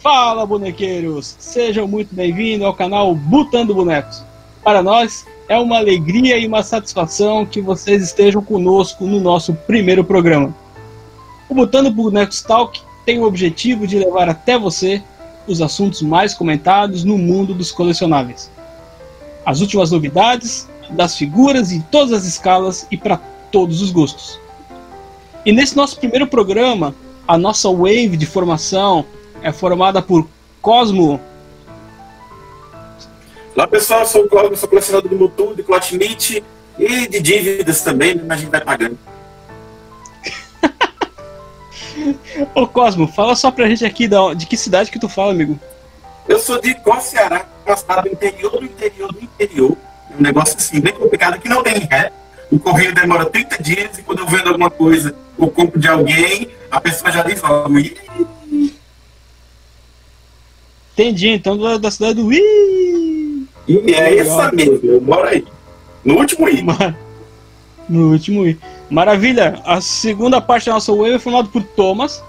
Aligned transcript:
Fala, 0.00 0.46
bonequeiros! 0.46 1.34
Sejam 1.40 1.88
muito 1.88 2.14
bem-vindos 2.14 2.64
ao 2.64 2.72
canal 2.72 3.12
Butando 3.16 3.74
Bonecos. 3.74 4.22
Para 4.62 4.80
nós 4.80 5.26
é 5.48 5.58
uma 5.58 5.76
alegria 5.76 6.38
e 6.38 6.46
uma 6.46 6.62
satisfação 6.62 7.44
que 7.44 7.60
vocês 7.60 8.00
estejam 8.00 8.40
conosco 8.40 9.04
no 9.04 9.18
nosso 9.18 9.52
primeiro 9.54 10.04
programa. 10.04 10.54
O 11.48 11.54
Butando 11.54 11.90
Bonecos 11.90 12.42
Talk 12.42 12.80
tem 13.04 13.18
o 13.18 13.24
objetivo 13.24 13.88
de 13.88 13.98
levar 13.98 14.28
até 14.28 14.56
você 14.56 15.02
os 15.48 15.60
assuntos 15.60 16.00
mais 16.00 16.32
comentados 16.32 17.02
no 17.02 17.18
mundo 17.18 17.52
dos 17.52 17.72
colecionáveis. 17.72 18.52
As 19.44 19.60
últimas 19.60 19.90
novidades 19.90 20.68
das 20.90 21.16
figuras 21.16 21.72
em 21.72 21.80
todas 21.80 22.12
as 22.12 22.24
escalas 22.24 22.86
e 22.88 22.96
para 22.96 23.16
todos 23.50 23.82
os 23.82 23.90
gostos. 23.90 24.38
E 25.44 25.50
nesse 25.50 25.76
nosso 25.76 25.98
primeiro 25.98 26.28
programa, 26.28 26.94
a 27.26 27.36
nossa 27.36 27.68
wave 27.68 28.16
de 28.16 28.26
formação 28.26 29.04
é 29.42 29.52
formada 29.52 30.02
por 30.02 30.28
Cosmo. 30.60 31.20
Olá 33.54 33.66
pessoal, 33.66 34.06
sou 34.06 34.24
o 34.24 34.28
Cosmo, 34.28 34.56
sou 34.56 34.68
colecionador 34.68 35.10
do 35.10 35.16
Mutu, 35.16 35.54
de 35.54 35.62
Clotmite 35.62 36.44
e 36.78 37.08
de 37.08 37.20
dívidas 37.20 37.82
também, 37.82 38.14
mas 38.14 38.38
a 38.38 38.40
gente 38.40 38.50
vai 38.50 38.60
pagando. 38.60 38.98
Ô 42.54 42.66
Cosmo, 42.66 43.08
fala 43.08 43.34
só 43.34 43.50
pra 43.50 43.68
gente 43.68 43.84
aqui 43.84 44.06
de, 44.06 44.34
de 44.36 44.46
que 44.46 44.56
cidade 44.56 44.90
que 44.90 44.98
tu 44.98 45.08
fala, 45.08 45.32
amigo. 45.32 45.58
Eu 46.28 46.38
sou 46.38 46.60
de 46.60 46.74
Có, 46.74 47.00
Ceará, 47.00 47.46
cidade 47.76 48.08
do 48.08 48.14
interior 48.14 48.50
do 48.50 48.64
interior 48.64 49.12
do 49.12 49.20
interior. 49.20 49.76
Um 50.18 50.22
negócio 50.22 50.56
assim, 50.56 50.80
bem 50.80 50.92
complicado, 50.92 51.40
que 51.40 51.48
não 51.48 51.62
tem 51.62 51.78
ré. 51.78 52.12
O 52.50 52.58
correio 52.58 52.94
demora 52.94 53.26
30 53.26 53.62
dias 53.62 53.98
e 53.98 54.02
quando 54.02 54.20
eu 54.20 54.26
vendo 54.26 54.48
alguma 54.48 54.70
coisa 54.70 55.14
ou 55.36 55.50
compro 55.50 55.78
de 55.78 55.86
alguém, 55.86 56.48
a 56.70 56.80
pessoa 56.80 57.10
já 57.12 57.22
diz 57.22 57.42
logo. 57.42 57.74
Entendi, 60.98 61.28
então 61.28 61.56
da, 61.56 61.78
da 61.78 61.92
cidade 61.92 62.14
do 62.14 62.32
Ih! 62.32 63.46
E 63.68 63.94
é 63.94 64.18
essa 64.18 64.50
mesmo, 64.50 64.80
eu 64.82 65.00
moro 65.00 65.28
aí. 65.28 65.46
No 66.04 66.16
último 66.16 66.48
I. 66.48 66.64
No 67.88 68.10
último 68.10 68.44
I. 68.44 68.58
Maravilha! 68.90 69.62
A 69.64 69.80
segunda 69.80 70.40
parte 70.40 70.66
da 70.66 70.72
nossa 70.72 70.92
web 70.92 71.14
é 71.14 71.18
formada 71.20 71.48
por 71.52 71.62
Thomas. 71.62 72.20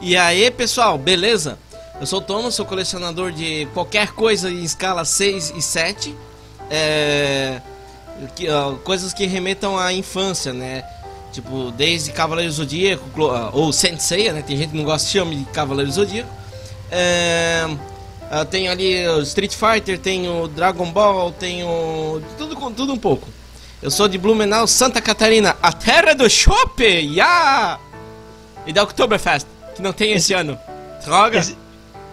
E 0.00 0.16
aí, 0.16 0.50
pessoal, 0.50 0.98
beleza? 0.98 1.56
Eu 2.00 2.06
sou 2.06 2.18
o 2.18 2.22
Thomas, 2.22 2.56
sou 2.56 2.66
colecionador 2.66 3.30
de 3.30 3.68
qualquer 3.72 4.08
coisa 4.10 4.50
em 4.50 4.64
escala 4.64 5.04
6 5.04 5.54
e 5.56 5.62
7. 5.62 6.12
É, 6.68 7.60
que, 8.34 8.48
uh, 8.48 8.74
coisas 8.82 9.14
que 9.14 9.26
remetam 9.26 9.78
à 9.78 9.92
infância, 9.92 10.52
né? 10.52 10.82
Tipo, 11.30 11.70
desde 11.70 12.10
Cavaleiro 12.10 12.50
Zodíaco 12.50 13.04
uh, 13.22 13.50
ou 13.52 13.72
Sensei, 13.72 14.32
né? 14.32 14.42
Tem 14.42 14.56
gente 14.56 14.70
que 14.70 14.76
não 14.76 14.84
gosta 14.84 15.06
de 15.06 15.12
chamar 15.12 15.34
de 15.36 15.44
Cavaleiro 15.44 15.92
Zodíaco. 15.92 16.43
É, 16.90 17.66
uh, 17.66 18.44
tem 18.44 18.68
ali 18.68 19.06
o 19.08 19.20
Street 19.22 19.54
Fighter, 19.54 19.98
tem 19.98 20.28
o 20.28 20.48
Dragon 20.48 20.90
Ball, 20.90 21.32
tem 21.32 21.64
o. 21.64 22.20
Tudo, 22.38 22.70
tudo 22.72 22.92
um 22.92 22.98
pouco. 22.98 23.28
Eu 23.84 23.90
sou 23.90 24.08
de 24.08 24.16
Blumenau, 24.16 24.66
Santa 24.66 25.00
Catarina, 25.00 25.56
a 25.60 25.70
terra 25.70 26.14
do 26.14 26.28
shopping! 26.28 27.12
Yeah! 27.14 27.78
E 28.66 28.72
da 28.72 28.82
Oktoberfest, 28.82 29.46
que 29.74 29.82
não 29.82 29.92
tem 29.92 30.12
esse, 30.12 30.32
esse 30.32 30.34
ano. 30.34 30.58
Droga! 31.04 31.38
Esse, 31.38 31.56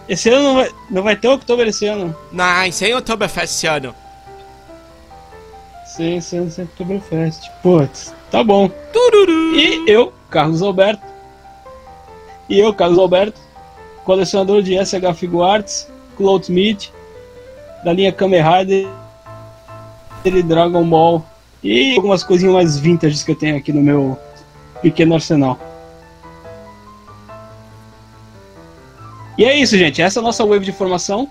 esse, 0.06 0.28
ano 0.28 0.42
não 0.42 0.54
vai, 0.54 0.70
não 0.90 1.02
vai 1.02 1.16
ter 1.16 1.28
Oktober 1.28 1.66
esse 1.66 1.86
ano? 1.86 2.14
Não, 2.30 2.70
sem 2.70 2.94
Oktoberfest 2.94 3.54
esse 3.54 3.66
ano. 3.66 3.94
Sem, 5.86 6.20
sem, 6.20 6.50
sem 6.50 6.64
Oktoberfest. 6.64 7.50
Putz, 7.62 8.12
tá 8.30 8.44
bom. 8.44 8.68
Tururu. 8.92 9.56
E 9.56 9.84
eu, 9.86 10.12
Carlos 10.28 10.60
Alberto. 10.60 11.02
E 12.48 12.58
eu, 12.58 12.74
Carlos 12.74 12.98
Alberto, 12.98 13.40
colecionador 14.04 14.62
de 14.62 14.76
SH 14.76 15.16
Figuarts, 15.16 15.88
Cloud 16.16 16.50
Meat, 16.50 16.92
da 17.84 17.92
linha 17.92 18.12
Kamen 18.12 18.42
Rider 18.42 18.88
e 20.24 20.42
Dragon 20.42 20.84
Ball 20.88 21.24
e 21.62 21.94
algumas 21.94 22.22
coisinhas 22.22 22.54
mais 22.54 22.78
vintage 22.78 23.24
que 23.24 23.32
eu 23.32 23.36
tenho 23.36 23.56
aqui 23.56 23.72
no 23.72 23.82
meu 23.82 24.18
pequeno 24.80 25.14
arsenal. 25.14 25.58
E 29.38 29.44
é 29.44 29.58
isso, 29.58 29.76
gente. 29.76 30.02
Essa 30.02 30.18
é 30.18 30.20
a 30.20 30.24
nossa 30.24 30.44
wave 30.44 30.64
de 30.64 30.72
formação. 30.72 31.28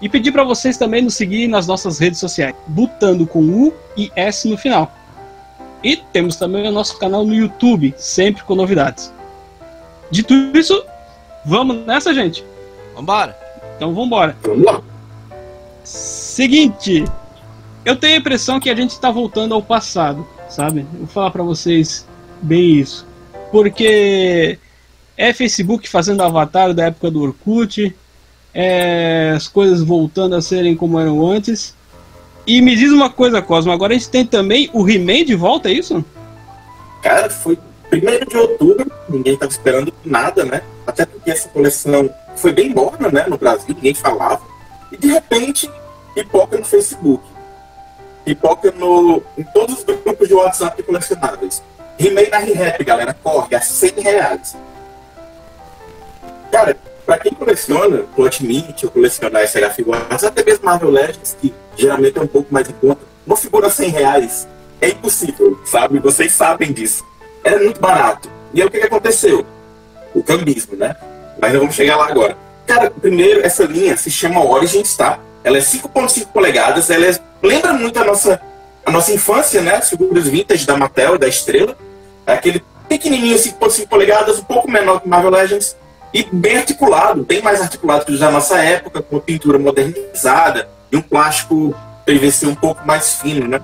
E 0.00 0.08
pedir 0.08 0.32
para 0.32 0.44
vocês 0.44 0.76
também 0.76 1.00
nos 1.00 1.14
seguir 1.14 1.48
nas 1.48 1.66
nossas 1.66 1.98
redes 1.98 2.18
sociais, 2.20 2.54
botando 2.66 3.26
com 3.26 3.40
U 3.40 3.72
e 3.96 4.10
S 4.14 4.46
no 4.46 4.58
final. 4.58 4.92
E 5.82 5.96
temos 5.96 6.36
também 6.36 6.68
o 6.68 6.72
nosso 6.72 6.98
canal 6.98 7.24
no 7.24 7.34
YouTube, 7.34 7.94
sempre 7.96 8.42
com 8.42 8.54
novidades. 8.54 9.12
Dito 10.10 10.34
isso, 10.34 10.84
vamos 11.46 11.86
nessa, 11.86 12.12
gente? 12.12 12.44
Vambora! 12.94 13.36
Então 13.76 13.94
vambora! 13.94 14.36
Vamos 14.42 14.64
lá! 14.64 14.82
Seguinte, 15.84 17.04
eu 17.84 17.94
tenho 17.94 18.14
a 18.14 18.18
impressão 18.18 18.58
que 18.58 18.68
a 18.68 18.74
gente 18.74 18.90
está 18.90 19.10
voltando 19.10 19.54
ao 19.54 19.62
passado, 19.62 20.26
sabe? 20.48 20.84
vou 20.98 21.06
falar 21.06 21.30
para 21.30 21.44
vocês 21.44 22.06
bem 22.42 22.80
isso. 22.80 23.06
Porque 23.52 24.58
é 25.16 25.32
Facebook 25.32 25.88
fazendo 25.88 26.22
avatar 26.22 26.74
da 26.74 26.86
época 26.86 27.10
do 27.10 27.22
Orkut, 27.22 27.94
é 28.52 29.32
as 29.36 29.46
coisas 29.46 29.82
voltando 29.82 30.34
a 30.34 30.42
serem 30.42 30.74
como 30.74 30.98
eram 30.98 31.24
antes. 31.24 31.74
E 32.46 32.60
me 32.60 32.74
diz 32.74 32.90
uma 32.90 33.10
coisa, 33.10 33.40
Cosmo, 33.40 33.72
agora 33.72 33.92
a 33.92 33.96
gente 33.96 34.10
tem 34.10 34.24
também 34.24 34.68
o 34.72 34.88
He-Man 34.88 35.24
de 35.24 35.34
volta, 35.34 35.68
é 35.68 35.72
isso? 35.72 36.04
Cara, 37.02 37.30
foi 37.30 37.58
primeiro 37.88 38.28
de 38.28 38.36
outubro, 38.36 38.90
ninguém 39.08 39.34
estava 39.34 39.52
esperando 39.52 39.92
nada, 40.04 40.44
né? 40.44 40.62
Até 40.86 41.04
porque 41.04 41.30
essa 41.30 41.48
coleção 41.48 42.08
foi 42.36 42.52
bem 42.52 42.70
morna, 42.70 43.10
né, 43.10 43.26
no 43.26 43.36
Brasil, 43.36 43.74
ninguém 43.74 43.94
falava. 43.94 44.42
E 44.92 44.96
de 44.96 45.08
repente, 45.08 45.70
pipoca 46.14 46.56
no 46.56 46.64
Facebook 46.64 47.36
pipoca 48.26 48.72
no, 48.72 49.22
em 49.38 49.44
todos 49.44 49.78
os 49.78 49.84
grupos 49.84 50.26
de 50.26 50.34
WhatsApp 50.34 50.82
colecionáveis. 50.82 51.62
Rimei 51.96 52.28
na 52.28 52.38
ReHap, 52.38 52.84
galera, 52.84 53.14
corre 53.14 53.54
a 53.54 53.60
100 53.60 54.00
reais. 54.00 54.56
Cara, 56.50 56.76
pra 57.06 57.18
quem 57.18 57.32
coleciona 57.32 58.02
Plot 58.16 58.44
Mint 58.44 58.82
ou 58.82 58.90
coleciona 58.90 59.46
SH 59.46 59.76
Figuarts, 59.76 60.24
até 60.24 60.44
mesmo 60.44 60.64
Marvel 60.64 60.90
Legends, 60.90 61.36
que 61.40 61.54
geralmente 61.76 62.18
é 62.18 62.22
um 62.22 62.26
pouco 62.26 62.52
mais 62.52 62.68
em 62.68 62.72
conta, 62.72 63.00
uma 63.24 63.36
figura 63.36 63.70
100 63.70 63.90
reais 63.90 64.48
é 64.80 64.88
impossível, 64.88 65.58
sabe? 65.64 66.00
Vocês 66.00 66.32
sabem 66.32 66.72
disso. 66.72 67.06
Era 67.44 67.60
muito 67.60 67.80
barato. 67.80 68.28
E 68.52 68.60
aí 68.60 68.66
o 68.66 68.70
que, 68.70 68.80
que 68.80 68.86
aconteceu? 68.86 69.46
O 70.16 70.22
cambismo, 70.22 70.76
né? 70.76 70.96
Mas 71.38 71.52
nós 71.52 71.60
vamos 71.60 71.74
chegar 71.74 71.96
lá 71.96 72.08
agora. 72.08 72.36
Cara, 72.66 72.90
primeiro, 72.90 73.44
essa 73.44 73.64
linha 73.64 73.96
se 73.96 74.10
chama 74.10 74.42
Origins, 74.42 74.96
tá? 74.96 75.18
Ela 75.44 75.58
é 75.58 75.60
5.5 75.60 76.28
polegadas, 76.28 76.88
ela 76.88 77.06
é, 77.06 77.18
lembra 77.42 77.74
muito 77.74 77.98
a 78.00 78.04
nossa, 78.04 78.40
a 78.84 78.90
nossa 78.90 79.12
infância, 79.12 79.60
né? 79.60 79.76
As 79.76 79.90
figuras 79.90 80.26
vintage 80.26 80.66
da 80.66 80.76
Mattel, 80.76 81.18
da 81.18 81.28
Estrela. 81.28 81.76
É 82.26 82.32
aquele 82.32 82.64
pequenininho 82.88 83.36
5.5 83.36 83.88
polegadas, 83.88 84.38
um 84.38 84.44
pouco 84.44 84.70
menor 84.70 85.00
que 85.00 85.08
Marvel 85.08 85.30
Legends, 85.30 85.76
e 86.14 86.24
bem 86.32 86.56
articulado, 86.56 87.22
bem 87.22 87.42
mais 87.42 87.60
articulado 87.60 88.06
que 88.06 88.12
os 88.12 88.20
da 88.20 88.30
nossa 88.30 88.58
época, 88.58 89.02
com 89.02 89.16
uma 89.16 89.22
pintura 89.22 89.58
modernizada 89.58 90.66
e 90.90 90.96
um 90.96 91.02
plástico 91.02 91.74
PVC 92.06 92.46
um 92.46 92.54
pouco 92.54 92.86
mais 92.86 93.16
fino, 93.16 93.46
né? 93.46 93.60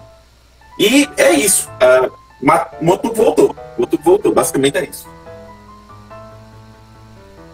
E 0.78 1.08
é 1.16 1.32
isso. 1.32 1.70
Uh, 1.80 2.12
Moto 2.80 3.12
voltou. 3.12 3.56
Moto 3.78 3.98
voltou, 4.02 4.32
basicamente 4.32 4.76
é 4.76 4.84
isso. 4.84 5.08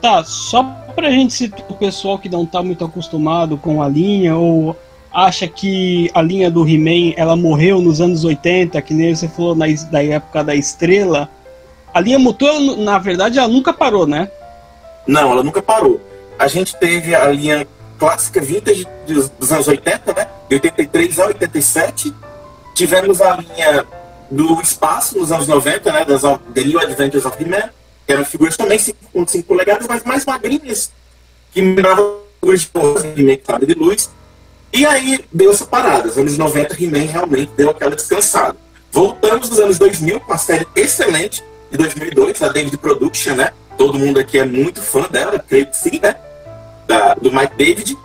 Tá, 0.00 0.22
só 0.24 0.62
pra 0.94 1.10
gente 1.10 1.32
situar 1.32 1.70
o 1.70 1.74
pessoal 1.74 2.18
que 2.18 2.28
não 2.28 2.46
tá 2.46 2.62
muito 2.62 2.84
acostumado 2.84 3.56
com 3.56 3.82
a 3.82 3.88
linha 3.88 4.36
ou 4.36 4.76
acha 5.12 5.48
que 5.48 6.10
a 6.14 6.22
linha 6.22 6.50
do 6.50 6.68
He-Man 6.68 7.14
ela 7.16 7.34
morreu 7.34 7.80
nos 7.80 8.00
anos 8.00 8.24
80, 8.24 8.80
que 8.82 8.94
nem 8.94 9.14
você 9.14 9.28
falou 9.28 9.54
na, 9.54 9.66
da 9.90 10.04
época 10.04 10.44
da 10.44 10.54
estrela. 10.54 11.28
A 11.92 12.00
linha 12.00 12.18
motor, 12.18 12.60
na 12.76 12.98
verdade, 12.98 13.38
ela 13.38 13.48
nunca 13.48 13.72
parou, 13.72 14.06
né? 14.06 14.30
Não, 15.06 15.32
ela 15.32 15.42
nunca 15.42 15.62
parou. 15.62 16.00
A 16.38 16.46
gente 16.46 16.76
teve 16.76 17.14
a 17.14 17.26
linha 17.28 17.66
clássica 17.98 18.40
vintage 18.40 18.86
dos, 19.06 19.52
anos 19.52 19.66
80, 19.66 20.12
né? 20.12 20.28
De 20.48 20.54
83 20.54 21.18
a 21.18 21.26
87. 21.26 22.14
Tivemos 22.74 23.20
a 23.20 23.36
linha 23.36 23.84
do 24.30 24.60
espaço 24.60 25.18
nos 25.18 25.32
anos 25.32 25.48
90, 25.48 25.92
né? 25.92 26.04
Das 26.04 26.22
The 26.54 26.64
New 26.64 26.78
Adventures 26.78 27.24
of 27.24 27.42
He-Man 27.42 27.70
eram 28.08 28.24
figuras 28.24 28.56
também 28.56 28.78
5.5 28.78 29.44
polegadas, 29.44 29.86
mas 29.86 30.02
mais 30.02 30.24
magrinhas, 30.24 30.90
que 31.52 31.60
lembravam 31.60 32.18
figuras 32.40 32.60
de 32.62 32.66
porra, 32.68 33.06
He-Man 33.16 33.66
de 33.66 33.74
luz. 33.74 34.10
E 34.72 34.86
aí 34.86 35.24
deu 35.32 35.50
essa 35.50 35.66
parada. 35.66 36.06
Nos 36.06 36.18
anos 36.18 36.38
90, 36.38 36.82
He-Man 36.82 37.10
realmente 37.10 37.52
deu 37.56 37.70
aquela 37.70 37.94
descansada. 37.94 38.56
Voltamos 38.90 39.50
nos 39.50 39.60
anos 39.60 39.78
2000 39.78 40.20
com 40.20 40.32
a 40.32 40.38
série 40.38 40.66
excelente 40.74 41.42
de 41.70 41.76
2002, 41.76 42.42
a 42.42 42.48
David 42.48 42.76
Production, 42.78 43.34
né? 43.34 43.52
Todo 43.76 43.98
mundo 43.98 44.18
aqui 44.18 44.38
é 44.38 44.44
muito 44.44 44.80
fã 44.80 45.02
dela, 45.02 45.38
creio 45.38 45.66
que 45.66 45.76
sim, 45.76 46.00
né? 46.02 46.16
Da, 46.86 47.14
do 47.14 47.30
Mike 47.30 47.56
David. 47.56 47.96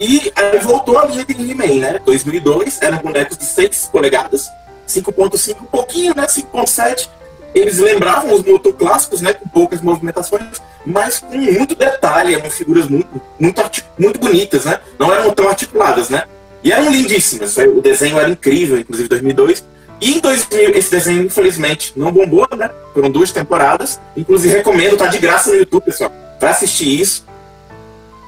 E 0.00 0.32
aí 0.34 0.58
voltou 0.58 0.98
a 0.98 1.06
linha 1.06 1.24
de 1.24 1.32
He-Man, 1.32 1.80
né? 1.80 2.00
2002, 2.04 2.82
eram 2.82 2.98
bonecos 2.98 3.38
de 3.38 3.44
6 3.44 3.88
polegadas, 3.92 4.50
5.5, 4.88 5.62
um 5.62 5.64
pouquinho, 5.66 6.14
né? 6.14 6.26
5.7 6.26 7.08
eles 7.54 7.78
lembravam 7.78 8.32
os 8.34 8.42
motoclássicos, 8.42 9.20
né, 9.20 9.32
com 9.32 9.48
poucas 9.48 9.80
movimentações, 9.80 10.42
mas 10.84 11.20
com 11.20 11.36
muito 11.36 11.74
detalhe, 11.74 12.34
eram 12.34 12.50
figuras 12.50 12.88
muito, 12.88 13.08
muito, 13.38 13.62
muito 13.98 14.18
bonitas, 14.18 14.64
né? 14.64 14.80
Não 14.98 15.12
eram 15.12 15.32
tão 15.32 15.48
articuladas, 15.48 16.10
né? 16.10 16.24
E 16.62 16.72
eram 16.72 16.90
lindíssimas. 16.90 17.56
O 17.56 17.80
desenho 17.80 18.18
era 18.18 18.28
incrível, 18.28 18.78
inclusive 18.78 19.06
em 19.06 19.08
2002. 19.08 19.64
E 20.00 20.16
em 20.16 20.20
2000, 20.20 20.70
esse 20.76 20.90
desenho, 20.90 21.22
infelizmente, 21.22 21.92
não 21.96 22.10
bombou, 22.10 22.46
né? 22.56 22.70
Foram 22.92 23.10
duas 23.10 23.32
temporadas. 23.32 24.00
Inclusive, 24.16 24.56
recomendo, 24.56 24.96
tá 24.96 25.06
de 25.06 25.18
graça 25.18 25.50
no 25.50 25.56
YouTube, 25.56 25.84
pessoal. 25.84 26.12
Pra 26.38 26.50
assistir 26.50 27.00
isso, 27.00 27.24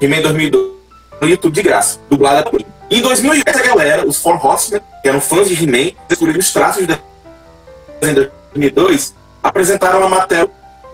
He-Man 0.01 0.21
2002, 0.21 0.71
no 1.21 1.29
YouTube 1.29 1.53
de 1.53 1.61
graça, 1.61 1.99
dublada 2.09 2.49
por 2.49 2.63
em 2.89 3.01
2008, 3.01 3.49
essa 3.49 3.63
galera, 3.63 4.07
os 4.07 4.17
Four 4.17 4.43
Horsemen, 4.43 4.81
que 5.01 5.09
eram 5.09 5.19
fãs 5.19 5.49
de 5.49 5.61
He-Man, 5.61 5.91
descobriram 6.07 6.39
os 6.39 6.53
traços 6.53 6.87
de 6.87 6.97
desenho 7.99 8.23
de 8.23 8.31
2002, 8.57 9.15
apresentaram 9.41 10.03
a 10.03 10.09
Mattel 10.09 10.49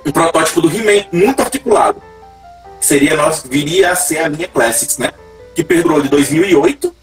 um 0.06 0.12
protótipo 0.12 0.62
do 0.62 0.68
He-Man 0.68 1.06
muito 1.12 1.42
articulado. 1.42 2.02
Seria 2.80 3.16
nós 3.16 3.44
viria 3.44 3.92
a 3.92 3.96
ser 3.96 4.20
a 4.20 4.28
linha 4.28 4.48
Classics, 4.48 4.98
né? 4.98 5.12
Que 5.56 5.64
perdurou 5.64 6.02
de 6.02 6.10
2008 6.10 6.94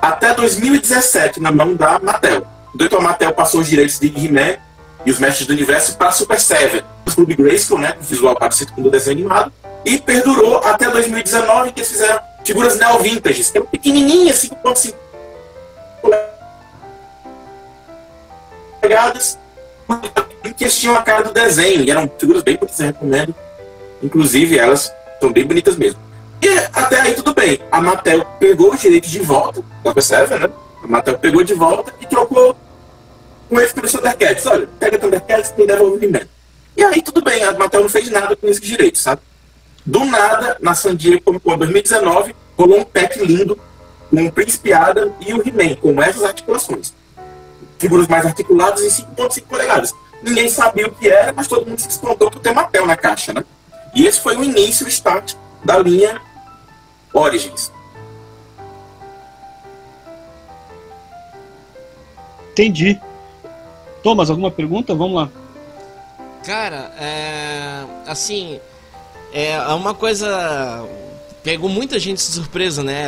até 0.00 0.32
2017 0.32 1.40
na 1.40 1.50
mão 1.50 1.74
da 1.74 1.98
Mattel. 1.98 2.46
Então 2.78 3.00
a 3.00 3.02
Mattel 3.02 3.32
passou 3.32 3.60
os 3.60 3.66
direitos 3.66 3.98
de 3.98 4.06
He-Man 4.06 4.56
e 5.04 5.10
os 5.10 5.18
Mestres 5.18 5.46
do 5.46 5.52
Universo 5.52 5.96
para 5.96 6.12
Super 6.12 6.38
Seven, 6.38 6.82
o 7.06 7.10
Clube 7.12 7.34
Grayskull, 7.34 7.78
né? 7.78 7.96
Visual 8.00 8.36
parecido 8.36 8.72
com 8.72 8.82
o 8.82 8.90
desenho 8.90 9.18
animado. 9.18 9.52
E 9.84 9.98
perdurou 9.98 10.58
até 10.58 10.88
2019, 10.88 11.72
que 11.72 11.80
eles 11.80 11.90
fizeram 11.90 12.20
figuras 12.44 12.78
neo-vintage, 12.78 13.42
que 13.42 13.58
eram 13.58 13.66
pequenininhas, 13.66 14.36
5.5 14.36 14.94
pegadas, 18.80 19.38
que 20.56 20.68
tinham 20.68 20.96
a 20.96 21.02
cara 21.02 21.24
do 21.24 21.32
desenho, 21.32 21.82
e 21.82 21.90
eram 21.90 22.10
figuras 22.18 22.42
bem 22.42 22.56
bonitas, 22.56 22.78
recomendo. 22.78 23.34
Inclusive, 24.02 24.58
elas 24.58 24.92
são 25.20 25.32
bem 25.32 25.46
bonitas 25.46 25.76
mesmo. 25.76 26.00
E 26.40 26.48
até 26.72 27.00
aí 27.00 27.14
tudo 27.14 27.34
bem. 27.34 27.60
A 27.70 27.80
Mattel 27.80 28.24
pegou 28.38 28.72
os 28.72 28.80
direitos 28.80 29.10
de 29.10 29.18
volta, 29.20 29.62
da 29.82 29.92
Persever, 29.92 30.40
né? 30.40 30.50
A 30.82 30.86
Mattel 30.86 31.18
pegou 31.18 31.42
de 31.42 31.54
volta 31.54 31.92
e 32.00 32.06
trocou 32.06 32.56
com 33.48 33.60
esse 33.60 33.74
pelo 33.74 33.88
Thundercats. 33.88 34.46
Olha, 34.46 34.68
pega 34.78 34.98
Thundercats 34.98 35.52
e 35.56 35.66
devolve 35.66 36.28
E 36.76 36.84
aí 36.84 37.02
tudo 37.02 37.22
bem, 37.22 37.42
a 37.42 37.52
Mattel 37.52 37.82
não 37.82 37.88
fez 37.88 38.08
nada 38.10 38.36
com 38.36 38.46
esses 38.46 38.62
direitos, 38.62 39.02
sabe? 39.02 39.22
Do 39.84 40.04
nada, 40.04 40.56
na 40.60 40.74
San 40.74 40.94
Diego, 40.94 41.22
em 41.32 41.58
2019, 41.58 42.36
rolou 42.56 42.80
um 42.80 42.84
pack 42.84 43.18
lindo 43.24 43.58
com 44.10 44.26
o 44.26 44.32
Príncipe 44.32 44.72
Adam 44.72 45.14
e 45.20 45.32
o 45.32 45.46
He-Man, 45.46 45.76
com 45.76 46.00
essas 46.02 46.22
articulações. 46.24 46.92
Figuras 47.78 48.08
mais 48.08 48.26
articuladas 48.26 48.82
em 48.82 49.04
5.5 49.04 49.42
polegadas. 49.44 49.94
Ninguém 50.22 50.48
sabia 50.48 50.86
o 50.86 50.92
que 50.92 51.08
era, 51.08 51.32
mas 51.32 51.46
todo 51.46 51.66
mundo 51.66 51.78
se 51.78 51.88
espantou 51.88 52.30
por 52.30 52.40
ter 52.40 52.52
Mattel 52.52 52.86
na 52.86 52.96
caixa, 52.96 53.32
né? 53.32 53.44
E 53.94 54.06
esse 54.06 54.20
foi 54.20 54.36
o 54.36 54.44
início, 54.44 54.86
o 54.86 54.88
start 54.88 55.34
da 55.64 55.78
linha 55.78 56.20
Origins. 57.12 57.72
Entendi. 62.52 63.00
Thomas, 64.02 64.30
alguma 64.30 64.50
pergunta? 64.50 64.94
Vamos 64.94 65.14
lá. 65.14 65.30
Cara, 66.44 66.92
é, 66.98 67.84
assim, 68.06 68.60
é 69.32 69.58
uma 69.74 69.94
coisa 69.94 70.86
pegou 71.42 71.70
muita 71.70 71.98
gente 71.98 72.18
de 72.18 72.24
surpresa, 72.24 72.82
né? 72.82 73.06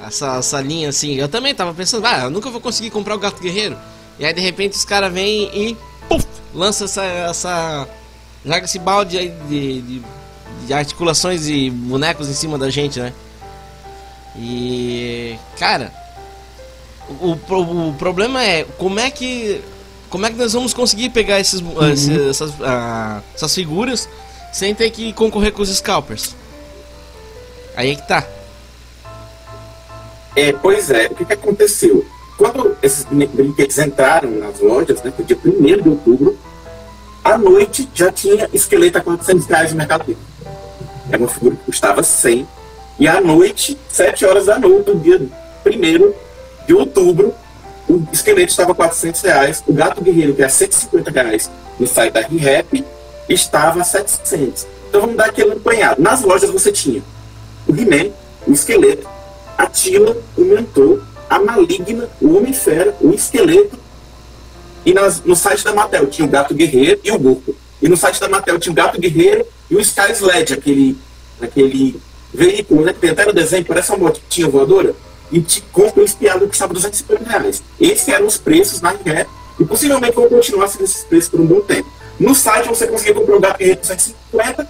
Essa, 0.00 0.36
essa 0.36 0.60
linha 0.60 0.88
assim. 0.88 1.14
Eu 1.14 1.28
também 1.28 1.54
tava 1.54 1.74
pensando, 1.74 2.06
ah, 2.06 2.24
eu 2.24 2.30
nunca 2.30 2.50
vou 2.50 2.60
conseguir 2.60 2.90
comprar 2.90 3.14
o 3.14 3.18
Gato 3.18 3.42
Guerreiro. 3.42 3.76
E 4.18 4.24
aí 4.24 4.32
de 4.32 4.40
repente 4.40 4.76
os 4.76 4.84
caras 4.84 5.12
vêm 5.12 5.50
e 5.54 5.76
puff, 6.08 6.26
lança 6.54 6.84
essa, 6.84 7.04
essa 7.04 7.88
joga 8.44 8.64
esse 8.64 8.78
balde 8.78 9.18
aí 9.18 9.28
de, 9.48 9.82
de 9.82 10.02
de 10.66 10.74
articulações 10.74 11.46
e 11.48 11.70
bonecos 11.70 12.28
em 12.28 12.34
cima 12.34 12.58
da 12.58 12.70
gente, 12.70 13.00
né? 13.00 13.12
E 14.36 15.36
cara, 15.58 15.92
o, 17.08 17.32
o, 17.32 17.88
o 17.88 17.94
problema 17.94 18.42
é 18.42 18.64
como 18.76 19.00
é 19.00 19.10
que 19.10 19.62
como 20.10 20.24
é 20.24 20.30
que 20.30 20.36
nós 20.36 20.52
vamos 20.52 20.72
conseguir 20.72 21.10
pegar 21.10 21.38
esses, 21.38 21.60
uhum. 21.60 22.30
essas, 22.30 22.50
uh, 22.50 23.22
essas 23.34 23.54
figuras 23.54 24.08
sem 24.52 24.74
ter 24.74 24.90
que 24.90 25.12
concorrer 25.12 25.52
com 25.52 25.62
os 25.62 25.74
scalpers? 25.74 26.34
Aí 27.76 27.90
é 27.90 27.94
que 27.94 28.06
tá. 28.06 28.26
É, 30.38 30.52
pois 30.52 30.88
é, 30.88 31.06
o 31.06 31.16
que, 31.16 31.24
que 31.24 31.32
aconteceu? 31.32 32.06
Quando 32.36 32.76
esses 32.80 33.04
brinquedos 33.04 33.76
entraram 33.76 34.30
nas 34.30 34.60
lojas, 34.60 35.02
né, 35.02 35.12
foi 35.16 35.24
dia 35.24 35.36
1 35.44 35.82
de 35.82 35.88
outubro, 35.88 36.38
à 37.24 37.36
noite 37.36 37.88
já 37.92 38.12
tinha 38.12 38.48
esqueleto 38.52 38.98
a 38.98 39.00
400 39.00 39.46
reais 39.46 39.72
no 39.72 39.78
Mercado 39.78 40.04
Livre. 40.06 40.22
Era 41.10 41.18
uma 41.20 41.26
figura 41.26 41.56
que 41.56 41.64
custava 41.64 42.04
100. 42.04 42.46
E 43.00 43.08
à 43.08 43.20
noite, 43.20 43.76
7 43.88 44.24
horas 44.26 44.46
da 44.46 44.60
noite, 44.60 44.84
do 44.84 44.94
dia 45.00 45.20
1 45.66 46.14
de 46.68 46.72
outubro, 46.72 47.34
o 47.88 48.06
esqueleto 48.12 48.52
estava 48.52 48.72
400 48.72 49.20
reais. 49.22 49.64
O 49.66 49.72
gato 49.72 50.00
guerreiro, 50.00 50.34
que 50.34 50.44
é 50.44 50.48
150 50.48 51.10
reais 51.10 51.50
no 51.80 51.86
site 51.88 52.12
da 52.12 52.20
ReHap, 52.20 52.84
estava 53.28 53.80
a 53.80 53.84
700. 53.84 54.68
Então 54.88 55.00
vamos 55.00 55.16
dar 55.16 55.30
aquele 55.30 55.54
apanhado. 55.54 56.00
Nas 56.00 56.22
lojas 56.22 56.48
você 56.48 56.70
tinha 56.70 57.02
o 57.66 57.72
He-Man, 57.72 58.12
o 58.46 58.52
esqueleto, 58.52 59.17
a 59.58 59.66
Tila, 59.66 60.16
o 60.36 60.44
mentor, 60.44 61.02
a 61.28 61.40
maligna, 61.40 62.08
o 62.20 62.36
Homem-Fera, 62.36 62.96
o 63.00 63.10
esqueleto. 63.10 63.76
E 64.86 64.94
nas, 64.94 65.20
no 65.24 65.34
site 65.34 65.64
da 65.64 65.74
Mattel 65.74 66.06
tinha 66.06 66.26
o 66.26 66.30
gato 66.30 66.54
guerreiro 66.54 67.00
e 67.02 67.10
o 67.10 67.18
burro. 67.18 67.56
E 67.82 67.88
no 67.88 67.96
site 67.96 68.20
da 68.20 68.28
Mattel 68.28 68.58
tinha 68.60 68.72
o 68.72 68.76
gato 68.76 69.00
guerreiro 69.00 69.44
e 69.68 69.74
o 69.74 69.80
Sky 69.80 70.12
Sled, 70.12 70.54
aquele, 70.54 70.96
aquele 71.40 72.00
veículo 72.32 72.84
né, 72.84 72.92
que 72.92 73.00
tem 73.00 73.10
até 73.10 73.26
no 73.26 73.32
desenho, 73.32 73.64
parece 73.64 73.90
uma 73.90 73.98
motinha 73.98 74.48
voadora, 74.48 74.94
e 75.30 75.40
te 75.40 75.60
compra 75.72 76.02
um 76.02 76.04
espiado 76.04 76.40
que 76.40 76.48
custava 76.48 76.72
250 76.72 77.28
reais. 77.28 77.62
Esses 77.80 78.08
eram 78.08 78.26
os 78.26 78.38
preços 78.38 78.80
na 78.80 78.90
ré, 79.04 79.26
e 79.58 79.64
possivelmente 79.64 80.14
vão 80.14 80.28
continuar 80.28 80.68
sendo 80.68 80.84
esses 80.84 81.04
preços 81.04 81.28
por 81.28 81.40
um 81.40 81.46
bom 81.46 81.60
tempo. 81.60 81.90
No 82.18 82.34
site 82.34 82.68
você 82.68 82.86
conseguia 82.86 83.14
comprar 83.14 83.36
o 83.36 83.40
gato 83.40 83.58
guerreiro 83.58 83.80
250, 83.80 84.68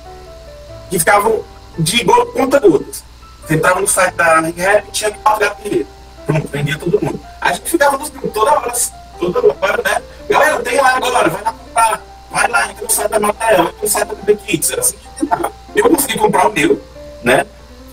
que 0.91 0.99
ficavam 0.99 1.45
de 1.79 2.05
conta 2.05 2.59
gotas. 2.59 3.08
Você 3.49 3.55
entrava 3.55 3.81
no 3.81 3.89
site 3.89 4.15
da 4.15 4.41
ré 4.41 4.85
e 4.87 4.91
tinha 4.93 5.11
quatro 5.11 5.41
gatos 5.41 5.63
guerreiros. 5.65 5.89
Pronto, 6.27 6.49
vendia 6.49 6.79
todo 6.79 7.03
mundo. 7.03 7.19
A 7.41 7.53
gente 7.55 7.71
ficava 7.71 7.97
nos 7.97 8.11
toda 8.11 8.53
hora, 8.53 8.73
toda 9.19 9.57
hora, 9.59 9.83
né? 9.83 10.03
Galera, 10.29 10.61
tem 10.61 10.77
lá 10.79 10.97
agora, 10.97 11.31
vai 11.31 11.43
lá 11.43 11.53
comprar 11.53 12.03
vai 12.31 12.47
lá, 12.47 12.71
entra 12.71 12.85
no 12.85 12.91
site 12.91 13.11
da 13.11 13.21
Mattel, 13.21 13.61
entra 13.61 13.75
no 13.83 13.89
site 13.89 14.09
da 14.09 14.15
BB 14.17 14.37
Kids. 14.37 14.71
Era 14.71 14.81
assim 14.83 14.97
que 14.97 15.21
tentava. 15.21 15.51
Eu 15.75 15.89
consegui 15.89 16.19
comprar 16.19 16.49
o 16.49 16.53
meu, 16.53 16.79
né? 17.23 17.47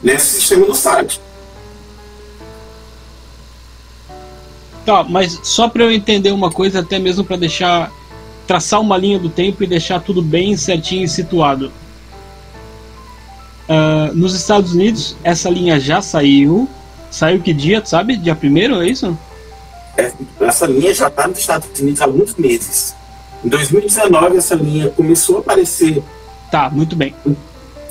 Nesse 0.03 0.41
sistema 0.41 0.65
do 0.65 0.75
site. 0.75 1.21
Tá, 4.85 5.03
mas 5.03 5.39
só 5.41 5.69
para 5.69 5.83
eu 5.83 5.91
entender 5.91 6.33
uma 6.33 6.51
coisa, 6.51 6.81
até 6.81 6.99
mesmo 6.99 7.23
para 7.23 7.37
deixar 7.37 7.89
traçar 8.45 8.81
uma 8.81 8.97
linha 8.97 9.17
do 9.17 9.29
tempo 9.29 9.63
e 9.63 9.67
deixar 9.67 10.01
tudo 10.01 10.21
bem 10.21 10.57
certinho 10.57 11.05
e 11.05 11.07
situado. 11.07 11.71
Uh, 13.67 14.13
nos 14.13 14.35
Estados 14.35 14.73
Unidos, 14.73 15.15
essa 15.23 15.49
linha 15.49 15.79
já 15.79 16.01
saiu. 16.01 16.69
Saiu 17.09 17.39
que 17.41 17.53
dia, 17.53 17.81
sabe? 17.85 18.17
Dia 18.17 18.35
primeiro, 18.35 18.81
é 18.81 18.87
isso? 18.87 19.17
É, 19.97 20.11
essa 20.41 20.65
linha 20.65 20.93
já 20.93 21.07
está 21.07 21.27
nos 21.27 21.39
Estados 21.39 21.79
Unidos 21.79 22.01
há 22.01 22.05
alguns 22.05 22.35
meses. 22.35 22.95
Em 23.43 23.49
2019, 23.49 24.37
essa 24.37 24.55
linha 24.55 24.89
começou 24.89 25.37
a 25.37 25.39
aparecer. 25.39 26.03
Tá, 26.51 26.69
muito 26.69 26.95
bem. 26.95 27.15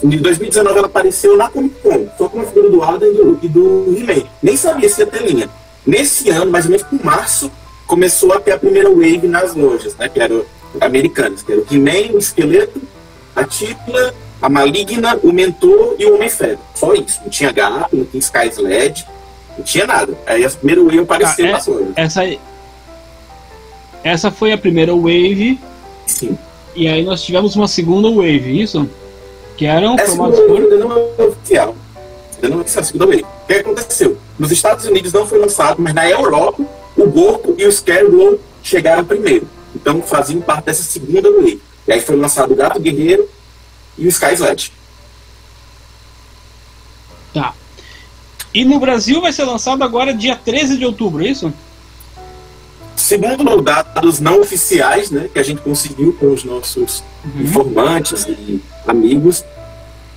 Em 0.02 0.08
2019, 0.08 0.78
ela 0.78 0.86
apareceu 0.86 1.36
na 1.36 1.48
Comic 1.48 1.76
Con, 1.82 2.06
só 2.18 2.28
com 2.28 2.40
a 2.40 2.44
figura 2.44 2.70
do 2.70 2.82
Adam 2.82 3.38
e 3.42 3.48
do, 3.48 3.96
He-Man. 3.96 4.24
Nem 4.42 4.56
sabia 4.56 4.88
se 4.88 5.00
ia 5.00 5.06
ter 5.06 5.22
linha. 5.22 5.48
Nesse 5.86 6.28
ano, 6.30 6.50
mais 6.50 6.66
ou 6.66 6.72
menos 6.72 6.86
por 6.86 7.02
março, 7.04 7.50
começou 7.86 8.32
a 8.32 8.40
ter 8.40 8.52
a 8.52 8.58
primeira 8.58 8.90
wave 8.90 9.26
nas 9.26 9.54
lojas, 9.54 9.96
né? 9.96 10.08
Que 10.08 10.20
eram 10.20 10.44
americanas, 10.80 11.42
que 11.42 11.52
era 11.52 11.60
o 11.60 11.66
He-Man, 11.70 12.14
o 12.14 12.18
Esqueleto, 12.18 12.82
a 13.34 13.44
Tipla, 13.44 14.14
a 14.44 14.48
Maligna, 14.50 15.18
o 15.22 15.32
Mentor 15.32 15.96
e 15.98 16.04
o 16.04 16.16
Homem-Fera. 16.16 16.58
Só 16.74 16.92
isso. 16.92 17.18
Não 17.22 17.30
tinha 17.30 17.50
gato, 17.50 17.96
não 17.96 18.04
tinha 18.04 18.20
Sky 18.20 18.48
Sled, 18.50 19.06
não 19.56 19.64
tinha 19.64 19.86
nada. 19.86 20.12
Aí 20.26 20.44
a 20.44 20.50
primeira 20.50 20.84
wave 20.84 20.98
apareceu 20.98 21.46
ah, 21.46 21.48
é, 21.48 21.52
nas. 21.52 21.68
Essa 21.96 22.38
essa 24.02 24.30
foi 24.30 24.52
a 24.52 24.58
primeira 24.58 24.94
wave. 24.94 25.58
Sim. 26.06 26.36
E 26.76 26.86
aí 26.86 27.02
nós 27.02 27.22
tivemos 27.22 27.56
uma 27.56 27.66
segunda 27.66 28.10
wave, 28.10 28.60
isso? 28.60 28.86
Que 29.56 29.64
eram 29.64 29.94
Essa 29.94 30.08
formados 30.08 30.38
por. 30.40 30.60
Ainda 30.60 30.76
não 30.76 30.92
é 30.92 31.22
oficial. 31.22 31.74
Ainda 32.34 32.48
não 32.50 32.58
é 32.58 32.60
oficial 32.60 32.82
a 32.82 32.86
segunda 32.86 33.06
wave. 33.06 33.22
O 33.22 33.46
que 33.46 33.52
aconteceu? 33.54 34.18
Nos 34.38 34.52
Estados 34.52 34.84
Unidos 34.84 35.10
não 35.10 35.26
foi 35.26 35.38
lançado, 35.38 35.80
mas 35.80 35.94
na 35.94 36.06
Europa, 36.06 36.62
o 36.98 37.08
Gorko 37.08 37.54
e 37.56 37.64
o 37.64 37.72
Scarecrow 37.72 38.38
chegaram 38.62 39.06
primeiro. 39.06 39.48
Então 39.74 40.02
faziam 40.02 40.42
parte 40.42 40.66
dessa 40.66 40.82
segunda 40.82 41.32
wave. 41.32 41.62
E 41.88 41.92
aí 41.94 42.00
foi 42.02 42.16
lançado 42.16 42.52
o 42.52 42.56
Gato 42.56 42.78
Guerreiro 42.78 43.26
e 43.96 44.06
o 44.06 44.08
Sky 44.08 44.34
Sled. 44.34 44.72
Tá. 47.32 47.54
E 48.52 48.64
no 48.64 48.78
Brasil 48.78 49.20
vai 49.20 49.32
ser 49.32 49.44
lançado 49.44 49.82
agora 49.82 50.14
dia 50.14 50.36
13 50.36 50.76
de 50.76 50.84
outubro, 50.84 51.24
é 51.24 51.28
isso? 51.28 51.52
segundo 53.04 53.60
dados 53.60 54.18
não 54.18 54.40
oficiais, 54.40 55.10
né, 55.10 55.28
que 55.30 55.38
a 55.38 55.42
gente 55.42 55.60
conseguiu 55.60 56.14
com 56.14 56.32
os 56.32 56.42
nossos 56.42 57.04
uhum. 57.24 57.42
informantes 57.42 58.24
e 58.26 58.62
amigos, 58.86 59.44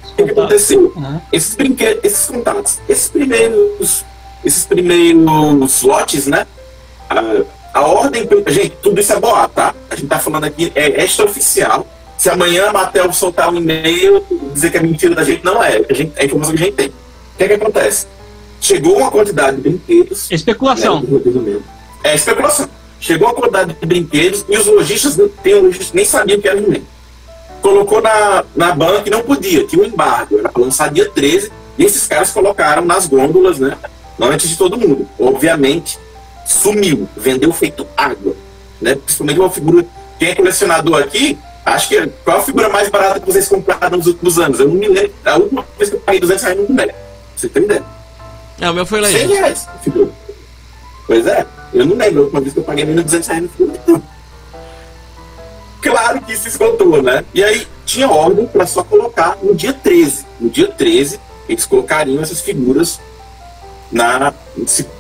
o 0.03 0.15
que 0.15 0.31
aconteceu? 0.31 0.93
Uhum. 0.96 1.22
Esses 1.31 1.55
brinquedos, 1.55 2.03
esses 2.03 2.27
contatos, 2.27 2.79
esses 2.88 3.10
primeiros, 3.10 4.05
esses 4.43 4.65
primeiros 4.65 5.81
lotes, 5.84 6.27
né, 6.27 6.48
a, 7.10 7.19
a 7.74 7.81
ordem, 7.81 8.27
gente, 8.48 8.77
tudo 8.81 9.01
isso 9.01 9.12
é 9.12 9.19
boa, 9.19 9.48
tá? 9.50 9.75
A 9.89 9.96
gente 9.96 10.07
tá 10.07 10.19
falando 10.19 10.46
aqui, 10.46 10.72
é 10.74 11.03
extraoficial. 11.03 11.86
Se 12.17 12.29
amanhã 12.29 12.69
a 12.69 12.74
Matel 12.74 13.13
soltar 13.13 13.53
um 13.53 13.57
e-mail, 13.57 14.24
dizer 14.53 14.71
que 14.71 14.77
é 14.77 14.81
mentira 14.81 15.13
da 15.13 15.24
gente, 15.24 15.45
não 15.45 15.63
é. 15.63 15.81
A, 15.89 15.93
gente, 15.93 16.13
é 16.15 16.24
a 16.24 16.25
informação 16.25 16.55
que 16.55 16.62
a 16.62 16.65
gente 16.65 16.75
tem. 16.75 16.88
O 16.88 17.38
que 17.38 17.43
é 17.43 17.47
que 17.47 17.53
acontece? 17.53 18.07
Chegou 18.59 18.97
uma 18.97 19.12
quantidade 19.12 19.57
de 19.57 19.63
brinquedos. 19.63 20.31
Especulação. 20.31 21.01
Né, 21.01 21.59
é 22.03 22.15
especulação. 22.15 22.67
Chegou 23.00 23.27
uma 23.27 23.36
quantidade 23.36 23.75
de 23.79 23.86
brinquedos 23.86 24.43
e 24.50 24.57
os 24.57 24.65
lojistas, 24.65 25.15
tem 25.43 25.55
lojistas 25.62 25.93
nem 25.93 26.03
sabiam 26.03 26.41
que 26.41 26.47
era 26.47 26.59
he 26.59 26.81
Colocou 27.62 28.01
na, 28.01 28.43
na 28.55 28.71
banca 28.71 29.07
e 29.07 29.12
não 29.12 29.21
podia, 29.21 29.65
tinha 29.65 29.83
um 29.83 29.86
embargo, 29.86 30.39
era 30.39 30.50
para 30.50 30.62
lançar 30.62 30.91
dia 30.91 31.09
13, 31.09 31.51
e 31.77 31.83
esses 31.83 32.07
caras 32.07 32.31
colocaram 32.31 32.83
nas 32.83 33.07
gôndolas, 33.07 33.59
né? 33.59 33.77
Antes 34.19 34.50
de 34.50 34.57
todo 34.57 34.77
mundo. 34.77 35.07
Obviamente, 35.19 36.00
sumiu, 36.45 37.07
vendeu 37.15 37.51
feito 37.51 37.86
água. 37.95 38.36
Né? 38.81 38.95
Principalmente 38.95 39.39
uma 39.39 39.50
figura. 39.50 39.86
Quem 40.17 40.29
é 40.29 40.36
colecionador 40.36 41.01
aqui, 41.01 41.38
acho 41.74 41.89
que 41.89 42.07
qual 42.24 42.38
a 42.38 42.41
figura 42.41 42.69
mais 42.69 42.89
barata 42.89 43.19
que 43.19 43.25
vocês 43.25 43.47
compraram 43.47 43.97
nos 43.97 44.07
últimos 44.07 44.39
anos? 44.39 44.59
Eu 44.59 44.67
não 44.69 44.75
me 44.75 44.88
lembro. 44.88 45.13
A 45.25 45.38
última 45.38 45.65
vez 45.77 45.89
que 45.89 45.95
eu 45.95 46.00
paguei 46.00 46.21
200 46.21 46.43
reais 46.43 46.59
no 46.59 46.67
boneco. 46.67 46.95
Você 47.36 47.50
tem 47.50 47.63
ideia? 47.63 47.83
É, 48.59 48.69
o 48.69 48.74
meu 48.74 48.86
foi 48.86 49.01
lá. 49.01 49.07
100 49.07 49.27
reais, 49.27 49.67
figura. 49.83 50.09
Pois 51.05 51.27
é. 51.27 51.45
Eu 51.74 51.86
não 51.86 51.95
lembro 51.95 52.19
a 52.19 52.24
última 52.24 52.41
vez 52.41 52.53
que 52.53 52.59
eu 52.59 52.63
paguei 52.63 52.86
menos 52.86 53.03
de 53.03 53.05
200 53.05 53.27
reais 53.27 53.43
no 53.43 53.50
filme. 53.50 54.01
Claro 55.81 56.21
que 56.21 56.36
se 56.36 56.47
esgotou, 56.47 57.01
né? 57.01 57.24
E 57.33 57.43
aí 57.43 57.67
tinha 57.86 58.09
ordem 58.09 58.47
para 58.47 58.65
só 58.65 58.83
colocar 58.83 59.38
no 59.41 59.55
dia 59.55 59.74
13. 59.74 60.25
No 60.39 60.50
dia 60.50 60.67
13, 60.67 61.19
eles 61.47 61.65
colocariam 61.65 62.21
essas 62.21 62.41
figuras 62.41 63.00
na 63.91 64.33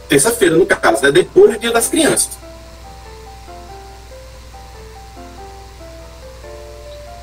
terça-feira, 0.07 0.55
no 0.55 0.65
caso, 0.65 1.03
né? 1.03 1.11
depois 1.11 1.53
do 1.53 1.59
Dia 1.59 1.71
das 1.71 1.87
Crianças. 1.87 2.36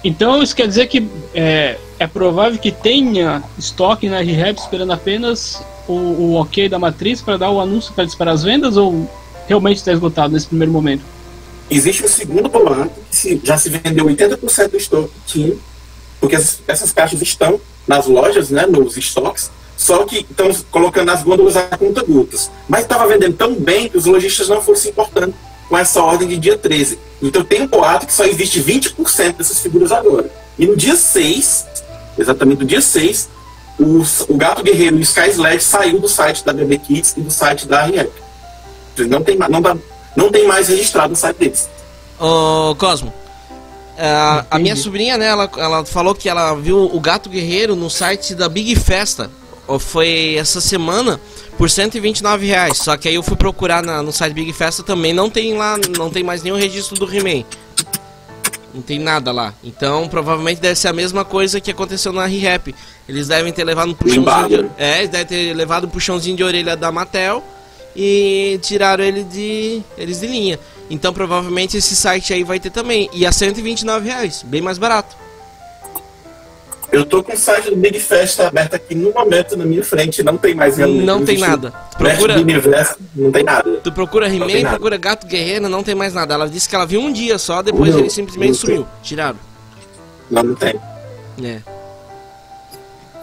Então 0.05 0.43
isso 0.43 0.55
quer 0.55 0.69
dizer 0.69 0.87
que 0.87 1.09
é, 1.35 1.79
é 1.99 2.07
provável 2.07 2.59
que 2.59 2.71
tenha 2.71 3.43
estoque 3.59 4.09
na 4.09 4.21
ReHap 4.21 4.61
esperando 4.61 4.93
apenas 4.93 5.63
o, 5.89 5.93
o 5.93 6.35
ok 6.35 6.69
da 6.69 6.79
matriz 6.79 7.23
para 7.23 7.39
dar 7.39 7.51
o 7.51 7.59
anúncio 7.59 7.95
para 7.95 8.05
disparar 8.05 8.35
as 8.35 8.43
vendas 8.43 8.77
ou 8.77 9.11
realmente 9.49 9.79
está 9.79 9.93
esgotado 9.93 10.35
nesse 10.35 10.47
primeiro 10.47 10.73
momento? 10.73 11.03
Existe 11.71 12.05
um 12.05 12.09
segundo 12.09 12.49
boato 12.51 12.91
que 13.11 13.41
já 13.43 13.57
se 13.57 13.71
vendeu 13.71 14.05
80% 14.05 14.71
do 14.71 14.77
estoque 14.77 15.59
porque 16.21 16.37
essas, 16.67 16.93
caixas 16.93 17.21
estão 17.21 17.61
nas 17.87 18.07
lojas, 18.07 18.49
né, 18.49 18.67
nos 18.67 18.97
estoques, 18.97 19.51
só 19.77 20.05
que 20.05 20.21
estão 20.21 20.51
colocando 20.71 21.11
as 21.11 21.23
gôndolas 21.23 21.55
a 21.55 21.65
conta 21.77 22.03
gotas. 22.03 22.51
Mas 22.67 22.83
estava 22.83 23.07
vendendo 23.07 23.37
tão 23.37 23.55
bem 23.55 23.91
que 23.91 23.99
os 23.99 24.07
lojistas 24.07 24.49
não 24.49 24.63
foram 24.63 24.79
se 24.79 24.89
importando 24.89 25.35
com 25.69 25.77
essa 25.77 26.03
ordem 26.03 26.29
de 26.29 26.37
dia 26.37 26.59
13. 26.59 26.99
Então 27.23 27.45
tem 27.45 27.63
um 27.63 27.67
boato 27.67 28.07
que 28.07 28.13
só 28.13 28.25
existe 28.25 28.61
20% 28.61 29.37
dessas 29.37 29.59
figuras 29.59 29.91
agora. 29.93 30.31
E 30.59 30.67
no 30.67 30.77
dia 30.77 30.97
6, 30.97 31.67
exatamente 32.19 32.61
no 32.61 32.67
dia 32.67 32.81
6, 32.81 33.29
o, 33.79 34.03
o 34.29 34.37
Gato 34.37 34.63
Guerreiro 34.63 34.97
e 34.97 35.01
o 35.01 35.03
Sky 35.03 35.31
Sled 35.31 35.63
saiu 35.63 36.01
do 36.01 36.09
site 36.09 36.45
da 36.45 36.53
BB 36.53 36.79
Kids 36.79 37.15
e 37.17 37.21
do 37.21 37.31
site 37.31 37.67
da 37.67 37.83
REAP. 37.83 38.11
Não 39.09 39.23
tem, 39.23 39.37
não, 39.37 39.61
dá, 39.61 39.77
não 40.15 40.31
tem 40.31 40.47
mais 40.47 40.69
registrado 40.69 41.11
no 41.11 41.17
site 41.17 41.39
deles. 41.39 41.69
Ô, 42.21 42.75
Cosmo, 42.77 43.13
a, 43.99 44.45
a 44.51 44.59
minha 44.59 44.77
sobrinha, 44.77 45.19
né, 45.19 45.27
ela, 45.27 45.51
ela 45.57 45.85
falou 45.85 46.15
que 46.15 46.29
ela 46.29 46.55
viu 46.55 46.79
o 46.79 47.01
Gato 47.01 47.29
Guerreiro 47.29 47.75
no 47.75 47.91
site 47.91 48.35
da 48.35 48.49
Big 48.49 48.77
Festa. 48.77 49.31
Foi 49.81 50.35
essa 50.35 50.61
semana 50.61 51.19
por 51.57 51.71
129 51.71 52.47
reais. 52.47 52.79
Só 52.79 52.97
que 52.97 53.09
aí 53.09 53.15
eu 53.15 53.23
fui 53.23 53.37
procurar 53.37 53.83
na, 53.83 54.03
no 54.03 54.13
site 54.13 54.35
Big 54.35 54.53
Festa 54.53 54.83
também, 54.83 55.13
não 55.13 55.31
tem 55.31 55.57
lá, 55.57 55.77
não 55.97 56.11
tem 56.11 56.23
mais 56.23 56.43
nenhum 56.43 56.57
registro 56.57 56.97
do 56.97 57.13
He-Man. 57.13 57.45
Não 58.75 58.83
tem 58.83 58.99
nada 58.99 59.31
lá. 59.31 59.55
Então, 59.63 60.09
provavelmente 60.09 60.61
deve 60.61 60.75
ser 60.75 60.89
a 60.89 60.93
mesma 60.93 61.25
coisa 61.25 61.61
que 61.61 61.71
aconteceu 61.71 62.13
na 62.13 62.27
ReHap. 62.27 62.75
Eles 63.09 63.29
devem 63.29 63.53
ter 63.53 63.63
levado 63.63 63.91
um 63.91 63.95
puxãozinho 63.95 64.49
de, 64.49 64.71
É, 64.77 64.99
eles 64.99 65.11
devem 65.11 65.27
ter 65.27 65.55
levado 65.55 65.87
um 65.87 65.91
puxãozinho 65.91 66.37
de 66.37 66.43
orelha 66.43 66.77
da 66.77 66.91
Mattel 66.91 67.43
e 67.95 68.59
tiraram 68.63 69.05
ele 69.05 69.23
de 69.23 69.81
eles 69.97 70.21
de 70.21 70.27
linha. 70.27 70.59
Então, 70.91 71.13
provavelmente 71.15 71.77
esse 71.77 71.95
site 71.95 72.35
aí 72.35 72.43
vai 72.43 72.59
ter 72.59 72.71
também. 72.71 73.09
E 73.13 73.25
a 73.25 73.31
129 73.31 74.09
reais, 74.09 74.43
bem 74.43 74.61
mais 74.61 74.77
barato. 74.77 75.24
Eu 76.95 77.05
tô 77.05 77.25
com 77.25 77.33
o 77.33 77.37
site 77.37 77.71
do 77.71 77.77
Big 77.77 77.99
Fest 77.99 78.39
aberto 78.39 78.75
aqui 78.75 78.95
no 78.95 79.13
momento 79.13 79.57
na 79.57 79.65
minha 79.65 79.83
frente, 79.83 80.23
não 80.23 80.37
tem 80.37 80.55
mais 80.55 80.77
realmente. 80.77 81.05
Não 81.05 81.25
tem 81.25 81.39
nada. 81.39 81.73
Tu 81.91 81.99
procura 81.99 82.39
universo, 82.39 82.97
não 83.17 83.33
tem 83.33 83.43
nada. 83.43 83.71
Tu 83.83 83.93
procura 83.93 84.29
He-Man, 84.29 84.71
procura 84.71 84.97
Gato 84.97 85.27
Guerreiro, 85.27 85.69
não 85.69 85.83
tem 85.83 85.95
mais 85.95 86.15
nada. 86.15 86.35
Ela 86.35 86.49
disse 86.49 86.69
que 86.69 86.75
ela 86.77 86.87
viu 86.87 87.01
um 87.01 87.13
dia 87.13 87.37
só, 87.37 87.63
depois 87.63 87.91
não, 87.91 87.99
ele 87.99 88.11
simplesmente 88.11 88.57
sumiu. 88.57 88.83
Tem. 88.83 88.87
Tiraram. 89.03 89.39
Não, 90.31 90.43
não 90.45 90.55
tem. 90.55 90.79
É. 91.43 91.59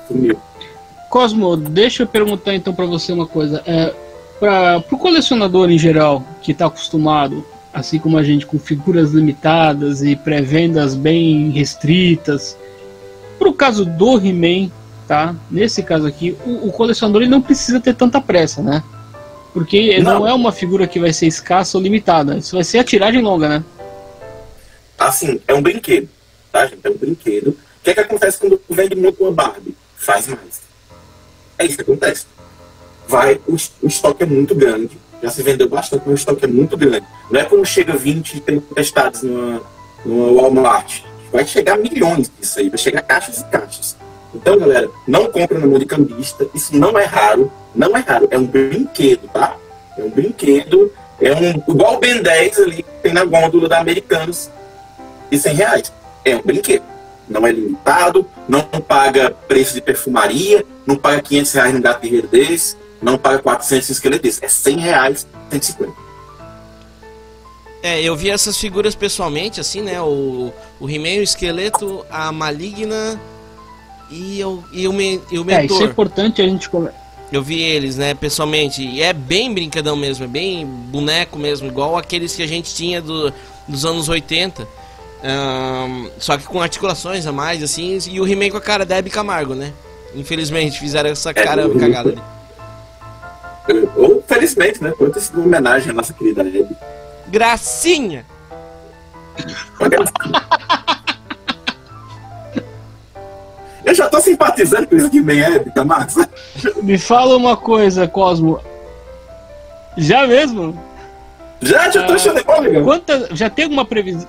Sumiu. 0.06 0.38
Cosmo, 1.10 1.56
deixa 1.56 2.04
eu 2.04 2.08
perguntar 2.08 2.54
então 2.54 2.74
para 2.74 2.86
você 2.86 3.14
uma 3.14 3.26
coisa. 3.26 3.64
É, 3.66 3.94
para 4.38 4.84
o 4.92 4.98
colecionador 4.98 5.70
em 5.72 5.78
geral, 5.78 6.22
que 6.42 6.52
está 6.52 6.66
acostumado, 6.66 7.46
assim 7.74 8.00
como 8.00 8.18
a 8.18 8.24
gente, 8.24 8.46
com 8.46 8.60
figuras 8.60 9.12
limitadas 9.12 10.04
e 10.04 10.14
pré-vendas 10.14 10.94
bem 10.94 11.52
restritas, 11.52 12.58
Pro 13.42 13.54
caso 13.54 13.84
do 13.84 14.20
He-Man, 14.20 14.70
tá? 15.08 15.36
Nesse 15.50 15.82
caso 15.82 16.06
aqui, 16.06 16.38
o, 16.46 16.68
o, 16.68 16.72
colecionador 16.72 17.24
ele 17.24 17.32
não 17.32 17.42
precisa 17.42 17.80
ter 17.80 17.96
tanta 17.96 18.22
pressa, 18.22 18.62
né? 18.62 18.84
Porque 19.52 20.00
não. 20.00 20.20
não. 20.20 20.28
é 20.28 20.34
uma 20.34 20.52
figura 20.52 20.86
que 20.86 21.00
vai 21.00 21.12
ser 21.12 21.26
escassa 21.26 21.76
ou 21.76 21.84
limitada. 21.84 22.38
Isso 22.38 22.56
vai 22.56 22.64
ser 22.64 22.78
a 22.78 22.84
tiragem 22.84 23.20
longa, 23.20 23.50
né? 23.50 23.64
Assim, 24.96 25.42
é 25.48 25.56
um 25.56 25.62
brinquedo, 25.64 26.08
tá, 26.52 26.68
gente? 26.68 26.82
É 26.84 26.90
um 26.92 26.96
brinquedo. 26.96 27.48
O 27.48 27.84
que 27.84 27.90
é 27.90 27.94
que 27.96 28.00
acontece 28.02 28.38
quando 28.38 28.62
vende 28.70 28.96
muito 28.96 29.24
uma 29.24 29.32
Barbie? 29.32 29.76
Faz 29.96 30.28
mais. 30.28 30.62
É 31.58 31.66
isso 31.66 31.78
que 31.78 31.82
acontece. 31.82 32.28
Vai, 33.08 33.42
o, 33.48 33.56
o 33.82 33.88
estoque 33.88 34.22
é 34.22 34.28
muito 34.28 34.54
grande. 34.54 35.00
Já 35.24 35.32
se 35.32 35.42
vendeu 35.42 35.68
bastante, 35.68 36.04
mas 36.06 36.12
o 36.12 36.20
estoque 36.20 36.46
é 36.46 36.48
muito 36.48 36.78
grande. 36.78 37.08
Não 37.32 37.40
é 37.40 37.44
como 37.46 37.66
chega 37.66 37.98
20 37.98 38.36
e 38.36 38.40
30 38.40 38.76
testados 38.76 39.24
numa, 39.24 39.64
numa 40.06 40.32
Walmart 40.32 41.02
vai 41.32 41.46
chegar 41.46 41.78
milhões 41.78 42.32
disso 42.40 42.60
aí, 42.60 42.70
vai 42.70 42.78
chegar 42.78 43.02
caixas 43.02 43.40
e 43.40 43.46
caixas. 43.46 43.96
Então, 44.34 44.58
galera, 44.58 44.90
não 45.08 45.32
compra 45.32 45.60
na 45.60 45.68
mão 45.68 45.80
de 45.80 45.86
cambista, 45.86 46.48
isso 46.54 46.76
não 46.76 46.98
é 46.98 47.06
raro, 47.06 47.52
não 47.76 47.96
é 47.96 48.00
raro, 48.00 48.28
é 48.32 48.38
um 48.38 48.46
brinquedo, 48.46 49.28
tá? 49.28 49.56
É 49.98 50.04
um 50.04 50.10
brinquedo, 50.10 50.92
é 51.20 51.34
um 51.34 51.72
igual 51.72 51.96
o 51.96 52.00
Ben 52.00 52.22
10 52.22 52.60
ali 52.60 52.84
que 52.84 52.90
tem 53.04 53.14
na 53.14 53.26
gôndola 53.26 53.68
da 53.68 53.80
Americanos 53.80 54.50
de 55.30 55.38
100 55.38 55.54
reais. 55.54 55.94
É 56.24 56.36
um 56.36 56.42
brinquedo. 56.42 56.84
Não 57.30 57.46
é 57.48 57.52
limitado, 57.52 58.28
não 58.48 58.62
paga 58.64 59.32
preço 59.48 59.74
de 59.74 59.82
perfumaria, 59.82 60.66
não 60.86 60.96
paga 60.96 61.22
500 61.22 61.54
reais 61.54 61.74
no 61.74 61.82
gato 61.82 62.02
guerreiro 62.02 62.28
desse, 62.28 62.76
não 63.02 63.18
paga 63.18 63.40
400 63.40 63.90
em 63.90 63.94
esqueleto 63.94 64.24
desse. 64.24 64.44
É 64.44 64.48
100 64.48 64.78
reais, 64.80 65.28
150. 65.50 66.11
É, 67.84 68.02
eu 68.02 68.16
vi 68.16 68.30
essas 68.30 68.58
figuras 68.58 68.94
pessoalmente, 68.94 69.60
assim, 69.60 69.82
né? 69.82 70.00
O, 70.02 70.54
o 70.80 70.90
He-Man, 70.90 71.20
o 71.20 71.24
esqueleto, 71.24 72.06
a 72.10 72.32
maligna 72.32 73.20
e 74.10 74.44
o, 74.44 74.64
e 74.72 74.88
o, 74.88 74.94
me, 74.94 75.20
e 75.32 75.40
o 75.40 75.46
mentor. 75.46 75.62
É, 75.62 75.66
isso 75.66 75.84
é 75.84 75.86
importante 75.86 76.42
a 76.42 76.46
gente 76.46 76.70
Eu 77.32 77.42
vi 77.42 77.60
eles, 77.62 77.98
né, 77.98 78.14
pessoalmente. 78.14 78.84
E 78.84 79.02
é 79.02 79.14
bem 79.14 79.52
brincadão 79.52 79.96
mesmo, 79.96 80.26
é 80.26 80.28
bem 80.28 80.66
boneco 80.66 81.40
mesmo, 81.40 81.68
igual 81.68 81.98
aqueles 81.98 82.36
que 82.36 82.44
a 82.44 82.48
gente 82.48 82.76
tinha 82.76 83.02
do, 83.02 83.34
dos 83.68 83.86
anos 83.86 84.10
80. 84.10 84.68
Um, 85.24 86.10
só 86.20 86.38
que 86.38 86.44
com 86.44 86.62
articulações 86.62 87.26
a 87.26 87.32
mais, 87.32 87.64
assim, 87.64 87.98
e 88.10 88.20
o 88.20 88.28
He-Man 88.28 88.50
com 88.50 88.58
a 88.58 88.62
cara 88.62 88.86
da 88.86 88.98
Hebe 88.98 89.10
Camargo, 89.10 89.56
né? 89.56 89.72
Infelizmente, 90.14 90.80
fizeram 90.80 91.10
essa 91.10 91.34
cara 91.34 91.64
é, 91.64 91.80
cagada 91.80 92.10
ali. 92.10 92.22
Ou 93.96 94.22
felizmente, 94.28 94.84
né? 94.84 94.94
Foi 94.98 95.10
uma 95.34 95.44
homenagem 95.44 95.90
à 95.92 95.94
nossa 95.94 96.14
querida 96.14 96.42
Hebe. 96.42 96.76
Gracinha! 97.32 98.26
Eu 103.84 103.96
já 103.96 104.08
tô 104.08 104.22
simpatizando 104.22 104.88
com 104.88 104.96
isso 104.96 105.10
que 105.10 105.22
vem 105.22 105.42
épica, 105.42 105.84
Max. 105.84 106.16
Me 106.84 106.98
fala 106.98 107.36
uma 107.36 107.58
coisa, 107.58 108.08
Cosmo. 108.08 108.60
Já 109.98 110.28
mesmo? 110.28 110.78
Já, 111.62 111.90
já 111.90 112.06
tô 112.06 112.14
achando 112.14 112.40
igual, 112.40 112.64
quantas, 112.84 113.30
Já 113.38 113.50
tem 113.50 113.66
alguma 113.66 113.84
previsão? 113.86 114.28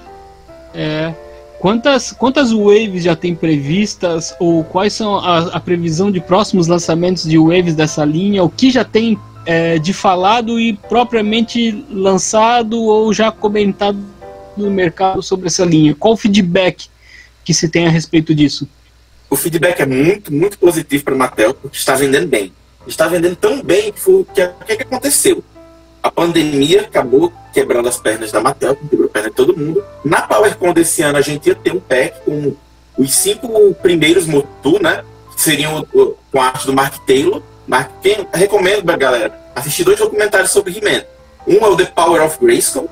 É. 0.75 1.15
Quantas, 1.61 2.13
quantas 2.13 2.51
waves 2.51 3.05
já 3.05 3.15
tem 3.15 3.35
previstas? 3.37 4.35
Ou 4.41 4.65
quais 4.65 4.93
são 4.95 5.17
a, 5.17 5.39
a, 5.55 5.61
previsão 5.61 6.11
de 6.11 6.21
próximos 6.21 6.67
lançamentos 6.67 7.23
de 7.23 7.39
waves 7.39 7.75
dessa 7.75 8.05
linha? 8.05 8.43
O 8.43 8.51
que 8.51 8.71
já 8.71 8.85
tem 8.85 9.17
é, 9.47 9.79
de 9.79 9.93
falado 9.93 10.59
e 10.59 10.75
propriamente 10.75 11.85
lançado 11.91 12.81
ou 12.81 13.13
já 13.13 13.31
comentado 13.31 13.99
no 14.57 14.71
mercado 14.71 15.23
sobre 15.23 15.47
essa 15.47 15.65
linha? 15.65 15.95
Qual 15.95 16.15
o 16.15 16.17
feedback 16.17 16.89
que 17.45 17.53
se 17.53 17.69
tem 17.69 17.87
a 17.87 17.91
respeito 17.91 18.35
disso? 18.35 18.69
O 19.29 19.37
feedback 19.37 19.81
é 19.81 19.87
muito, 19.87 20.33
muito 20.33 20.59
positivo 20.59 21.05
para 21.05 21.15
a 21.15 21.19
Mattel, 21.19 21.55
porque 21.55 21.77
está 21.77 21.95
vendendo 21.95 22.29
bem. 22.29 22.53
Está 22.87 23.09
vendendo 23.09 23.37
tão 23.37 23.63
bem 23.63 23.93
que 23.93 24.11
o 24.11 24.25
que, 24.25 24.77
que, 24.77 24.83
aconteceu? 24.83 25.43
A 26.03 26.11
pandemia 26.11 26.83
acabou 26.83 27.33
quebrando 27.53 27.89
as 27.89 27.97
pernas 27.97 28.33
da 28.33 28.41
Mattel, 28.41 28.77
quebrou 28.77 29.07
a 29.07 29.09
perna 29.09 29.31
de 29.31 29.35
todo 29.37 29.57
mundo. 29.57 29.83
Na 30.05 30.23
PowerCon 30.23 30.73
desse 30.73 31.01
ano, 31.03 31.17
a 31.17 31.23
gente 31.23 31.49
ia 31.49 31.55
ter 31.55 31.73
um 31.73 31.81
pack 31.81 32.21
com 32.25 32.55
os 32.99 33.15
cinco 33.15 33.73
primeiros 33.75 34.27
Motu, 34.27 34.83
né? 34.83 35.03
Seriam 35.37 35.87
com 35.87 36.41
a 36.41 36.47
arte 36.47 36.67
do 36.67 36.75
Mark 36.75 36.99
Taylor. 37.07 37.43
Mark, 37.67 37.91
quem, 38.03 38.27
recomendo 38.33 38.85
pra 38.85 38.97
galera 38.97 39.39
assistir 39.55 39.85
dois 39.85 39.99
documentários 39.99 40.51
sobre 40.51 40.77
He-Man. 40.77 41.05
Um 41.47 41.65
é 41.65 41.69
o 41.69 41.77
The 41.77 41.87
Power 41.87 42.23
of 42.23 42.39
Grayskull, 42.41 42.89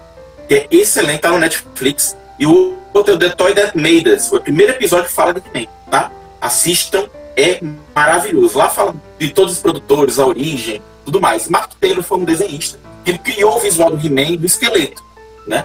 que 0.49 0.55
é 0.55 0.67
excelente, 0.71 1.21
tá 1.21 1.31
no 1.31 1.39
Netflix. 1.39 2.17
E 2.39 2.47
o 2.47 2.77
outro 2.93 3.13
é 3.13 3.17
o 3.17 3.19
The 3.19 3.31
Toy 3.31 3.55
That 3.55 3.77
Made 3.77 4.09
Us. 4.11 4.33
O 4.33 4.41
primeiro 4.41 4.73
episódio 4.73 5.07
que 5.07 5.13
fala 5.13 5.35
de 5.35 5.43
He-Man, 5.53 5.67
tá? 5.91 6.11
Assistam, 6.41 7.07
é 7.37 7.61
maravilhoso. 7.95 8.59
Lá 8.59 8.69
fala 8.69 8.95
de 9.19 9.31
todos 9.31 9.55
os 9.55 9.59
produtores, 9.59 10.19
a 10.19 10.27
origem, 10.27 10.83
tudo 11.05 11.21
mais. 11.21 11.49
Mark 11.49 11.73
Taylor 11.81 12.03
foi 12.03 12.19
um 12.19 12.25
desenhista. 12.25 12.79
Ele 13.05 13.19
criou 13.19 13.57
o 13.57 13.61
visual 13.61 13.91
do 13.91 14.07
He-Man 14.07 14.37
do 14.37 14.47
esqueleto, 14.47 15.03
né? 15.47 15.65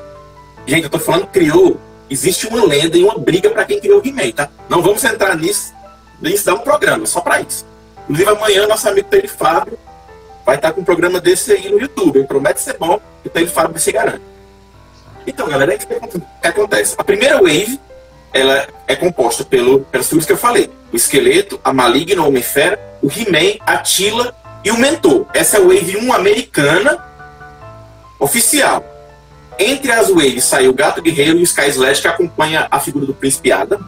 Gente, 0.65 0.83
eu 0.83 0.89
tô 0.89 0.99
falando 0.99 1.27
criou. 1.27 1.79
Existe 2.09 2.47
uma 2.47 2.63
lenda 2.65 2.97
e 2.97 3.03
uma 3.03 3.17
briga 3.17 3.49
para 3.49 3.65
quem 3.65 3.79
criou 3.79 3.99
o 3.99 4.07
He-Man, 4.07 4.31
tá? 4.31 4.49
Não 4.69 4.81
vamos 4.81 5.03
entrar 5.03 5.35
nisso. 5.35 5.73
Isso 6.21 6.45
dá 6.45 6.53
um 6.53 6.59
programa 6.59 7.05
só 7.05 7.19
para 7.19 7.41
isso. 7.41 7.65
Inclusive, 8.09 8.29
amanhã, 8.29 8.67
nosso 8.67 8.87
amigo 8.87 9.07
Taylor 9.09 9.29
Fábio 9.29 9.77
vai 10.45 10.55
estar 10.55 10.71
com 10.71 10.81
um 10.81 10.85
programa 10.85 11.19
desse 11.19 11.51
aí 11.51 11.69
no 11.69 11.79
YouTube. 11.79 12.19
Ele 12.19 12.27
promete 12.27 12.61
ser 12.61 12.77
bom 12.77 12.99
e 13.23 13.27
o 13.27 13.31
Taylor 13.31 13.51
Fábio 13.51 13.79
se 13.79 13.91
garante. 13.91 14.21
Então, 15.25 15.47
galera, 15.47 15.73
é 15.73 15.75
o 15.75 15.79
que 15.79 16.47
acontece? 16.47 16.95
A 16.97 17.03
primeira 17.03 17.37
wave 17.37 17.79
ela 18.31 18.67
é 18.85 18.95
composta 18.95 19.43
pelo, 19.43 19.79
pelas 19.85 20.07
figuras 20.07 20.25
que 20.25 20.33
eu 20.33 20.37
falei: 20.37 20.69
o 20.91 20.95
esqueleto, 20.95 21.59
a 21.63 21.73
maligna, 21.73 22.21
o 22.21 22.27
Homem-Fera, 22.27 22.79
o 23.01 23.07
He-Man, 23.07 23.57
a 23.65 23.77
Tila 23.77 24.35
e 24.63 24.71
o 24.71 24.77
Mentor. 24.77 25.25
Essa 25.33 25.57
é 25.57 25.59
a 25.61 25.63
wave 25.63 25.97
1 25.97 26.13
americana 26.13 27.03
oficial. 28.19 28.83
Entre 29.57 29.91
as 29.91 30.09
waves 30.09 30.43
saiu 30.43 30.71
o 30.71 30.73
Gato 30.73 31.01
Guerreiro 31.01 31.37
e 31.37 31.41
o 31.41 31.43
Sky 31.43 31.69
Slash, 31.69 32.01
que 32.01 32.07
acompanha 32.07 32.67
a 32.69 32.79
figura 32.79 33.05
do 33.05 33.13
Príncipe 33.13 33.51
Adam. 33.51 33.79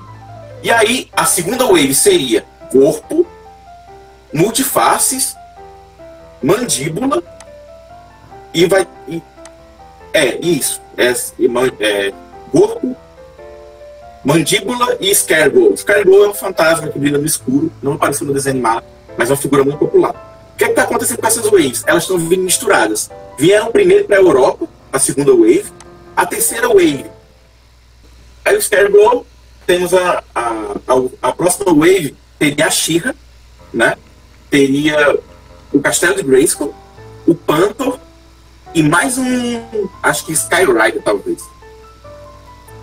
E 0.63 0.71
aí, 0.71 1.09
a 1.13 1.25
segunda 1.25 1.65
wave 1.65 1.93
seria 1.93 2.45
corpo, 2.71 3.27
multifaces, 4.33 5.35
mandíbula 6.41 7.23
e 8.53 8.65
vai. 8.65 8.87
E, 9.07 9.21
é, 10.13 10.37
isso. 10.45 10.81
É, 10.97 11.13
é, 11.79 12.13
corpo, 12.51 12.95
mandíbula 14.23 14.97
e 14.99 15.13
Scareglow. 15.13 15.75
Scareglow 15.77 16.25
é 16.25 16.29
um 16.29 16.33
fantasma 16.33 16.87
que 16.87 16.99
brilha 16.99 17.17
no 17.17 17.25
escuro, 17.25 17.71
não 17.81 17.93
apareceu 17.93 18.25
no 18.25 18.33
desenho 18.33 18.55
animado, 18.55 18.85
mas 19.17 19.29
é 19.29 19.33
uma 19.33 19.39
figura 19.39 19.63
muito 19.63 19.77
popular. 19.77 20.51
O 20.53 20.57
que 20.57 20.63
é 20.63 20.69
está 20.69 20.83
acontecendo 20.83 21.19
com 21.19 21.27
essas 21.27 21.45
waves? 21.45 21.83
Elas 21.85 22.03
estão 22.03 22.17
vindo 22.17 22.41
misturadas. 22.41 23.11
Vieram 23.37 23.71
primeiro 23.71 24.05
para 24.05 24.17
a 24.17 24.19
Europa, 24.19 24.67
a 24.91 24.97
segunda 24.97 25.31
wave, 25.31 25.71
a 26.15 26.25
terceira 26.25 26.67
wave. 26.67 27.05
Aí 28.43 28.57
o 28.57 28.61
Scareglow, 28.61 29.25
temos 29.67 29.93
a, 29.93 30.23
a, 30.33 30.41
a, 30.41 31.29
a 31.29 31.31
próxima 31.31 31.71
wave, 31.71 32.15
teria 32.39 32.65
a 32.65 32.71
Shira, 32.71 33.13
né? 33.71 33.95
Teria 34.49 35.19
o 35.71 35.79
Castelo 35.79 36.15
de 36.15 36.23
Grayskull, 36.23 36.73
o 37.25 37.35
Panther 37.35 37.93
e 38.73 38.83
mais 38.83 39.17
um, 39.17 39.61
acho 40.03 40.25
que 40.25 40.33
Skyrider, 40.33 41.01
talvez. 41.03 41.43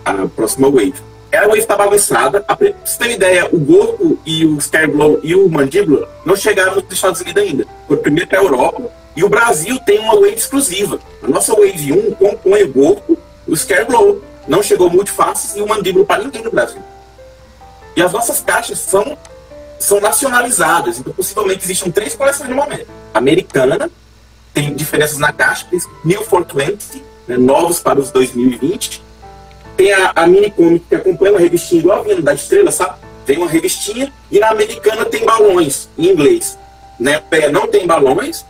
A 0.03 0.27
próxima 0.27 0.69
wave. 0.69 0.95
A 1.33 1.47
wave 1.47 1.59
está 1.59 1.75
bagunçada. 1.75 2.41
Pra 2.41 2.57
você 2.83 2.97
ter 2.97 3.11
ideia, 3.11 3.49
o 3.51 3.57
Gorko 3.57 4.17
e 4.25 4.45
o 4.45 4.59
Scareglow 4.59 5.19
e 5.23 5.35
o 5.35 5.49
Mandíbula 5.49 6.09
não 6.25 6.35
chegaram 6.35 6.75
nos 6.75 6.85
Estados 6.91 7.21
Unidos 7.21 7.41
ainda. 7.41 7.65
Foi 7.87 7.97
primeiro 7.97 8.29
para 8.29 8.39
a 8.39 8.43
Europa. 8.43 8.83
E 9.15 9.23
o 9.23 9.29
Brasil 9.29 9.79
tem 9.79 9.99
uma 9.99 10.15
wave 10.15 10.35
exclusiva. 10.35 10.99
A 11.23 11.27
nossa 11.27 11.53
wave 11.53 11.93
1 11.93 12.11
compõe 12.15 12.63
o 12.63 12.73
Gorko, 12.73 13.17
o 13.47 13.55
Scareglow. 13.55 14.21
Não 14.47 14.61
chegou 14.61 14.89
Multifaces 14.89 15.55
e 15.55 15.61
o 15.61 15.67
Mandíbula 15.67 16.05
para 16.05 16.23
ninguém 16.23 16.43
no 16.43 16.51
Brasil. 16.51 16.81
E 17.95 18.01
as 18.01 18.11
nossas 18.11 18.41
caixas 18.41 18.79
são 18.79 19.17
são 19.79 19.99
nacionalizadas. 19.99 20.99
Então, 20.99 21.13
possivelmente, 21.13 21.63
existem 21.63 21.91
três 21.91 22.15
coleções 22.15 22.49
no 22.49 22.55
momento. 22.55 22.87
Americana, 23.13 23.89
tem 24.53 24.73
diferenças 24.73 25.17
na 25.17 25.33
caixa, 25.33 25.67
New 26.03 26.23
for 26.23 26.45
20, 26.45 27.03
né, 27.27 27.37
novos 27.37 27.79
para 27.79 27.99
os 27.99 28.11
2020. 28.11 29.03
Tem 29.75 29.91
a, 29.93 30.13
a 30.15 30.27
mini 30.27 30.49
comic 30.49 30.85
que 30.87 30.95
acompanha 30.95 31.33
uma 31.33 31.39
revistinha 31.39 31.81
igual 31.81 31.99
a 31.99 32.03
Vinda 32.03 32.21
da 32.21 32.33
Estrela, 32.33 32.71
sabe? 32.71 32.95
Tem 33.25 33.37
uma 33.37 33.49
revistinha 33.49 34.11
e 34.31 34.39
na 34.39 34.49
americana 34.49 35.03
tem 35.05 35.25
balões 35.25 35.89
em 35.97 36.07
inglês. 36.07 36.57
Europeia 36.99 37.51
não 37.51 37.67
tem 37.67 37.85
balões. 37.85 38.45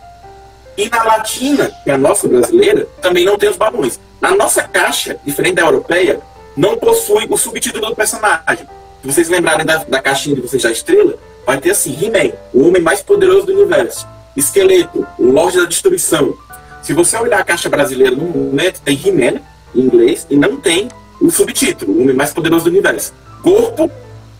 E 0.78 0.90
na 0.90 1.04
latina, 1.04 1.72
que 1.84 1.90
é 1.90 1.94
a 1.94 1.98
nossa 1.98 2.28
brasileira, 2.28 2.88
também 3.02 3.26
não 3.26 3.38
tem 3.38 3.50
os 3.50 3.58
balões. 3.58 4.00
Na 4.22 4.36
nossa 4.36 4.64
caixa, 4.64 5.18
diferente 5.26 5.56
da 5.56 5.64
europeia, 5.64 6.20
não 6.56 6.78
possui 6.78 7.26
o 7.30 7.38
subtítulo 7.38 7.88
do 7.88 7.96
personagem. 7.96 8.68
Se 9.06 9.14
vocês 9.14 9.30
lembrarem 9.30 9.64
da, 9.64 9.78
da 9.84 10.02
caixinha 10.02 10.36
de 10.36 10.42
vocês 10.42 10.64
da 10.64 10.72
estrela, 10.72 11.16
vai 11.46 11.60
ter 11.60 11.70
assim: 11.70 11.96
He-Man, 11.96 12.34
o 12.52 12.68
homem 12.68 12.82
mais 12.82 13.04
poderoso 13.04 13.46
do 13.46 13.54
universo. 13.54 14.08
Esqueleto, 14.36 15.06
o 15.20 15.28
Lorde 15.30 15.60
da 15.60 15.66
Destruição. 15.66 16.36
Se 16.82 16.92
você 16.92 17.16
olhar 17.16 17.40
a 17.40 17.44
caixa 17.44 17.70
brasileira 17.70 18.16
no 18.16 18.24
momento, 18.24 18.82
tem 18.82 19.00
He-Man 19.00 19.42
em 19.76 19.82
inglês 19.82 20.26
e 20.28 20.36
não 20.36 20.58
tem 20.58 20.88
o 21.22 21.30
subtítulo, 21.30 21.94
o 21.94 22.02
homem 22.02 22.16
mais 22.16 22.34
poderoso 22.34 22.66
do 22.66 22.72
universo. 22.72 23.14
Corpo 23.44 23.92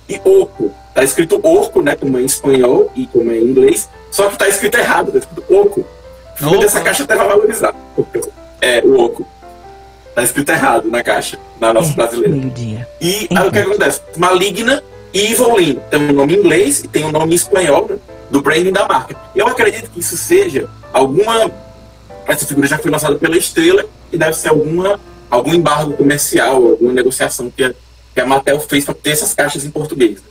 e 0.10 0.20
Oco. 0.26 0.74
Tá 0.96 1.04
escrito 1.04 1.40
Orco, 1.44 1.84
né, 1.84 1.96
como 1.96 2.18
é 2.18 2.22
em 2.22 2.26
espanhol 2.26 2.92
e 2.96 3.06
como 3.06 3.30
é 3.30 3.38
em 3.38 3.44
inglês, 3.44 3.88
só 4.10 4.30
que 4.30 4.38
tá 4.38 4.48
escrito 4.48 4.78
errado, 4.80 5.12
tá 5.12 5.20
escrito 5.20 5.44
Oco. 5.48 5.86
O 6.42 6.58
dessa 6.58 6.82
caixa 6.82 7.04
até 7.04 7.16
vai 7.16 7.28
valorizar. 7.28 7.76
É, 8.60 8.82
o 8.84 9.00
Oco. 9.00 9.28
Tá 10.16 10.24
escrito 10.24 10.50
errado 10.50 10.90
na 10.90 11.04
caixa, 11.04 11.38
na 11.60 11.74
nossa 11.74 11.92
é, 11.92 11.96
brasileira. 11.96 12.88
E 13.02 13.28
aí, 13.30 13.48
o 13.48 13.52
que 13.52 13.60
acontece? 13.60 14.02
Maligna 14.16 14.82
e 15.14 15.34
Evelyn 15.34 15.76
tem 15.90 16.02
um 16.10 16.14
nome 16.14 16.36
em 16.36 16.40
inglês 16.40 16.84
e 16.84 16.88
tem 16.88 17.04
um 17.04 17.12
nome 17.12 17.34
em 17.34 17.36
espanhol 17.36 18.00
do 18.32 18.42
branding 18.42 18.72
da 18.72 18.88
marca. 18.88 19.16
Eu 19.36 19.48
acredito 19.48 19.90
que 19.92 20.00
isso 20.00 20.16
seja 20.16 20.70
alguma. 20.94 21.52
Essa 22.26 22.46
figura 22.46 22.66
já 22.66 22.78
foi 22.78 22.90
lançada 22.90 23.16
pela 23.16 23.38
Estrela 23.38 23.86
e 24.12 24.18
deve 24.18 24.34
ser 24.34 24.50
alguma, 24.50 25.00
algum 25.30 25.54
embargo 25.54 25.94
comercial, 25.94 26.56
alguma 26.56 26.94
negociação 26.94 27.52
que 27.52 27.64
a, 27.64 27.74
que 28.14 28.20
a 28.22 28.26
Mattel 28.26 28.60
fez 28.62 28.86
para 28.86 28.94
ter 28.94 29.12
essas 29.12 29.34
caixas 29.34 29.66
em 29.66 29.70
português. 29.70 30.22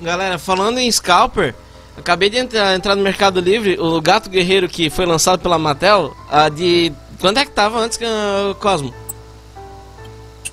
Galera, 0.00 0.38
falando 0.38 0.78
em 0.78 0.90
Scalper, 0.90 1.54
acabei 1.96 2.30
de 2.30 2.38
entrar, 2.38 2.74
entrar, 2.74 2.94
no 2.94 3.02
Mercado 3.02 3.40
Livre, 3.40 3.78
o 3.78 4.00
Gato 4.00 4.30
Guerreiro 4.30 4.68
que 4.68 4.88
foi 4.88 5.04
lançado 5.04 5.40
pela 5.40 5.58
Mattel, 5.58 6.16
a 6.30 6.48
de 6.48 6.92
Quanto 7.20 7.38
é 7.38 7.44
que 7.44 7.50
tava 7.50 7.78
antes, 7.78 7.98
uh, 7.98 8.54
Cosmo? 8.54 8.94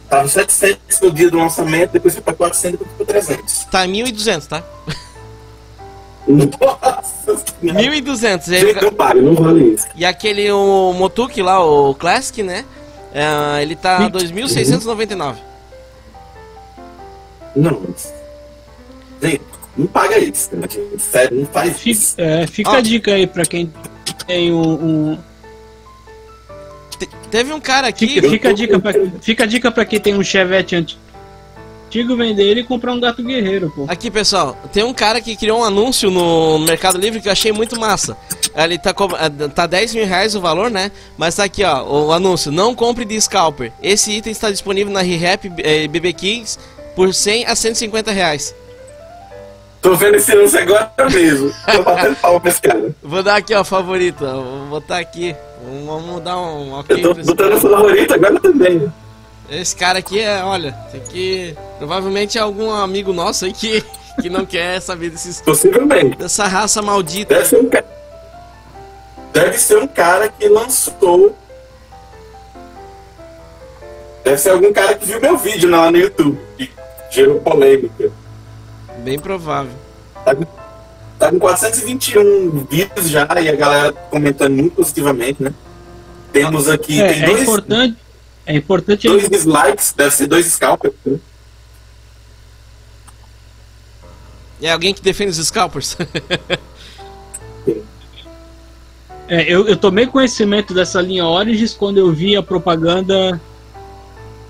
Tava 0.09 0.27
700 0.27 1.01
no 1.01 1.11
dia 1.11 1.31
do 1.31 1.37
lançamento, 1.37 1.91
depois 1.91 2.13
foi 2.13 2.23
pra 2.23 2.33
400, 2.33 2.79
depois 2.79 2.97
foi 2.97 3.05
pra 3.05 3.15
300. 3.15 3.63
Tá 3.65 3.85
1.200, 3.85 4.47
tá? 4.47 4.63
Nossa 6.27 7.35
1.200. 7.63 8.45
Gente, 8.45 8.81
não 8.83 8.93
paga, 8.93 9.21
não 9.21 9.33
vale 9.33 9.73
isso. 9.73 9.87
E 9.95 10.05
aquele 10.05 10.51
o 10.51 10.93
Motuki 10.93 11.41
lá, 11.41 11.63
o 11.63 11.95
Classic, 11.95 12.43
né? 12.43 12.65
Uh, 13.11 13.61
ele 13.61 13.75
tá 13.75 14.09
2.699. 14.09 15.35
Não. 17.55 17.81
Gente, 19.21 19.41
não 19.77 19.87
paga 19.87 20.19
isso. 20.19 20.55
Né? 20.55 20.67
Sério, 20.99 21.39
não 21.39 21.45
faz 21.45 21.77
fica, 21.77 21.89
isso. 21.89 22.15
É, 22.17 22.45
fica 22.45 22.77
a 22.77 22.81
dica 22.81 23.13
aí 23.13 23.25
pra 23.25 23.45
quem 23.45 23.71
tem 24.25 24.53
um, 24.53 24.73
um 24.73 25.17
Teve 27.29 27.53
um 27.53 27.59
cara 27.59 27.87
aqui. 27.87 28.07
Fica, 28.07 28.29
fica, 28.29 28.49
a, 28.49 28.53
dica 28.53 28.79
pra, 28.79 28.93
fica 29.21 29.43
a 29.43 29.47
dica 29.47 29.71
pra 29.71 29.85
quem 29.85 29.99
tem 29.99 30.15
um 30.15 30.23
Chevette 30.23 30.75
antigo 30.75 32.15
vender 32.15 32.43
ele 32.43 32.61
e 32.61 32.63
comprar 32.63 32.93
um 32.93 32.99
gato 32.99 33.23
guerreiro, 33.23 33.71
pô. 33.75 33.85
Aqui, 33.87 34.11
pessoal, 34.11 34.57
tem 34.71 34.83
um 34.83 34.93
cara 34.93 35.21
que 35.21 35.35
criou 35.35 35.59
um 35.59 35.63
anúncio 35.63 36.09
no 36.09 36.59
Mercado 36.59 36.97
Livre 36.97 37.21
que 37.21 37.27
eu 37.27 37.31
achei 37.31 37.51
muito 37.51 37.79
massa. 37.79 38.17
Ele 38.55 38.77
tá, 38.77 38.89
eh, 38.91 39.47
tá 39.49 39.65
10 39.65 39.95
mil 39.95 40.05
reais 40.05 40.35
o 40.35 40.41
valor, 40.41 40.69
né? 40.69 40.91
Mas 41.17 41.35
tá 41.35 41.43
aqui, 41.43 41.63
ó, 41.63 41.83
o 41.83 42.11
anúncio. 42.11 42.51
Não 42.51 42.73
compre 42.73 43.05
de 43.05 43.19
scalper. 43.19 43.71
Esse 43.81 44.11
item 44.11 44.31
está 44.31 44.49
disponível 44.49 44.91
na 44.91 45.01
ReHap 45.01 45.51
eh, 45.59 45.87
BB 45.87 46.13
Kings 46.13 46.57
por 46.95 47.13
100 47.13 47.45
a 47.45 47.55
150 47.55 48.11
reais. 48.11 48.55
Tô 49.81 49.95
vendo 49.95 50.15
esse 50.15 50.31
anúncio 50.31 50.59
agora 50.59 50.91
mesmo. 51.11 51.53
Tô 51.71 51.83
batendo 51.83 52.15
palma 52.15 52.39
pra 52.39 52.49
esse 52.49 52.61
cara. 52.61 52.95
Vou 53.01 53.23
dar 53.23 53.37
aqui, 53.37 53.53
ó, 53.53 53.63
favorito. 53.63 54.25
Vou 54.25 54.65
botar 54.81 54.97
aqui. 54.97 55.35
Vamos 55.85 56.21
dar 56.23 56.37
um 56.37 56.73
ok. 56.73 57.03
Eu 57.03 57.15
tô 57.15 57.23
botando 57.23 57.59
favorito 57.59 58.13
agora 58.13 58.39
também. 58.39 58.91
Esse 59.49 59.75
cara 59.75 59.99
aqui 59.99 60.19
é, 60.19 60.43
olha, 60.43 60.73
tem 60.91 61.01
que. 61.01 61.55
Provavelmente 61.77 62.37
é 62.37 62.41
algum 62.41 62.69
amigo 62.71 63.13
nosso 63.13 63.45
aí 63.45 63.53
que, 63.53 63.83
que 64.21 64.29
não 64.29 64.45
quer 64.45 64.81
saber 64.81 65.09
desses, 65.09 65.41
Possivelmente. 65.41 66.17
dessa 66.17 66.45
raça 66.45 66.81
maldita. 66.81 67.35
Deve 67.35 67.45
ser 67.47 67.57
um 67.57 67.69
cara. 67.69 67.85
Deve 69.33 69.57
ser 69.57 69.77
um 69.77 69.87
cara 69.87 70.29
que 70.29 70.47
lançou. 70.49 71.35
Deve 74.23 74.37
ser 74.37 74.49
algum 74.49 74.73
cara 74.73 74.95
que 74.95 75.05
viu 75.05 75.21
meu 75.21 75.37
vídeo 75.37 75.69
lá 75.69 75.89
no 75.89 75.97
YouTube. 75.97 76.37
Que 76.57 76.69
gerou 77.09 77.39
polêmica. 77.39 78.11
Bem 78.99 79.17
provável. 79.17 79.71
Com, 80.25 80.45
tá 81.27 81.31
com 81.31 81.39
421 81.39 82.65
vídeos 82.69 83.09
já 83.09 83.27
e 83.41 83.49
a 83.49 83.55
galera 83.55 83.91
comentando 83.93 84.53
muito 84.53 84.75
positivamente, 84.75 85.41
né? 85.43 85.53
Temos 86.31 86.67
aqui. 86.69 87.01
É, 87.01 87.13
tem 87.13 87.23
é 87.23 87.25
dois, 87.25 87.41
importante. 87.41 87.97
É 88.45 88.55
importante 88.55 89.07
dois 89.07 89.29
dislikes, 89.29 89.93
deve 89.95 90.11
ser 90.15 90.27
dois 90.27 90.45
scalpers. 90.45 90.93
né? 91.05 91.19
É 94.61 94.71
alguém 94.71 94.93
que 94.93 95.01
defende 95.01 95.31
os 95.31 95.45
scalpers? 95.47 95.97
É, 99.29 99.41
eu, 99.43 99.67
eu 99.67 99.75
tomei 99.75 100.07
conhecimento 100.07 100.73
dessa 100.73 101.01
linha 101.01 101.25
Origins 101.25 101.73
quando 101.73 101.97
eu 101.97 102.13
vi 102.13 102.37
a 102.37 102.41
propaganda. 102.41 103.41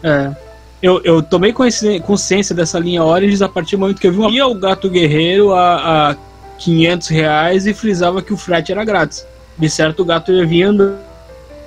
É, 0.03 0.35
eu, 0.83 1.01
eu 1.03 1.21
tomei 1.23 1.51
consci- 1.51 1.99
consciência 2.01 2.53
dessa 2.53 2.77
linha 2.77 3.03
Origins 3.03 3.41
a 3.41 3.49
partir 3.49 3.75
do 3.75 3.79
momento 3.79 3.99
que 3.99 4.05
eu 4.05 4.11
vi 4.11 4.19
uma- 4.19 4.47
o 4.47 4.53
Gato 4.53 4.87
Guerreiro 4.87 5.51
a, 5.51 6.11
a 6.11 6.15
500 6.57 7.07
reais 7.07 7.65
e 7.67 7.73
frisava 7.73 8.21
que 8.21 8.33
o 8.33 8.37
frete 8.37 8.71
era 8.71 8.83
grátis. 8.83 9.25
De 9.57 9.69
certo, 9.69 10.01
o 10.01 10.05
gato 10.05 10.31
ia 10.31 10.45
vir 10.45 10.63
andando. 10.63 10.99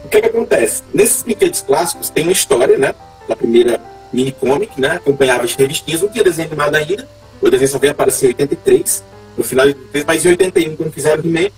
O 0.05 0.09
que, 0.09 0.21
que 0.21 0.27
acontece? 0.27 0.83
Nesses 0.95 1.23
brinquedos 1.23 1.61
clássicos 1.63 2.09
tem 2.09 2.25
uma 2.25 2.33
história, 2.33 2.79
né? 2.79 2.95
Da 3.29 3.37
primeira 3.37 3.81
mini 4.13 4.33
comic, 4.33 4.81
né? 4.81 4.93
Acompanhava 4.93 5.45
as 5.45 5.55
revistinhas, 5.55 6.03
não 6.03 6.09
tinha 6.09 6.25
desenho 6.25 6.49
animado 6.49 6.75
ainda. 6.75 7.09
O 7.41 7.51
desenho 7.51 7.71
só 7.71 7.79
veio 7.79 7.93
aparecer 7.93 8.27
em 8.27 8.29
83, 8.31 9.05
no 9.37 9.45
final 9.45 9.67
de 9.67 9.73
83, 9.73 10.05
mas 10.05 10.25
em 10.25 10.29
81, 10.29 10.77
quando 10.77 10.93
fizeram 10.93 11.23
o 11.23 11.27
He-Man, 11.27 11.51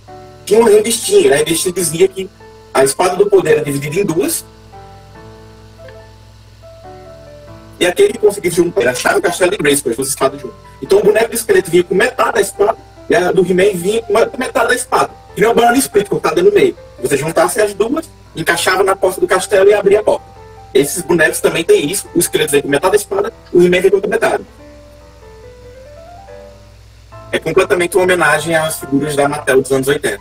tinha 0.45 0.61
uma 0.61 0.71
revistinha. 0.71 1.31
né? 1.31 1.37
A 1.37 1.39
revistinha 1.39 1.73
dizia 1.73 2.09
que 2.09 2.29
a 2.73 2.85
espada 2.85 3.17
do 3.17 3.29
poder 3.29 3.53
era 3.53 3.65
dividida 3.65 4.01
em 4.01 4.05
duas. 4.05 4.45
E 7.79 7.87
aquele 7.87 8.13
que 8.13 8.19
conseguisse 8.19 8.57
juntar 8.57 8.83
era 8.83 8.91
a 8.93 8.95
chave, 8.95 9.19
o 9.19 9.23
castelo 9.23 9.55
e 9.55 9.57
Grace, 9.57 9.89
as 9.89 9.97
duas 9.97 10.09
espadas 10.09 10.41
juntas. 10.41 10.57
Então 10.81 10.99
o 10.99 11.03
boneco 11.03 11.31
do 11.31 11.35
esqueleto 11.35 11.71
vinha 11.71 11.83
com 11.85 11.95
metade 11.95 12.33
da 12.33 12.41
espada 12.41 12.79
e 13.09 13.15
a 13.15 13.33
do 13.33 13.43
He-Man 13.45 13.75
vinha 13.75 14.03
com 14.03 14.39
metade 14.39 14.69
da 14.69 14.75
espada. 14.75 15.11
E 15.37 15.41
não 15.41 15.49
é 15.49 15.53
o 15.53 15.55
Banana 15.55 15.79
Split 15.79 16.09
cortada 16.09 16.43
no 16.43 16.53
meio. 16.53 16.77
Você 17.01 17.17
juntasse 17.17 17.61
as 17.61 17.75
duas, 17.75 18.09
encaixava 18.37 18.83
na 18.83 18.95
porta 18.95 19.21
do 19.21 19.27
castelo 19.27 19.69
e 19.69 19.75
abria 19.75 20.01
a 20.01 20.03
porta. 20.03 20.25
Esses 20.73 21.03
bonecos 21.03 21.41
também 21.41 21.65
têm 21.65 21.91
isso. 21.91 22.09
O 22.15 22.19
esqueleto 22.19 22.53
vem 22.53 22.63
com 22.63 22.69
metade 22.69 22.93
da 22.93 22.97
espada, 22.97 23.33
o 23.53 23.61
He-Man 23.61 23.81
vem 23.81 23.91
com 23.91 23.97
outra 23.97 24.11
metade. 24.11 24.45
É 27.31 27.39
completamente 27.39 27.97
uma 27.97 28.05
homenagem 28.05 28.55
às 28.55 28.79
figuras 28.79 29.17
da 29.17 29.29
Mattel 29.29 29.63
dos 29.63 29.73
anos 29.73 29.89
80. 29.89 30.19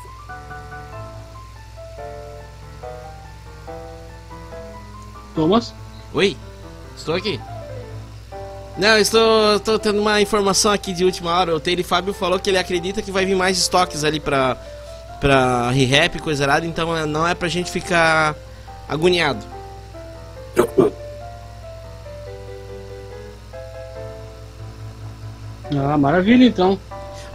Thomas? 5.35 5.73
Oi, 6.13 6.37
estou 6.95 7.15
aqui. 7.15 7.39
Não, 8.77 8.97
estou, 8.97 9.55
estou 9.57 9.77
tendo 9.77 9.99
uma 10.01 10.21
informação 10.21 10.71
aqui 10.71 10.93
de 10.93 11.03
última 11.05 11.31
hora. 11.31 11.55
O 11.55 11.59
Taylor 11.59 11.83
Fábio 11.85 12.13
falou 12.13 12.39
que 12.39 12.49
ele 12.49 12.57
acredita 12.57 13.01
que 13.01 13.11
vai 13.11 13.25
vir 13.25 13.35
mais 13.35 13.57
estoques 13.57 14.03
ali 14.03 14.19
pra, 14.19 14.55
pra 15.19 15.69
re-rap 15.71 16.15
e 16.15 16.19
coisa 16.19 16.43
errada, 16.43 16.65
então 16.65 16.95
é- 16.95 17.05
não 17.05 17.27
é 17.27 17.35
pra 17.35 17.47
gente 17.47 17.69
ficar 17.69 18.35
agoniado. 18.87 19.45
Ah, 25.75 25.97
maravilha 25.97 26.45
então. 26.45 26.79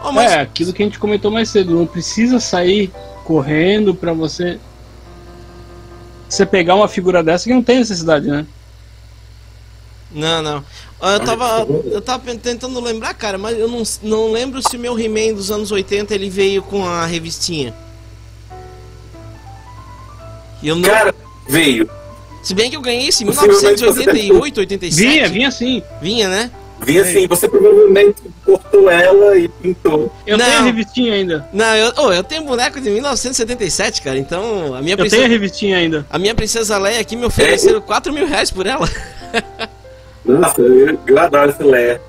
Oh, 0.04 0.12
mas, 0.12 0.32
É, 0.32 0.40
aquilo 0.40 0.72
que 0.72 0.82
a 0.82 0.86
gente 0.86 0.98
comentou 0.98 1.30
mais 1.30 1.48
cedo, 1.48 1.74
não 1.74 1.86
precisa 1.86 2.38
sair 2.38 2.92
correndo 3.24 3.94
pra 3.94 4.12
você. 4.12 4.58
Você 6.28 6.44
pegar 6.44 6.74
uma 6.74 6.88
figura 6.88 7.22
dessa 7.22 7.44
que 7.44 7.54
não 7.54 7.62
tem 7.62 7.78
necessidade, 7.78 8.26
né? 8.26 8.46
Não, 10.12 10.42
não. 10.42 10.64
Ah, 11.00 11.14
Eu 11.14 11.20
tava, 11.20 11.66
eu 11.92 12.00
tava 12.00 12.34
tentando 12.36 12.80
lembrar, 12.80 13.12
cara, 13.14 13.36
mas 13.36 13.58
eu 13.58 13.68
não, 13.68 13.82
não 14.02 14.32
lembro 14.32 14.62
se 14.62 14.76
o 14.76 14.80
meu 14.80 14.98
He-Man 14.98 15.34
dos 15.34 15.50
anos 15.50 15.70
80 15.70 16.14
ele 16.14 16.30
veio 16.30 16.62
com 16.62 16.86
a 16.86 17.04
revistinha. 17.04 17.74
Eu 20.62 20.76
não, 20.76 20.88
Cara, 20.88 21.14
veio. 21.48 21.88
se 22.42 22.54
bem 22.54 22.70
que 22.70 22.76
eu 22.76 22.80
ganhei 22.80 23.08
esse 23.08 23.22
em 23.22 23.26
Possivelmente 23.26 23.84
você 23.84 24.00
1988, 24.06 24.60
87. 24.60 24.96
Vinha, 25.08 25.28
vinha 25.28 25.50
sim. 25.50 25.82
Vinha, 26.00 26.28
né? 26.28 26.50
Vi 26.82 26.98
assim, 26.98 27.26
você 27.26 27.48
provavelmente 27.48 28.20
cortou 28.44 28.90
ela 28.90 29.36
e 29.38 29.48
pintou. 29.48 30.12
Eu 30.26 30.36
Não. 30.36 30.44
tenho 30.44 30.58
a 30.58 30.62
revistinha 30.62 31.14
ainda. 31.14 31.48
Não, 31.50 31.74
eu, 31.74 31.92
oh, 31.96 32.12
eu 32.12 32.22
tenho 32.22 32.44
boneco 32.44 32.78
de 32.80 32.90
1977, 32.90 34.02
cara, 34.02 34.18
então 34.18 34.74
a 34.74 34.82
minha 34.82 34.92
Eu 34.92 34.96
tenho 34.96 35.06
a 35.06 35.10
princesa, 35.10 35.26
revistinha 35.26 35.76
ainda. 35.78 36.06
a 36.10 36.18
minha 36.18 36.34
princesa 36.34 36.76
Leia 36.78 37.00
aqui 37.00 37.16
me 37.16 37.24
ofereceram 37.24 37.80
4 37.80 38.12
mil 38.12 38.26
reais 38.26 38.50
por 38.50 38.66
ela. 38.66 38.88
Nossa, 40.26 40.60
eu, 40.60 40.98
eu 41.06 41.18
adoro 41.18 41.50
essa 41.50 41.64
Leia. 41.64 42.00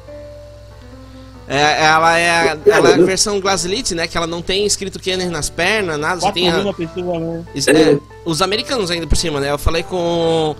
É, 1.50 1.86
ela 1.86 2.18
é 2.18 2.30
a, 2.30 2.58
ela 2.68 2.90
é 2.90 2.94
a 2.96 2.98
versão 2.98 3.40
Glaslite, 3.40 3.96
né? 3.96 4.06
Que 4.06 4.18
ela 4.18 4.28
não 4.28 4.42
tem 4.42 4.66
escrito 4.66 5.00
Kenner 5.00 5.32
nas 5.32 5.50
pernas, 5.50 5.98
nada, 5.98 6.20
só 6.20 6.28
Quatro 6.28 6.34
tem 6.34 6.50
a, 6.50 6.74
pessoa, 6.74 7.20
né? 7.20 7.44
Isso, 7.56 7.70
é, 7.70 7.98
os 8.26 8.42
americanos 8.42 8.92
ainda 8.92 9.08
por 9.08 9.16
cima, 9.16 9.40
né? 9.40 9.50
Eu 9.52 9.58
falei 9.58 9.82
com. 9.84 10.56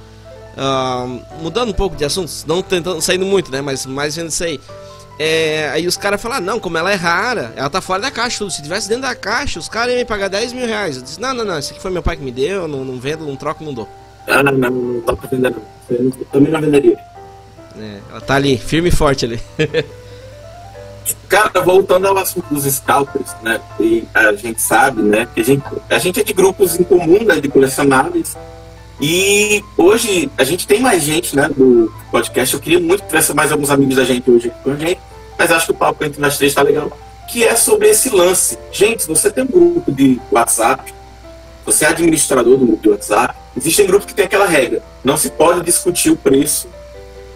ah, 0.56 1.06
mudando 1.42 1.70
um 1.70 1.74
pouco 1.74 1.96
de 1.98 2.06
assuntos, 2.06 2.46
não 2.48 2.62
tentando 2.62 3.02
saindo 3.02 3.26
muito, 3.26 3.52
né? 3.52 3.60
Mas 3.60 3.86
mais 3.86 4.16
vendo 4.16 4.30
isso 4.30 4.44
aí. 4.44 4.60
É, 5.20 5.70
aí 5.74 5.88
os 5.88 5.98
caras 5.98 6.22
falaram, 6.22 6.46
não, 6.46 6.60
como 6.60 6.78
ela 6.78 6.92
é 6.92 6.96
rara, 6.96 7.52
ela 7.56 7.70
tá 7.70 7.82
fora 7.82 8.04
da 8.04 8.12
caixa, 8.12 8.38
tudo. 8.38 8.52
Se 8.52 8.62
tivesse 8.62 8.88
dentro 8.88 9.02
da 9.02 9.16
caixa, 9.16 9.60
os 9.60 9.68
caras 9.68 9.90
iam 9.90 9.98
me 10.00 10.06
pagar 10.06 10.30
10 10.30 10.54
mil 10.54 10.66
reais. 10.66 10.96
Eu 10.96 11.02
disse, 11.02 11.20
não, 11.20 11.34
não, 11.34 11.44
não, 11.44 11.58
isso 11.60 11.72
aqui 11.72 11.82
foi 11.82 11.92
meu 11.92 12.04
pai 12.04 12.16
que 12.16 12.24
me 12.24 12.32
deu, 12.32 12.68
não, 12.68 12.86
não 12.86 12.98
vendo, 13.00 13.26
não 13.26 13.36
troco, 13.36 13.64
não 13.64 13.74
dou. 13.74 13.90
Ah, 14.28 14.44
não, 14.44 14.52
não, 14.54 14.70
não 14.70 15.02
dá 15.06 15.16
pra 15.16 15.28
vender 15.28 15.50
não. 15.50 15.62
Eu 15.90 16.04
não- 16.04 16.12
também 16.32 16.52
não 16.52 16.62
venderia. 16.62 16.98
É, 17.80 18.00
ela 18.10 18.22
tá 18.22 18.36
ali, 18.36 18.58
firme 18.58 18.90
e 18.90 18.92
forte 18.92 19.26
ali. 19.26 19.40
Cara, 21.30 21.62
voltando 21.62 22.08
ao 22.08 22.18
assunto 22.18 22.54
dos 22.54 22.64
scalpers, 22.66 23.32
né? 23.42 23.62
E 23.80 24.04
a 24.14 24.34
gente 24.34 24.62
sabe, 24.62 25.02
né? 25.02 25.28
Que 25.34 25.42
a 25.42 25.44
gente, 25.44 25.64
a 25.90 26.00
gente 26.00 26.20
é 26.20 26.24
de 26.24 26.34
grupos 26.34 26.80
em 26.80 26.84
comum, 26.84 27.24
né? 27.24 27.40
De 27.40 27.48
colecionáveis. 27.48 28.36
E 29.00 29.64
hoje 29.78 30.30
a 30.38 30.44
gente 30.44 30.66
tem 30.66 30.82
mais 30.82 31.04
gente, 31.04 31.36
né? 31.36 31.50
Do 31.50 31.94
podcast. 32.12 32.54
Eu 32.54 32.60
queria 32.60 32.80
muito 32.80 33.04
que 33.04 33.08
tivesse 33.08 33.34
mais 33.34 33.52
alguns 33.52 33.70
amigos 33.70 33.96
da 33.96 34.04
gente 34.04 34.30
hoje 34.30 34.48
aqui 34.50 34.64
com 34.64 34.72
a 34.72 34.76
gente. 34.76 35.00
Mas 35.38 35.52
acho 35.52 35.68
que 35.68 35.72
o 35.72 35.76
papo 35.76 36.04
entre 36.04 36.20
nós 36.20 36.38
três 36.38 36.54
tá 36.54 36.62
legal. 36.62 36.92
Que 37.30 37.44
é 37.44 37.56
sobre 37.56 37.90
esse 37.90 38.10
lance. 38.10 38.58
Gente, 38.72 39.06
você 39.06 39.30
tem 39.30 39.44
um 39.44 39.48
grupo 39.48 39.92
de 39.92 40.20
WhatsApp, 40.32 40.94
você 41.66 41.86
é 41.86 41.90
administrador 41.90 42.58
do 42.58 42.66
grupo 42.66 42.82
de 42.82 42.90
WhatsApp, 42.90 43.36
existem 43.56 43.86
grupos 43.86 44.08
que 44.08 44.14
tem 44.14 44.26
aquela 44.26 44.48
regra. 44.48 44.82
Não 45.04 45.18
se 45.18 45.30
pode 45.30 45.62
discutir 45.62 46.10
o 46.10 46.16
preço 46.16 46.68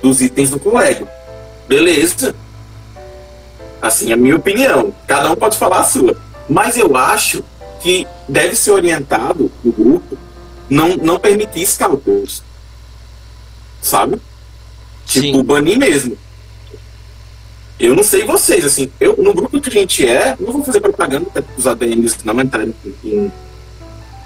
dos 0.02 0.22
itens 0.22 0.50
do 0.50 0.60
colega. 0.60 1.08
Beleza? 1.68 2.36
Assim, 3.82 4.12
é 4.12 4.14
a 4.14 4.18
minha 4.18 4.36
opinião. 4.36 4.94
Cada 5.08 5.32
um 5.32 5.36
pode 5.36 5.58
falar 5.58 5.80
a 5.80 5.84
sua. 5.84 6.18
Mas 6.50 6.78
eu 6.78 6.96
acho 6.96 7.44
que 7.82 8.08
deve 8.28 8.56
ser 8.56 8.72
orientado 8.72 9.52
o 9.64 9.72
grupo 9.72 10.18
não, 10.70 10.96
não 10.98 11.20
permitir 11.20 11.66
scalpers. 11.66 12.44
Sabe? 13.82 14.22
Tipo, 15.06 15.38
Sim. 15.38 15.44
banir 15.44 15.78
mesmo. 15.78 16.18
Eu 17.80 17.96
não 17.96 18.04
sei 18.04 18.24
vocês, 18.24 18.64
assim, 18.64 18.92
eu, 19.00 19.18
no 19.18 19.34
grupo 19.34 19.60
que 19.60 19.70
a 19.70 19.74
gente 19.74 20.08
é, 20.08 20.38
não 20.40 20.54
vou 20.54 20.64
fazer 20.64 20.80
propaganda 20.80 21.26
para 21.32 21.44
os 21.58 21.66
ADMs 21.66 22.16
não 22.24 22.40
entrarem 22.40 22.76
em, 23.04 23.10
em 23.10 23.32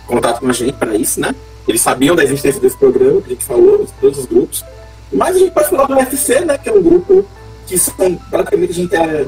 contato 0.06 0.42
com 0.42 0.50
a 0.50 0.54
gente 0.54 0.74
para 0.74 0.94
isso, 0.96 1.22
né? 1.22 1.34
Eles 1.66 1.82
sabiam 1.82 2.16
da 2.16 2.24
existência 2.24 2.60
desse 2.60 2.78
programa 2.78 3.22
que 3.22 3.28
a 3.28 3.30
gente 3.30 3.46
falou, 3.46 3.86
de 3.86 3.94
todos 3.94 4.20
os 4.20 4.26
grupos. 4.26 4.64
Mas 5.12 5.36
a 5.36 5.40
gente 5.40 5.52
pode 5.52 5.70
falar 5.70 5.86
do 5.88 5.96
UFC, 5.96 6.42
né? 6.42 6.58
Que 6.58 6.70
é 6.70 6.74
um 6.74 6.82
grupo 6.82 7.26
que 7.68 7.78
são 7.78 8.16
praticamente 8.30 8.72
a 8.72 8.76
gente 8.76 8.96
é, 8.96 9.26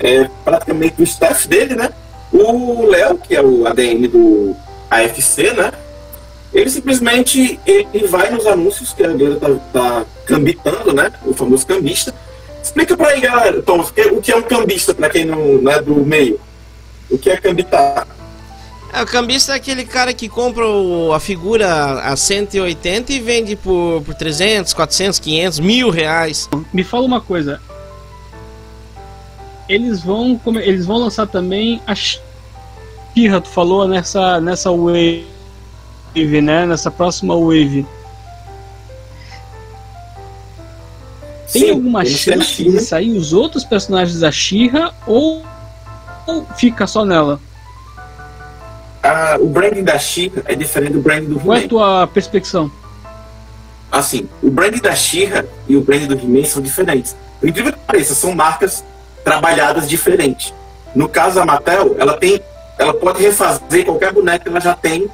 é 0.00 0.30
praticamente 0.44 1.00
o 1.00 1.04
staff 1.04 1.46
dele, 1.48 1.74
né? 1.74 1.90
O 2.32 2.86
Léo, 2.86 3.16
que 3.18 3.34
é 3.34 3.40
o 3.42 3.66
ADM 3.66 4.08
do 4.08 4.54
AFC, 4.90 5.52
né? 5.52 5.72
Ele 6.52 6.70
simplesmente 6.70 7.58
ele 7.66 8.06
vai 8.06 8.30
nos 8.30 8.46
anúncios 8.46 8.92
que 8.92 9.02
a 9.02 9.08
galera 9.08 9.36
tá, 9.36 9.48
tá 9.72 10.06
cambitando, 10.26 10.92
né? 10.92 11.12
O 11.24 11.34
famoso 11.34 11.66
cambista. 11.66 12.14
Explica 12.62 12.96
pra 12.96 13.08
aí, 13.08 13.20
galera, 13.20 13.62
Tom, 13.62 13.80
o 13.80 13.92
que- 13.92 14.00
o 14.10 14.20
que 14.20 14.32
é 14.32 14.36
um 14.36 14.42
cambista, 14.42 14.92
pra 14.94 15.08
quem 15.08 15.24
não, 15.24 15.38
não 15.58 15.70
é 15.72 15.80
do 15.80 15.94
meio? 16.04 16.40
O 17.10 17.16
que 17.16 17.30
é 17.30 17.36
cambitar? 17.36 18.06
É, 18.92 19.02
o 19.02 19.06
cambista 19.06 19.52
é 19.52 19.56
aquele 19.56 19.84
cara 19.84 20.14
que 20.14 20.28
compra 20.28 20.66
o- 20.66 21.12
a 21.12 21.20
figura 21.20 22.00
a 22.00 22.16
180 22.16 23.12
e 23.12 23.20
vende 23.20 23.54
por, 23.56 24.02
por 24.02 24.14
300, 24.14 24.72
400, 24.72 25.18
500, 25.18 25.58
mil 25.60 25.90
reais. 25.90 26.48
Me 26.72 26.82
fala 26.82 27.04
uma 27.04 27.20
coisa. 27.20 27.60
Eles 29.68 30.02
vão, 30.02 30.38
come- 30.38 30.62
eles 30.62 30.86
vão 30.86 30.98
lançar 30.98 31.26
também 31.26 31.80
a 31.86 31.94
Shira, 31.94 33.40
tu 33.40 33.48
falou 33.48 33.86
nessa 33.88 34.40
nessa 34.40 34.70
wave, 34.70 35.26
né? 36.40 36.64
Nessa 36.66 36.90
próxima 36.90 37.34
wave. 37.36 37.84
tem 41.52 41.62
Sim, 41.62 41.70
alguma 41.70 42.04
chance 42.04 42.62
de 42.62 42.80
sair 42.80 43.12
os 43.16 43.32
outros 43.32 43.64
personagens 43.64 44.20
da 44.20 44.30
She-Ra 44.32 44.92
ou, 45.06 45.44
ou 46.26 46.44
fica 46.56 46.86
só 46.86 47.04
nela? 47.04 47.40
Ah, 49.02 49.36
o 49.38 49.46
branding 49.46 49.84
da 49.84 49.98
She-Ra 49.98 50.42
é 50.46 50.54
diferente 50.54 50.92
do 50.92 51.00
branding 51.00 51.28
do 51.28 51.40
Qual 51.40 51.54
é 51.54 51.58
a 51.58 51.60
He-Man. 51.60 51.68
tua 51.68 52.06
perspectiva? 52.08 52.70
Assim, 53.90 54.28
o 54.42 54.50
branding 54.50 54.80
da 54.80 54.94
She-Ra 54.94 55.44
e 55.68 55.76
o 55.76 55.80
branding 55.80 56.08
do 56.08 56.14
He-Man 56.14 56.44
são 56.44 56.60
diferentes. 56.60 57.16
Por 57.40 57.48
incrível 57.48 57.72
que 57.72 57.78
pareça, 57.80 58.14
são 58.14 58.34
marcas 58.34 58.84
trabalhadas 59.24 59.88
diferentes. 59.88 60.52
No 60.94 61.08
caso, 61.08 61.38
a 61.38 61.44
Mattel, 61.46 61.94
ela 61.98 62.14
tem, 62.16 62.40
ela 62.78 62.94
pode 62.94 63.22
refazer 63.22 63.84
qualquer 63.84 64.12
boneco 64.12 64.44
que 64.44 64.48
ela 64.50 64.60
já 64.60 64.74
tem, 64.74 65.08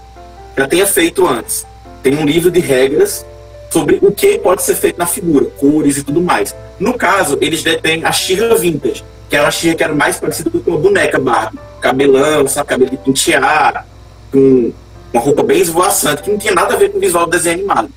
já 0.57 0.66
tenha 0.66 0.87
feito 0.87 1.27
antes. 1.27 1.66
Tem 2.03 2.16
um 2.16 2.25
livro 2.25 2.51
de 2.51 2.61
regras 2.61 3.27
sobre 3.71 3.99
o 4.03 4.12
que 4.12 4.38
pode 4.38 4.62
ser 4.62 4.75
feito 4.75 4.99
na 4.99 5.07
figura, 5.07 5.47
cores 5.59 5.97
e 5.99 6.03
tudo 6.05 6.21
mais. 6.21 6.55
No 6.79 6.95
caso, 6.95 7.38
eles 7.40 7.62
detêm 7.62 8.05
a 8.05 8.12
She-Ra 8.12 8.55
Vintage, 8.55 9.05
que 9.29 9.37
era 9.37 9.45
uma 9.45 9.51
She-Ra 9.51 9.75
que 9.75 9.83
era 9.85 9.95
mais 9.95 10.18
parecida 10.18 10.51
com 10.51 10.59
uma 10.71 10.79
boneca 10.79 11.18
Barbie. 11.18 11.59
Cabelão, 11.83 12.47
sabe, 12.49 12.68
cabelo 12.68 12.90
de 12.90 12.97
pentear, 12.97 13.87
com 14.31 14.73
uma 15.12 15.21
roupa 15.23 15.42
bem 15.42 15.61
esvoaçante, 15.61 16.23
que 16.23 16.31
não 16.31 16.38
tinha 16.38 16.55
nada 16.55 16.75
a 16.75 16.77
ver 16.77 16.90
com 16.90 16.97
o 16.99 17.01
visual 17.01 17.27
do 17.27 17.31
desenho 17.33 17.57
animado. 17.59 17.90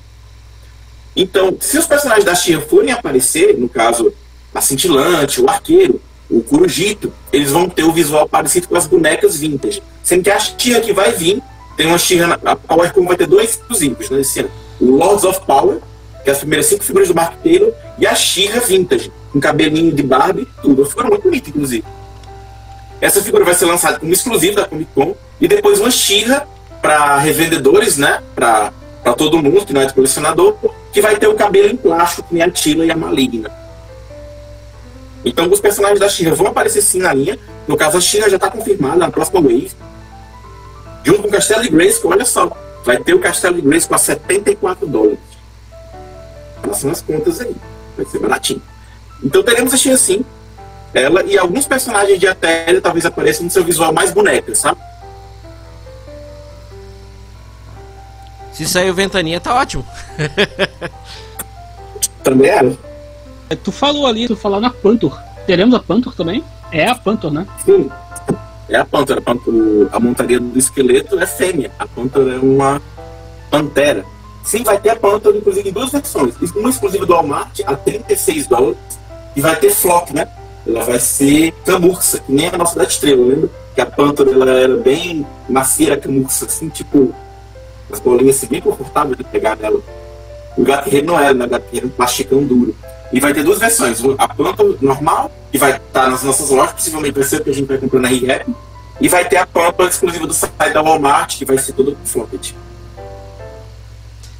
Então, 1.14 1.56
se 1.60 1.78
os 1.78 1.86
personagens 1.86 2.24
da 2.24 2.34
She-Ra 2.34 2.60
forem 2.62 2.92
aparecer, 2.92 3.56
no 3.56 3.68
caso, 3.68 4.12
a 4.54 4.60
Cintilante, 4.60 5.40
o 5.40 5.48
Arqueiro, 5.48 6.00
o 6.28 6.42
Corujito, 6.42 7.12
eles 7.32 7.50
vão 7.52 7.68
ter 7.68 7.84
o 7.84 7.92
visual 7.92 8.28
parecido 8.28 8.68
com 8.68 8.76
as 8.76 8.86
bonecas 8.86 9.36
vintage. 9.36 9.82
Sendo 10.02 10.24
que 10.24 10.30
a 10.30 10.38
She-Ra 10.38 10.80
que 10.80 10.92
vai 10.92 11.12
vir, 11.12 11.42
tem 11.76 11.86
uma 11.86 11.96
She-Ra, 11.98 12.26
na- 12.42 12.52
a 12.52 12.56
PowerCon 12.56 13.06
vai 13.06 13.16
ter 13.16 13.26
dois 13.26 13.50
exclusivos 13.50 14.10
né, 14.10 14.20
esse 14.20 14.40
ano. 14.40 14.50
O 14.80 14.90
Lords 14.96 15.24
of 15.24 15.40
Power, 15.46 15.78
que 16.22 16.28
é 16.28 16.32
as 16.32 16.38
primeiras 16.40 16.66
cinco 16.66 16.84
figuras 16.84 17.08
do 17.08 17.14
Mark 17.14 17.34
e 17.98 18.06
a 18.06 18.14
She-Ra 18.14 18.60
Vintage, 18.60 19.10
com 19.32 19.40
cabelinho 19.40 19.92
de 19.92 20.02
Barbie, 20.02 20.46
tudo. 20.60 20.84
Figura 20.84 21.08
muito 21.08 21.22
bonita, 21.22 21.48
inclusive. 21.48 21.84
Essa 23.00 23.22
figura 23.22 23.44
vai 23.44 23.54
ser 23.54 23.66
lançada 23.66 23.98
como 23.98 24.12
exclusivo 24.12 24.56
da 24.56 24.66
Comic 24.66 24.90
Con, 24.94 25.14
e 25.40 25.46
depois 25.46 25.80
uma 25.80 25.90
She-Ra 25.90 26.46
para 26.80 27.18
revendedores, 27.18 27.96
né, 27.96 28.22
para 28.34 28.72
todo 29.16 29.42
mundo 29.42 29.66
que 29.66 29.72
não 29.72 29.80
é 29.80 29.90
colecionador, 29.90 30.56
que 30.92 31.00
vai 31.00 31.16
ter 31.16 31.26
o 31.26 31.34
cabelo 31.34 31.68
em 31.68 31.76
plástico, 31.76 32.28
que 32.28 32.34
nem 32.34 32.42
a 32.42 32.50
Tila 32.50 32.86
e 32.86 32.90
a 32.90 32.96
Maligna. 32.96 33.50
Então, 35.24 35.50
os 35.50 35.60
personagens 35.60 35.98
da 35.98 36.08
She-Ra 36.08 36.34
vão 36.34 36.46
aparecer 36.46 36.80
sim 36.80 37.00
na 37.00 37.12
linha. 37.12 37.38
No 37.66 37.76
caso, 37.76 37.98
a 37.98 38.00
She-Ra 38.00 38.28
já 38.28 38.36
está 38.36 38.48
confirmada 38.48 38.96
na 38.96 39.10
próxima 39.10 39.40
wave. 39.40 39.72
Junto 41.02 41.22
com 41.22 41.28
o 41.28 41.30
Castelo 41.30 41.62
de 41.62 41.68
que 41.68 42.06
olha 42.06 42.24
só, 42.24 42.50
vai 42.84 42.96
ter 42.98 43.12
o 43.12 43.18
Castelo 43.18 43.56
de 43.56 43.62
Grace 43.62 43.88
a 43.90 43.98
74 43.98 44.86
dólares. 44.86 45.18
Façam 46.62 46.90
as 46.90 47.02
contas 47.02 47.40
aí, 47.40 47.54
vai 47.96 48.06
ser 48.06 48.20
baratinho. 48.20 48.62
Então, 49.22 49.42
teremos 49.42 49.74
a 49.74 49.76
She-Ra 49.76 49.96
sim. 49.98 50.24
Ela 50.96 51.22
e 51.24 51.36
alguns 51.38 51.66
personagens 51.66 52.18
de 52.18 52.26
Atéria 52.26 52.80
talvez 52.80 53.04
apareçam 53.04 53.44
no 53.44 53.50
seu 53.50 53.62
visual 53.62 53.92
mais 53.92 54.12
boneca, 54.14 54.54
sabe? 54.54 54.80
Se 58.50 58.66
sair 58.66 58.90
o 58.90 58.94
Ventania, 58.94 59.38
tá 59.38 59.54
ótimo. 59.54 59.86
Também 62.24 62.48
era. 62.50 62.72
É, 63.50 63.54
Tu 63.54 63.70
falou 63.70 64.06
ali, 64.06 64.26
tu 64.26 64.34
falou 64.34 64.58
na 64.58 64.70
Pantor. 64.70 65.20
Teremos 65.46 65.74
a 65.74 65.80
Pantor 65.80 66.14
também? 66.14 66.42
É 66.72 66.86
a 66.88 66.94
Pantor, 66.94 67.30
né? 67.30 67.46
Sim. 67.64 67.90
É 68.68 68.76
a 68.78 68.84
pântera. 68.84 69.20
A, 69.20 69.22
pântera- 69.22 69.56
a 69.92 70.00
montaria 70.00 70.40
do 70.40 70.58
esqueleto 70.58 71.20
é 71.20 71.26
fêmea. 71.26 71.70
A 71.78 71.86
pântera 71.86 72.34
é 72.34 72.38
uma 72.38 72.80
pantera. 73.50 74.02
Sim, 74.42 74.64
vai 74.64 74.78
ter 74.80 74.90
a 74.90 74.96
pântera, 74.96 75.36
inclusive, 75.36 75.68
em 75.68 75.72
duas 75.72 75.92
versões. 75.92 76.34
Uma 76.56 76.70
exclusiva 76.70 77.04
do 77.06 77.12
Walmart, 77.12 77.60
a 77.66 77.76
36 77.76 78.46
dólares. 78.48 78.78
E 79.36 79.40
vai 79.42 79.54
ter 79.56 79.70
flock, 79.70 80.12
né? 80.14 80.26
Ela 80.66 80.84
vai 80.84 80.98
ser 80.98 81.52
camurça, 81.64 82.18
que 82.18 82.32
nem 82.32 82.48
a 82.48 82.58
nossa 82.58 82.78
da 82.78 82.84
estrela, 82.84 83.24
lembra? 83.24 83.48
Que 83.74 83.80
a 83.80 83.86
pântera 83.86 84.30
ela 84.30 84.50
era 84.50 84.76
bem 84.76 85.26
macia, 85.48 85.96
camurça, 85.96 86.46
assim, 86.46 86.68
tipo... 86.68 87.14
As 87.90 88.00
bolinhas 88.00 88.36
assim, 88.36 88.48
bem 88.48 88.60
confortáveis 88.60 89.16
de 89.16 89.24
pegar 89.24 89.56
nela. 89.56 89.80
O 90.56 90.64
gato 90.64 90.86
guerreiro 90.86 91.06
não 91.06 91.18
era, 91.18 91.34
né? 91.34 91.44
O 91.44 91.48
gato 91.48 91.64
guerreiro 91.64 91.86
é 91.86 91.96
plasticão 91.96 92.42
duro. 92.42 92.74
E 93.12 93.20
vai 93.20 93.32
ter 93.32 93.44
duas 93.44 93.58
versões. 93.58 94.02
A 94.18 94.28
planta 94.28 94.64
normal, 94.80 95.30
que 95.52 95.58
vai 95.58 95.76
estar 95.76 96.10
nas 96.10 96.24
nossas 96.24 96.50
lojas, 96.50 96.72
possivelmente 96.72 97.14
vai 97.14 97.22
ser 97.22 97.40
o 97.40 97.44
que 97.44 97.50
a 97.50 97.54
gente 97.54 97.66
vai 97.66 97.78
comprar 97.78 98.00
na 98.00 98.08
ReHap. 98.08 98.52
E 99.00 99.08
vai 99.08 99.28
ter 99.28 99.36
a 99.36 99.46
pampa 99.46 99.84
exclusiva 99.84 100.26
do 100.26 100.34
site 100.34 100.72
da 100.72 100.82
Walmart, 100.82 101.36
que 101.36 101.44
vai 101.44 101.58
ser 101.58 101.74
toda 101.74 101.92
com 101.92 102.04
flopped. 102.04 102.56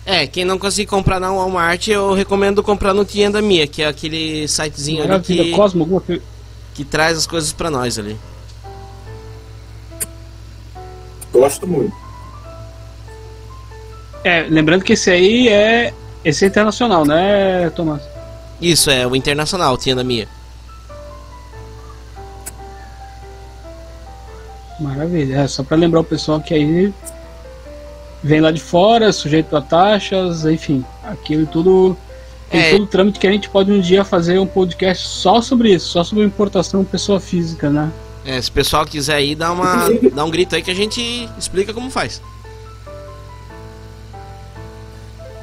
É, 0.07 0.25
quem 0.25 0.45
não 0.45 0.57
conseguir 0.57 0.87
comprar 0.87 1.19
na 1.19 1.33
Walmart, 1.33 1.89
eu 1.89 2.15
recomendo 2.15 2.63
comprar 2.63 2.95
no 2.95 3.05
Tienda 3.05 3.43
Mia, 3.43 3.67
que 3.67 3.83
é 3.83 3.89
aquele 3.89 4.47
sitezinho 4.47 5.01
ali 5.01 5.09
Maravilha, 5.09 5.45
que, 5.45 5.51
Cosmo, 5.51 5.83
alguma 5.83 6.01
coisa. 6.01 6.23
que 6.75 6.85
traz 6.85 7.19
as 7.19 7.27
coisas 7.27 7.53
pra 7.53 7.69
nós 7.69 7.99
ali. 7.99 8.17
Gosto 11.33 11.67
muito. 11.67 11.93
É, 14.23 14.43
lembrando 14.49 14.85
que 14.85 14.93
esse 14.93 15.11
aí 15.11 15.49
é. 15.49 15.93
Esse 16.25 16.45
é 16.45 16.49
internacional, 16.49 17.05
né, 17.05 17.69
Tomás? 17.71 18.03
Isso, 18.61 18.91
é 18.91 19.07
o 19.07 19.15
Internacional, 19.15 19.75
o 19.75 19.77
Tienda 19.77 20.05
Mia. 20.05 20.29
Maravilha. 24.79 25.41
É, 25.41 25.49
só 25.49 25.63
pra 25.63 25.77
lembrar 25.77 26.01
o 26.01 26.05
pessoal 26.05 26.41
que 26.41 26.55
aí 26.55 26.93
vem 28.27 28.41
lá 28.41 28.51
de 28.51 28.61
fora, 28.61 29.13
sujeito 29.13 29.57
a 29.57 29.61
taxas, 29.61 30.45
enfim, 30.45 30.85
aquilo 31.05 31.47
tudo. 31.47 31.97
Tem 32.51 32.61
É. 32.61 32.71
todo 32.73 32.83
o 32.85 32.87
trâmite 32.87 33.19
que 33.19 33.27
a 33.27 33.31
gente 33.33 33.49
pode 33.49 33.73
um 33.73 33.81
dia 33.81 34.05
fazer 34.05 34.39
um 34.39 34.47
podcast 34.47 35.07
só 35.09 35.41
sobre 35.41 35.73
isso, 35.73 35.89
só 35.89 36.05
sobre 36.05 36.25
importação 36.25 36.85
pessoa 36.85 37.19
física, 37.21 37.71
né? 37.71 37.91
É, 38.25 38.41
se 38.41 38.51
o 38.51 38.53
pessoal 38.53 38.85
quiser 38.85 39.21
ir, 39.23 39.35
dá, 39.37 39.51
uma, 39.53 39.89
dá 40.15 40.25
um 40.25 40.31
grito 40.31 40.55
aí 40.55 40.63
que 40.63 40.71
a 40.71 40.75
gente 40.75 41.29
explica 41.39 41.73
como 41.73 41.91
faz. 41.91 42.21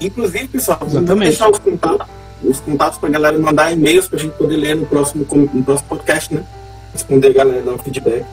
Inclusive, 0.01 0.47
pessoal, 0.49 0.79
vamos 0.81 1.19
deixar 1.19 1.49
os 1.49 1.59
contatos, 1.59 2.07
os 2.43 2.59
contatos 2.59 2.99
pra 2.99 3.09
galera 3.09 3.37
mandar 3.39 3.71
e-mails 3.71 4.07
pra 4.07 4.19
gente 4.19 4.33
poder 4.33 4.57
ler 4.57 4.75
no 4.75 4.85
próximo, 4.85 5.25
no 5.53 5.63
próximo 5.63 5.87
podcast, 5.89 6.33
né? 6.33 6.43
Responder 6.91 7.29
a 7.29 7.33
galera, 7.33 7.61
dar 7.61 7.71
um 7.73 7.77
feedback. 7.77 8.25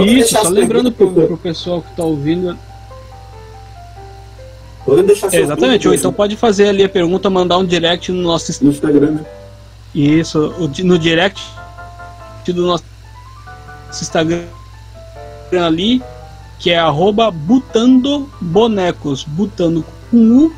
Isso, 0.00 0.14
deixar 0.32 0.42
só 0.42 0.48
lembrando 0.48 0.90
pro, 0.92 1.10
pro 1.12 1.36
pessoal 1.36 1.82
que 1.82 1.94
tá 1.94 2.02
ouvindo. 2.04 2.58
Podem 4.84 5.04
deixar 5.04 5.32
É, 5.32 5.40
exatamente, 5.40 5.86
ou 5.86 5.94
então 5.94 6.12
pode 6.12 6.36
fazer 6.36 6.68
ali 6.68 6.82
a 6.82 6.88
pergunta, 6.88 7.28
mandar 7.30 7.58
um 7.58 7.64
direct 7.64 8.10
no 8.10 8.22
nosso 8.22 8.64
no 8.64 8.70
Instagram? 8.70 9.18
Isso, 9.94 10.54
no 10.82 10.98
direct 10.98 11.42
do 12.46 12.66
nosso 12.66 12.84
Instagram 14.00 14.42
ali, 15.64 16.02
que 16.58 16.70
é 16.70 16.78
arroba 16.78 17.30
butando 17.30 18.28
bonecos, 18.40 19.22
butando 19.24 19.84
com 20.10 20.16
U 20.16 20.52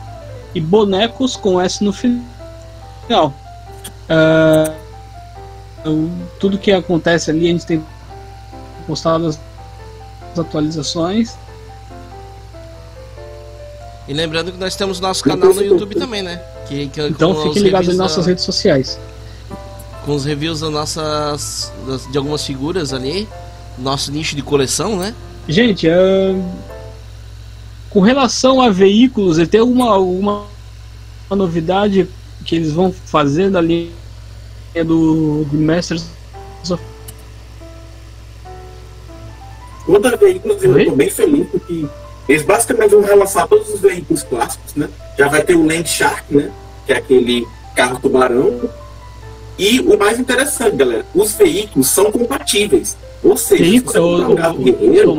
e 0.54 0.60
bonecos 0.60 1.36
com 1.36 1.60
S 1.60 1.82
no 1.84 1.92
final. 1.92 3.34
O- 5.84 6.08
tudo 6.40 6.56
que 6.56 6.72
acontece 6.72 7.30
ali, 7.30 7.46
a 7.46 7.50
gente 7.50 7.66
tem 7.66 7.84
postado 8.84 9.26
as 9.26 9.38
as 10.32 10.38
atualizações. 10.40 11.36
E 14.06 14.12
lembrando 14.12 14.52
que 14.52 14.58
nós 14.58 14.74
temos 14.76 15.00
nosso 15.00 15.22
canal 15.24 15.54
no 15.54 15.62
YouTube 15.62 15.94
também, 15.94 16.22
né? 16.22 16.42
Que, 16.68 16.88
que, 16.88 17.00
Então 17.00 17.34
fiquem 17.36 17.50
os 17.50 17.56
ligados 17.58 17.86
em 17.86 17.90
reviews 17.92 17.96
nossas 17.98 18.24
da- 18.24 18.30
redes 18.30 18.44
sociais. 18.44 18.98
Com 20.04 20.14
os 20.14 20.24
reviews 20.24 20.60
das 20.60 20.70
nossas. 20.70 21.72
das- 21.86 22.10
de 22.10 22.18
algumas 22.18 22.44
figuras 22.44 22.92
ali. 22.92 23.28
Nosso 23.78 24.12
nicho 24.12 24.36
de 24.36 24.42
coleção, 24.42 24.96
né? 24.96 25.14
Gente, 25.48 25.88
ah, 25.88 26.34
com 27.90 28.00
relação 28.00 28.60
a 28.60 28.70
veículos, 28.70 29.38
ele 29.38 29.46
tem 29.46 29.60
alguma, 29.60 29.90
alguma 29.92 30.44
novidade 31.30 32.08
que 32.44 32.56
eles 32.56 32.72
vão 32.72 32.92
fazer 32.92 33.50
da 33.50 33.60
linha 33.60 33.90
do, 34.84 35.44
do 35.44 35.56
Masters 35.56 36.04
of 36.70 36.82
Quanto 39.94 40.08
a 40.08 40.16
veículos, 40.16 40.60
eu 40.60 40.76
estou 40.76 40.96
bem 40.96 41.08
feliz 41.08 41.46
porque 41.48 41.86
eles 42.28 42.42
basicamente 42.42 42.90
vão 42.90 43.02
relançar 43.02 43.46
todos 43.46 43.72
os 43.72 43.78
veículos 43.78 44.24
clássicos, 44.24 44.74
né? 44.74 44.88
Já 45.16 45.28
vai 45.28 45.40
ter 45.44 45.54
o 45.54 45.64
Land 45.64 45.88
Shark, 45.88 46.34
né? 46.34 46.50
Que 46.84 46.94
é 46.94 46.96
aquele 46.96 47.46
carro 47.76 48.00
tubarão. 48.00 48.60
E 49.56 49.78
o 49.78 49.96
mais 49.96 50.18
interessante, 50.18 50.74
galera, 50.74 51.06
os 51.14 51.34
veículos 51.34 51.90
são 51.90 52.10
compatíveis. 52.10 52.96
Ou 53.22 53.36
seja, 53.36 53.62
se 53.62 53.70
veículo, 53.70 53.92
você 53.92 54.00
comprar 54.00 54.28
um 54.30 54.34
carro 54.34 54.58
guerreiro, 54.58 55.16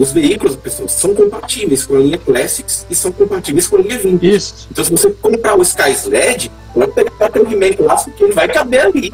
os 0.00 0.12
veículos, 0.12 0.56
pessoal, 0.56 0.88
são 0.88 1.14
compatíveis 1.14 1.84
com 1.84 1.94
a 1.94 1.98
linha 1.98 2.16
Classics 2.16 2.86
e 2.88 2.94
são 2.94 3.12
compatíveis 3.12 3.68
com 3.68 3.76
a 3.76 3.80
linha 3.80 3.98
Vintage. 3.98 4.34
isso. 4.34 4.68
Então, 4.70 4.82
se 4.82 4.90
você 4.90 5.10
comprar 5.10 5.58
o 5.58 5.62
Sky 5.62 5.90
Sled, 5.90 6.50
pode 6.72 6.92
pegar 6.92 7.30
o 7.36 7.52
He-Man 7.52 7.74
clássico 7.74 8.16
que 8.16 8.24
ele 8.24 8.32
vai 8.32 8.48
caber 8.48 8.86
ali. 8.86 9.12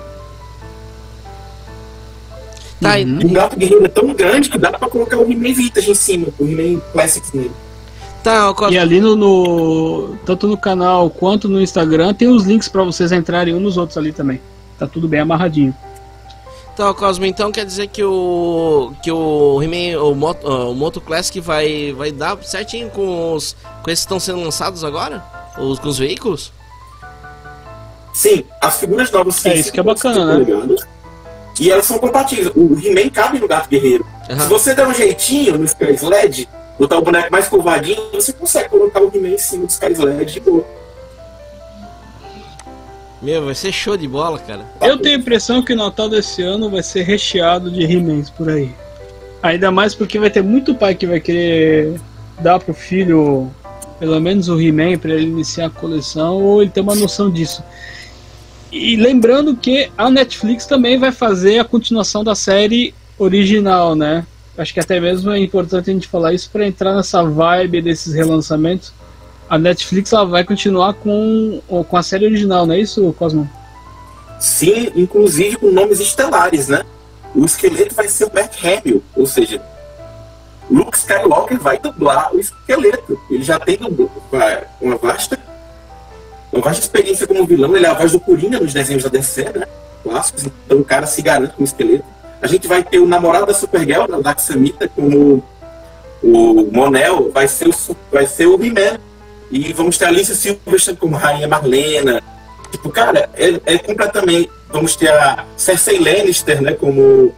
Tá, 2.80 2.98
uhum. 2.98 3.18
O 3.18 3.28
Gato 3.30 3.56
Guerreiro 3.56 3.84
é 3.84 3.88
tão 3.88 4.14
grande 4.14 4.48
que 4.48 4.58
dá 4.58 4.70
pra 4.70 4.88
colocar 4.88 5.16
o 5.16 5.22
He-Man 5.22 5.54
Vintage 5.54 5.90
em 5.90 5.94
cima, 5.94 6.28
o 6.38 6.44
He-Man 6.44 6.80
Classics 6.92 7.32
nele. 7.32 7.50
Tá, 8.22 8.54
E 8.70 8.78
ali 8.78 9.00
no, 9.00 9.16
no, 9.16 10.16
Tanto 10.24 10.46
no 10.46 10.56
canal 10.56 11.10
quanto 11.10 11.48
no 11.48 11.60
Instagram 11.60 12.14
tem 12.14 12.28
os 12.28 12.44
links 12.44 12.68
para 12.68 12.84
vocês 12.84 13.10
entrarem 13.10 13.54
um 13.54 13.60
nos 13.60 13.76
outros 13.76 13.98
ali 13.98 14.12
também. 14.12 14.40
Tá 14.78 14.86
tudo 14.86 15.08
bem 15.08 15.18
amarradinho. 15.18 15.74
Então, 16.76 16.92
Cosmo, 16.92 17.24
então 17.24 17.50
quer 17.50 17.64
dizer 17.64 17.86
que 17.86 18.04
o. 18.04 18.92
que 19.02 19.10
o 19.10 19.62
He-Man, 19.62 19.98
o, 19.98 20.14
Moto, 20.14 20.46
o 20.46 20.74
Moto 20.74 21.00
Classic 21.00 21.40
vai, 21.40 21.94
vai 21.96 22.12
dar 22.12 22.36
certinho 22.44 22.90
com 22.90 23.32
os. 23.32 23.56
com 23.82 23.90
esses 23.90 24.04
que 24.04 24.08
estão 24.08 24.20
sendo 24.20 24.42
lançados 24.42 24.84
agora? 24.84 25.24
Os, 25.58 25.78
com 25.78 25.88
os 25.88 25.96
veículos? 25.96 26.52
Sim, 28.12 28.44
as 28.60 28.78
figuras 28.78 29.10
novas 29.10 29.36
sim. 29.36 29.48
É 29.48 29.56
isso 29.56 29.72
que 29.72 29.80
é 29.80 29.82
bacana, 29.82 30.38
né? 30.38 30.76
E 31.58 31.70
elas 31.70 31.86
são 31.86 31.98
compatíveis. 31.98 32.48
O 32.54 32.78
He-Man 32.78 33.08
cabe 33.08 33.38
no 33.38 33.48
Gato 33.48 33.70
Guerreiro. 33.70 34.04
Uhum. 34.28 34.38
Se 34.38 34.46
você 34.46 34.74
der 34.74 34.86
um 34.86 34.92
jeitinho 34.92 35.56
no 35.56 35.64
Sky 35.64 35.94
Sled, 35.94 36.46
botar 36.78 36.98
o 36.98 37.02
boneco 37.02 37.32
mais 37.32 37.48
curvadinho, 37.48 38.10
você 38.12 38.34
consegue 38.34 38.68
colocar 38.68 39.00
o 39.00 39.10
He-Man 39.14 39.30
em 39.30 39.38
cima 39.38 39.64
do 39.64 39.70
Sky 39.70 39.92
Sled 39.92 40.30
de 40.30 40.40
boa. 40.40 40.62
Meu, 43.26 43.44
vai 43.44 43.56
ser 43.56 43.72
show 43.72 43.96
de 43.96 44.06
bola, 44.06 44.38
cara. 44.38 44.64
Eu 44.80 44.96
tenho 44.98 45.16
a 45.16 45.18
impressão 45.18 45.60
que 45.60 45.72
o 45.72 45.76
Natal 45.76 46.08
desse 46.08 46.42
ano 46.42 46.70
vai 46.70 46.80
ser 46.80 47.02
recheado 47.02 47.68
de 47.72 47.82
He-Mans 47.82 48.30
por 48.30 48.48
aí. 48.48 48.72
Ainda 49.42 49.68
mais 49.72 49.96
porque 49.96 50.16
vai 50.16 50.30
ter 50.30 50.44
muito 50.44 50.76
pai 50.76 50.94
que 50.94 51.08
vai 51.08 51.18
querer 51.18 52.00
dar 52.40 52.60
pro 52.60 52.72
filho 52.72 53.50
pelo 53.98 54.20
menos 54.20 54.48
o 54.48 54.60
He-Man 54.60 54.98
para 54.98 55.14
ele 55.14 55.26
iniciar 55.26 55.66
a 55.66 55.70
coleção 55.70 56.40
ou 56.40 56.62
ele 56.62 56.70
ter 56.70 56.82
uma 56.82 56.94
noção 56.94 57.28
disso. 57.28 57.64
E 58.70 58.94
lembrando 58.94 59.56
que 59.56 59.90
a 59.98 60.08
Netflix 60.08 60.64
também 60.64 60.96
vai 60.96 61.10
fazer 61.10 61.58
a 61.58 61.64
continuação 61.64 62.22
da 62.22 62.36
série 62.36 62.94
original, 63.18 63.96
né? 63.96 64.24
Acho 64.56 64.72
que 64.72 64.78
até 64.78 65.00
mesmo 65.00 65.32
é 65.32 65.38
importante 65.40 65.90
a 65.90 65.92
gente 65.92 66.06
falar 66.06 66.32
isso 66.32 66.48
para 66.52 66.64
entrar 66.64 66.94
nessa 66.94 67.24
vibe 67.24 67.82
desses 67.82 68.14
relançamentos 68.14 68.92
a 69.48 69.58
Netflix 69.58 70.12
ela 70.12 70.26
vai 70.26 70.44
continuar 70.44 70.94
com, 70.94 71.60
com 71.88 71.96
a 71.96 72.02
série 72.02 72.26
original, 72.26 72.66
não 72.66 72.74
é 72.74 72.80
isso, 72.80 73.12
Cosmo? 73.18 73.48
Sim, 74.40 74.92
inclusive 74.94 75.56
com 75.56 75.70
nomes 75.70 76.00
estelares, 76.00 76.68
né? 76.68 76.84
O 77.34 77.44
esqueleto 77.44 77.94
vai 77.94 78.08
ser 78.08 78.24
o 78.24 78.30
Mark 78.34 78.52
Hamill, 78.64 79.02
ou 79.14 79.26
seja, 79.26 79.62
Luke 80.70 80.96
Skywalker 80.96 81.58
vai 81.60 81.78
dublar 81.78 82.34
o 82.34 82.40
esqueleto. 82.40 83.20
Ele 83.30 83.42
já 83.42 83.58
tem 83.58 83.78
uma 84.80 84.96
vasta, 84.96 85.38
uma 86.52 86.62
vasta 86.62 86.82
experiência 86.82 87.26
como 87.26 87.46
vilão. 87.46 87.76
Ele 87.76 87.86
é 87.86 87.88
a 87.88 87.94
voz 87.94 88.12
do 88.12 88.20
Coringa 88.20 88.58
nos 88.58 88.72
desenhos 88.72 89.04
da 89.04 89.08
DC, 89.08 89.44
né? 89.54 89.66
Clássicos. 90.02 90.46
Então 90.64 90.78
o 90.78 90.84
cara 90.84 91.06
se 91.06 91.22
garante 91.22 91.54
como 91.54 91.64
esqueleto. 91.64 92.04
A 92.42 92.46
gente 92.46 92.66
vai 92.66 92.82
ter 92.82 92.98
o 92.98 93.06
namorado 93.06 93.46
da 93.46 93.54
Supergirl, 93.54 94.06
da 94.06 94.20
Daxamita, 94.20 94.88
como 94.88 95.42
o 96.22 96.70
Monel, 96.72 97.30
vai 97.30 97.46
ser 97.46 97.68
o, 97.68 97.96
vai 98.10 98.26
ser 98.26 98.46
o 98.46 98.62
He-Man 98.62 98.98
e 99.56 99.72
vamos 99.72 99.96
ter 99.96 100.04
a 100.04 100.08
Alicia 100.08 100.34
Silverstone 100.34 100.98
como 100.98 101.16
Rainha 101.16 101.48
Marlena. 101.48 102.22
Tipo, 102.70 102.90
cara, 102.90 103.30
é, 103.34 103.74
é 103.74 103.78
completamente. 103.78 104.50
Vamos 104.68 104.96
ter 104.96 105.08
a 105.08 105.46
Cersei 105.56 105.98
Lannister, 105.98 106.60
né, 106.60 106.72
como 106.72 107.34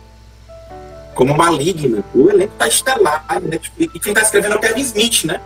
como 1.14 1.36
maligna. 1.36 2.04
O 2.14 2.30
elenco 2.30 2.54
tá 2.56 2.68
estelar, 2.68 3.24
né? 3.42 3.58
Tipo, 3.58 3.82
e 3.82 3.98
quem 3.98 4.14
tá 4.14 4.22
escrevendo 4.22 4.54
é 4.54 4.56
o 4.56 4.60
Kevin 4.60 4.80
Smith, 4.80 5.24
né? 5.24 5.40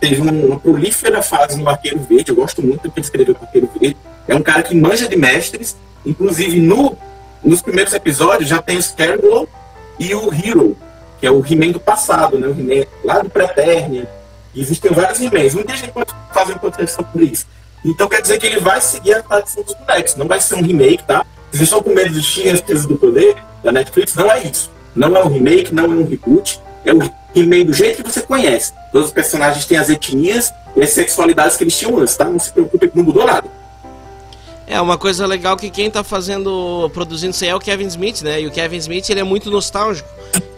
Teve 0.00 0.20
uma 0.20 0.58
prolífera 0.58 1.22
fase 1.22 1.60
no 1.60 1.68
Arqueiro 1.68 1.98
Verde, 2.00 2.30
eu 2.30 2.36
gosto 2.36 2.62
muito 2.62 2.82
do 2.82 2.90
que 2.90 3.00
ele 3.00 3.06
escreveu 3.06 3.34
com 3.34 3.44
o 3.44 3.46
Arqueiro 3.46 3.70
Verde. 3.78 3.96
É 4.26 4.34
um 4.34 4.42
cara 4.42 4.62
que 4.62 4.74
manja 4.76 5.08
de 5.08 5.16
mestres, 5.16 5.76
inclusive 6.06 6.60
no, 6.60 6.96
nos 7.42 7.60
primeiros 7.60 7.92
episódios 7.92 8.48
já 8.48 8.62
tem 8.62 8.78
o 8.78 8.82
Scarecrow 8.82 9.48
e 9.98 10.14
o 10.14 10.32
Hero, 10.32 10.76
que 11.20 11.26
é 11.26 11.30
o 11.30 11.44
He-Man 11.44 11.72
do 11.72 11.80
passado, 11.80 12.38
né? 12.38 12.46
O 12.46 12.52
He-Man 12.52 12.86
lá 13.04 13.18
do 13.20 13.30
Preternia 13.30 14.08
Existem 14.54 14.92
vários 14.92 15.20
e-mails. 15.20 15.54
Um 15.54 15.64
dia 15.64 15.74
a 15.74 15.76
gente 15.76 15.92
uma 15.94 16.58
proteção 16.58 17.04
por 17.04 17.22
isso. 17.22 17.46
Então 17.84 18.08
quer 18.08 18.22
dizer 18.22 18.38
que 18.38 18.46
ele 18.46 18.60
vai 18.60 18.80
seguir 18.80 19.14
a 19.14 19.22
tradição 19.22 19.62
dos 19.62 19.74
bonecos. 19.74 20.16
Não 20.16 20.26
vai 20.26 20.40
ser 20.40 20.54
um 20.56 20.62
remake, 20.62 21.04
tá? 21.04 21.24
Vocês 21.50 21.64
estão 21.64 21.82
com 21.82 21.90
medo 21.90 22.10
de 22.10 22.22
X 22.22 22.60
Peso 22.60 22.88
do 22.88 22.96
Poder 22.96 23.36
da 23.62 23.72
Netflix? 23.72 24.14
Não 24.14 24.30
é 24.30 24.44
isso. 24.44 24.70
Não 24.94 25.16
é 25.16 25.24
um 25.24 25.28
remake, 25.28 25.74
não 25.74 25.84
é 25.84 25.88
um 25.88 26.06
reboot. 26.06 26.60
É 26.84 26.92
um 26.92 27.00
remake 27.34 27.64
do 27.64 27.72
jeito 27.72 28.02
que 28.02 28.10
você 28.10 28.22
conhece. 28.22 28.72
Todos 28.92 29.08
os 29.08 29.12
personagens 29.12 29.64
têm 29.66 29.78
as 29.78 29.88
etnias 29.88 30.52
e 30.76 30.82
as 30.82 30.90
sexualidades 30.90 31.56
que 31.56 31.64
eles 31.64 31.76
tinham 31.76 31.98
antes, 31.98 32.16
tá? 32.16 32.24
Não 32.24 32.38
se 32.38 32.52
preocupe 32.52 32.88
que 32.88 32.96
não 32.96 33.04
mudou 33.04 33.26
nada. 33.26 33.48
É, 34.66 34.80
uma 34.80 34.96
coisa 34.96 35.26
legal 35.26 35.56
que 35.56 35.68
quem 35.68 35.90
tá 35.90 36.02
fazendo, 36.02 36.90
produzindo 36.94 37.32
isso 37.32 37.44
aí 37.44 37.50
é 37.50 37.54
o 37.54 37.60
Kevin 37.60 37.86
Smith, 37.88 38.22
né? 38.22 38.40
E 38.40 38.46
o 38.46 38.50
Kevin 38.50 38.76
Smith, 38.78 39.10
ele 39.10 39.20
é 39.20 39.24
muito 39.24 39.50
nostálgico. 39.50 40.08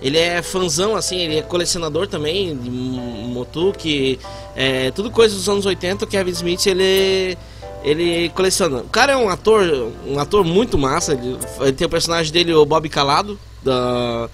Ele 0.04 0.18
é 0.18 0.42
fãzão, 0.42 0.94
assim, 0.94 1.16
ele 1.16 1.38
é 1.38 1.42
colecionador 1.42 2.06
também 2.06 2.54
de 2.54 2.68
Motuque, 2.68 4.20
é, 4.54 4.90
tudo 4.90 5.10
coisa 5.10 5.34
dos 5.34 5.48
anos 5.48 5.64
80. 5.64 6.04
O 6.04 6.06
Kevin 6.06 6.30
Smith, 6.30 6.66
ele 6.66 7.38
ele 7.82 8.28
coleciona. 8.30 8.78
O 8.78 8.88
cara 8.88 9.14
é 9.14 9.16
um 9.16 9.30
ator, 9.30 9.92
um 10.06 10.18
ator 10.18 10.44
muito 10.44 10.76
massa. 10.76 11.14
Ele, 11.14 11.38
ele 11.60 11.72
tem 11.72 11.86
o 11.86 11.90
personagem 11.90 12.30
dele, 12.30 12.52
o 12.52 12.66
Bob 12.66 12.86
Calado, 12.90 13.38
da, 13.62 14.28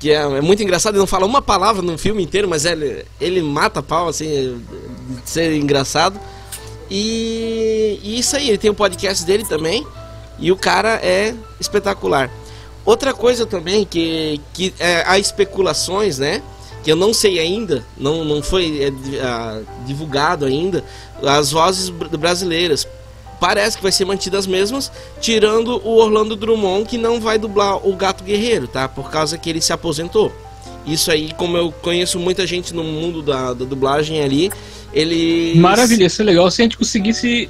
que 0.00 0.10
é, 0.10 0.16
é, 0.16 0.40
muito 0.40 0.62
engraçado. 0.62 0.94
Ele 0.94 1.00
não 1.00 1.06
fala 1.06 1.26
uma 1.26 1.42
palavra 1.42 1.82
no 1.82 1.98
filme 1.98 2.22
inteiro, 2.22 2.48
mas 2.48 2.64
ele, 2.64 3.04
ele 3.20 3.42
mata 3.42 3.82
pau, 3.82 4.08
assim, 4.08 4.62
de 5.24 5.30
ser 5.30 5.54
engraçado. 5.54 6.18
E, 6.90 8.00
e 8.02 8.18
isso 8.18 8.34
aí, 8.34 8.48
ele 8.48 8.58
tem 8.58 8.70
o 8.70 8.72
um 8.72 8.76
podcast 8.76 9.24
dele 9.26 9.44
também. 9.44 9.86
E 10.38 10.50
o 10.50 10.56
cara 10.56 11.00
é 11.02 11.34
espetacular. 11.60 12.30
Outra 12.84 13.14
coisa 13.14 13.46
também 13.46 13.84
que, 13.84 14.40
que 14.52 14.74
é, 14.78 15.04
há 15.06 15.18
especulações, 15.18 16.18
né? 16.18 16.42
Que 16.82 16.90
eu 16.90 16.96
não 16.96 17.14
sei 17.14 17.38
ainda, 17.38 17.84
não, 17.96 18.24
não 18.24 18.42
foi 18.42 18.82
é, 18.82 19.62
divulgado 19.86 20.44
ainda, 20.44 20.82
as 21.22 21.52
vozes 21.52 21.90
brasileiras. 21.90 22.88
Parece 23.38 23.76
que 23.76 23.82
vai 23.82 23.92
ser 23.92 24.04
mantidas 24.04 24.40
as 24.40 24.46
mesmas, 24.46 24.90
tirando 25.20 25.80
o 25.84 25.96
Orlando 25.96 26.36
Drummond, 26.36 26.88
que 26.88 26.98
não 26.98 27.20
vai 27.20 27.38
dublar 27.38 27.76
o 27.86 27.94
Gato 27.94 28.24
Guerreiro, 28.24 28.66
tá? 28.68 28.88
Por 28.88 29.10
causa 29.10 29.38
que 29.38 29.50
ele 29.50 29.60
se 29.60 29.72
aposentou. 29.72 30.32
Isso 30.86 31.10
aí, 31.10 31.32
como 31.34 31.56
eu 31.56 31.70
conheço 31.70 32.18
muita 32.18 32.46
gente 32.46 32.74
no 32.74 32.82
mundo 32.82 33.22
da, 33.22 33.52
da 33.52 33.64
dublagem 33.64 34.20
ali, 34.22 34.50
ele. 34.92 35.54
Maravilha, 35.56 36.06
isso 36.06 36.22
é 36.22 36.24
legal 36.24 36.50
se 36.50 36.62
a 36.62 36.64
gente 36.64 36.76
conseguisse. 36.76 37.48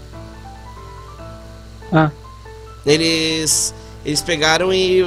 Ah. 1.90 2.10
Eles. 2.84 3.74
Eles 4.04 4.20
pegaram 4.20 4.72
e 4.72 5.02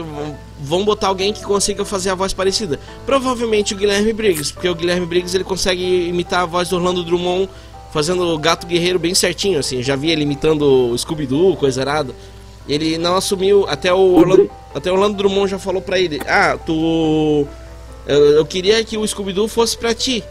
vão 0.59 0.85
botar 0.85 1.07
alguém 1.07 1.33
que 1.33 1.43
consiga 1.43 1.83
fazer 1.83 2.09
a 2.11 2.15
voz 2.15 2.33
parecida. 2.33 2.79
Provavelmente 3.05 3.73
o 3.73 3.77
Guilherme 3.77 4.13
Briggs, 4.13 4.53
porque 4.53 4.69
o 4.69 4.75
Guilherme 4.75 5.05
Briggs 5.05 5.35
ele 5.35 5.43
consegue 5.43 6.07
imitar 6.07 6.41
a 6.41 6.45
voz 6.45 6.69
do 6.69 6.77
Orlando 6.77 7.03
Drummond 7.03 7.49
fazendo 7.91 8.23
o 8.23 8.37
gato 8.37 8.67
guerreiro 8.67 8.99
bem 8.99 9.13
certinho, 9.13 9.59
assim. 9.59 9.81
Já 9.81 9.95
vi 9.95 10.11
ele 10.11 10.23
imitando 10.23 10.91
o 10.91 10.97
Scooby-Doo, 10.97 11.55
coisa 11.57 11.81
errada. 11.81 12.13
Ele 12.67 12.97
não 12.97 13.15
assumiu, 13.15 13.65
até 13.69 13.93
o 13.93 14.15
Orlando, 14.15 14.49
até 14.73 14.91
o 14.91 14.95
Orlando 14.95 15.17
Drummond 15.17 15.51
já 15.51 15.59
falou 15.59 15.81
pra 15.81 15.99
ele: 15.99 16.19
Ah, 16.27 16.57
tu. 16.57 17.47
Eu, 18.07 18.21
eu 18.31 18.45
queria 18.45 18.83
que 18.83 18.97
o 18.97 19.07
Scooby-Doo 19.07 19.47
fosse 19.47 19.77
pra 19.77 19.93
ti. 19.93 20.23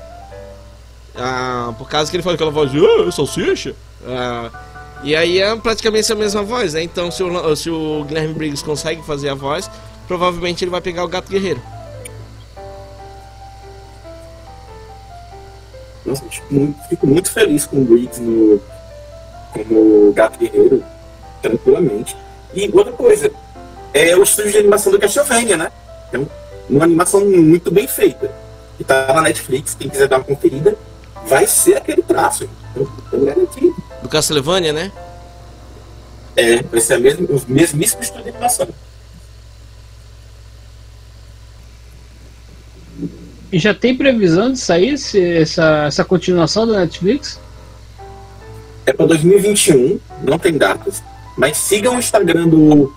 Ah, 1.14 1.72
por 1.78 1.88
causa 1.88 2.10
que 2.10 2.16
ele 2.16 2.22
fala 2.22 2.34
aquela 2.34 2.50
voz 2.50 2.70
de 2.70 2.78
ah, 2.78 3.10
salsicha. 3.10 3.74
Ah, 4.06 4.50
e 5.04 5.14
aí 5.14 5.40
é 5.40 5.54
praticamente 5.56 6.10
a 6.10 6.16
mesma 6.16 6.42
voz, 6.42 6.74
né? 6.74 6.82
Então 6.82 7.10
se 7.10 7.22
o, 7.22 7.56
se 7.56 7.70
o 7.70 8.04
Guilherme 8.04 8.34
Briggs 8.34 8.64
consegue 8.64 9.02
fazer 9.02 9.28
a 9.28 9.34
voz, 9.34 9.70
provavelmente 10.08 10.64
ele 10.64 10.70
vai 10.70 10.80
pegar 10.80 11.04
o 11.04 11.08
Gato 11.08 11.30
Guerreiro. 11.30 11.62
Nossa, 16.04 16.24
fico, 16.30 16.74
fico 16.88 17.06
muito 17.06 17.30
feliz 17.30 17.66
com 17.66 17.76
o 17.76 17.84
Briggs 17.84 18.20
no, 18.20 18.60
como 19.52 20.12
Gato 20.12 20.38
Guerreiro, 20.38 20.82
tranquilamente. 21.40 22.16
E 22.54 22.70
outra 22.72 22.92
coisa, 22.92 23.30
é 23.94 24.16
o 24.16 24.22
estúdio 24.24 24.50
de 24.50 24.58
animação 24.58 24.90
do 24.90 24.98
Castlevania, 24.98 25.56
né? 25.56 25.70
Então, 26.08 26.28
uma 26.68 26.84
animação 26.84 27.24
muito 27.24 27.70
bem 27.70 27.86
feita. 27.86 28.30
Que 28.76 28.82
tá 28.82 29.12
na 29.14 29.22
Netflix, 29.22 29.74
quem 29.74 29.88
quiser 29.88 30.08
dar 30.08 30.16
uma 30.16 30.24
conferida, 30.24 30.76
vai 31.26 31.46
ser 31.46 31.76
aquele 31.76 32.02
traço. 32.02 32.48
Então, 32.74 33.24
garantido. 33.24 33.83
Do 34.04 34.08
Castlevania, 34.10 34.70
né? 34.70 34.92
É, 36.36 36.62
vai 36.62 36.78
ser 36.78 36.94
a 36.94 36.98
mesma, 36.98 37.26
os 37.30 37.46
mesmíssimos 37.46 38.10
de 38.10 38.18
animação. 38.18 38.68
E 43.50 43.58
já 43.58 43.72
tem 43.72 43.96
previsão 43.96 44.52
de 44.52 44.58
sair 44.58 44.90
esse, 44.90 45.18
essa, 45.18 45.84
essa 45.86 46.04
continuação 46.04 46.66
da 46.66 46.80
Netflix? 46.80 47.40
É 48.84 48.92
para 48.92 49.06
2021, 49.06 49.98
não 50.22 50.38
tem 50.38 50.58
datas. 50.58 51.02
Mas 51.34 51.56
sigam 51.56 51.96
o 51.96 51.98
Instagram 51.98 52.46
do, 52.46 52.92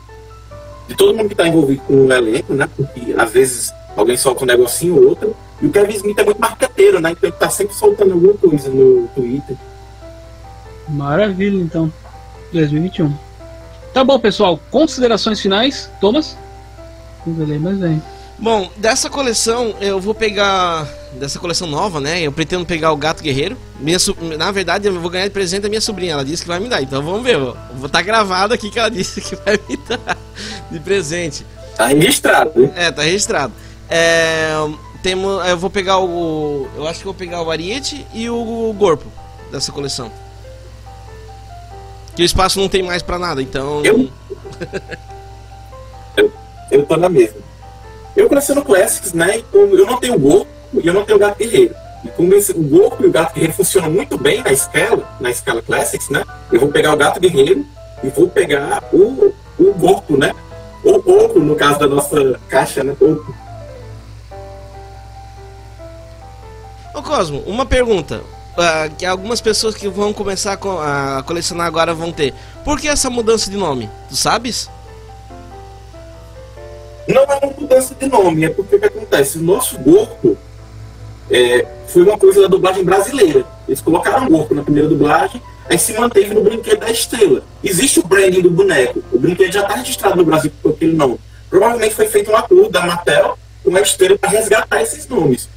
de 0.89 0.95
todo 0.95 1.16
mundo 1.16 1.28
que 1.28 1.36
está 1.36 1.47
envolvido 1.47 1.84
com 1.84 2.08
o 2.08 2.12
elenco, 2.12 2.53
né? 2.53 2.68
Porque 2.76 3.16
às 3.18 3.32
vezes 3.32 3.74
alguém 3.95 4.18
solta 4.18 4.43
um 4.43 4.47
negocinho 4.47 4.97
ou 4.97 5.08
outro. 5.08 5.34
E 5.62 5.68
o 5.68 5.72
Kevin 5.72 5.95
Smith 5.95 6.20
é 6.20 6.26
muito 6.26 6.41
marqueteiro, 6.41 6.99
né? 6.99 7.12
Então 7.12 7.30
ele 7.30 7.38
tá 7.38 7.49
sempre 7.49 7.74
soltando 7.74 8.12
alguma 8.12 8.34
coisa 8.34 8.68
no 8.70 9.08
Twitter. 9.16 9.55
Maravilha, 10.90 11.58
então. 11.62 11.92
2021. 12.54 13.14
Tá 13.94 14.04
bom, 14.04 14.20
pessoal. 14.20 14.60
Considerações 14.72 15.40
finais, 15.40 15.90
Thomas? 16.00 16.38
Mas 17.26 17.80
vem. 17.80 18.02
Bom, 18.40 18.70
dessa 18.78 19.10
coleção 19.10 19.74
eu 19.82 20.00
vou 20.00 20.14
pegar. 20.14 20.88
Dessa 21.14 21.40
coleção 21.40 21.68
nova, 21.68 22.00
né? 22.00 22.22
Eu 22.22 22.32
pretendo 22.32 22.66
pegar 22.66 22.92
o 22.92 22.98
Gato 22.98 23.24
Guerreiro. 23.24 23.58
Minha, 23.80 23.98
so- 23.98 24.16
na 24.38 24.52
verdade, 24.52 24.88
eu 24.88 25.00
vou 25.00 25.10
ganhar 25.10 25.26
de 25.26 25.32
presente 25.34 25.64
da 25.64 25.70
minha 25.70 25.82
sobrinha. 25.82 26.14
Ela 26.14 26.24
disse 26.24 26.44
que 26.44 26.48
vai 26.48 26.60
me 26.60 26.70
dar. 26.70 26.82
Então 26.82 27.02
vamos 27.02 27.24
ver. 27.24 27.36
Eu 27.36 27.58
vou 27.76 27.88
estar 27.88 28.02
gravado 28.04 28.54
aqui 28.54 28.70
que 28.70 28.78
ela 28.80 28.90
disse 28.92 29.20
que 29.22 29.36
vai 29.36 29.60
me 29.68 29.76
dar 29.78 30.18
de 30.70 30.80
presente. 30.80 31.46
Tá 31.76 31.88
registrado, 31.88 32.52
hein? 32.62 32.72
É, 32.76 32.92
tá 32.92 33.02
registrado. 33.02 33.54
É, 33.90 34.52
temos, 35.02 35.46
eu 35.48 35.58
vou 35.58 35.70
pegar 35.70 35.98
o. 36.00 36.68
Eu 36.76 36.88
acho 36.88 37.00
que 37.00 37.06
vou 37.06 37.14
pegar 37.14 37.42
o 37.42 37.50
Ariete 37.50 38.06
e 38.14 38.30
o 38.30 38.74
Gorpo 38.78 39.12
dessa 39.52 39.72
coleção. 39.72 40.12
Que 42.18 42.24
o 42.24 42.26
espaço 42.26 42.59
não 42.59 42.68
tem 42.68 42.82
mais 42.82 43.03
pra 43.03 43.20
nada, 43.20 43.43
então. 43.43 43.86
Eu? 43.86 44.09
Eu 46.72 46.84
tô 46.84 46.97
na 46.97 47.07
mesma. 47.07 47.39
Eu 48.15 48.28
coleciono 48.28 48.65
Classics, 48.65 49.13
né? 49.13 49.38
Então 49.38 49.61
eu 49.61 49.86
não 49.86 49.97
tenho 49.97 50.15
o 50.15 50.20
Gorpo 50.20 50.47
e 50.74 50.86
eu 50.86 50.93
não 50.93 51.05
tenho 51.05 51.18
o 51.18 51.22
Gato 51.22 51.38
Guerreiro. 51.38 51.76
E 52.03 52.07
como 52.09 52.34
esse, 52.34 52.51
o 52.51 52.61
Gorpo 52.63 53.03
e 53.03 53.05
o 53.05 53.11
Gato 53.11 53.36
Guerreiro 53.36 53.53
funcionam 53.53 53.91
muito 53.91 54.18
bem 54.18 54.41
na 54.41 54.51
escala, 54.51 55.07
na 55.20 55.30
escala 55.30 55.61
Classics, 55.61 56.09
né? 56.09 56.26
Eu 56.51 56.59
vou 56.59 56.70
pegar 56.70 56.93
o 56.93 56.97
Gato 56.97 57.20
Guerreiro 57.20 57.63
e 58.03 58.09
vou 58.09 58.28
pegar 58.28 58.84
o, 58.91 59.34
o 59.59 59.74
Gorpo, 59.76 60.18
né? 60.18 60.34
Ou 60.84 60.95
Oco, 60.95 61.39
no 61.39 61.55
caso 61.55 61.78
da 61.78 61.88
nossa 61.88 62.39
caixa, 62.49 62.84
né? 62.84 62.95
Oco. 62.99 63.36
Ô 66.95 67.03
Cosmo, 67.03 67.43
uma 67.45 67.65
pergunta. 67.65 68.24
Ah, 68.58 68.89
que 68.97 69.05
algumas 69.05 69.39
pessoas 69.41 69.76
que 69.76 69.88
vão 69.88 70.12
começar 70.14 70.53
a 70.53 70.58
co- 70.58 70.80
a 70.80 71.24
colecionar 71.26 71.68
agora 71.68 71.93
vão 71.93 72.12
ter. 72.12 72.34
Por 72.64 72.80
que 72.80 72.88
essa 72.88 73.10
mudança 73.10 73.49
de 73.49 73.58
nome? 73.58 73.89
Tu 74.10 74.16
sabes? 74.16 74.70
Não 77.08 77.24
é 77.24 77.36
uma 77.38 77.53
mudança 77.58 77.95
de 77.95 78.05
nome, 78.08 78.45
é 78.45 78.49
porque 78.49 78.76
o 78.76 78.80
que 78.80 78.86
acontece? 78.86 79.38
O 79.38 79.41
nosso 79.41 79.78
Gorpo 79.80 80.38
é, 81.32 81.66
foi 81.88 82.03
uma 82.03 82.18
coisa 82.18 82.41
da 82.41 82.47
dublagem 82.47 82.84
brasileira. 82.84 83.45
Eles 83.68 83.80
colocaram 83.82 84.28
Gorpo 84.28 84.53
na 84.53 84.64
primeira 84.64 84.89
dublagem, 84.89 85.41
aí 85.70 85.80
se 85.80 85.93
manteve 85.93 86.34
no 86.34 86.43
brinquedo 86.43 86.80
da 86.80 86.89
estrela. 86.91 87.43
Existe 87.64 87.99
o 87.99 88.03
branding 88.05 88.41
do 88.41 88.49
boneco. 88.51 89.01
O 89.12 89.20
brinquedo 89.20 89.53
já 89.53 89.62
está 89.62 89.76
registrado 89.76 90.18
no 90.18 90.26
Brasil 90.26 90.51
por 90.62 90.74
aquele 90.74 90.93
nome. 90.93 91.18
Provavelmente 91.49 91.95
foi 91.95 92.08
feito 92.08 92.30
um 92.30 92.36
acordo 92.36 92.70
da 92.70 92.86
Mattel 92.86 93.38
com 93.64 93.74
a 93.76 93.82
estrela 93.82 94.18
para 94.18 94.30
resgatar 94.30 94.82
esses 94.82 95.08
nomes. 95.08 95.47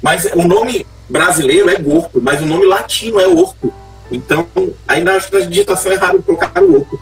Mas 0.00 0.24
o 0.34 0.42
nome 0.48 0.86
brasileiro 1.08 1.70
é 1.70 1.76
Gorpo, 1.76 2.20
mas 2.20 2.40
o 2.40 2.46
nome 2.46 2.66
latino 2.66 3.20
é 3.20 3.26
Orco. 3.26 3.72
Então, 4.10 4.46
ainda 4.86 5.16
acho 5.16 5.28
que 5.28 5.38
na 5.38 5.46
digitação 5.46 5.92
errada 5.92 6.18
colocaram 6.20 6.74
Orco. 6.74 7.00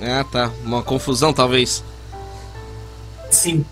Ah, 0.00 0.24
tá. 0.24 0.50
Uma 0.64 0.82
confusão, 0.82 1.32
talvez. 1.32 1.84
Sim. 3.30 3.64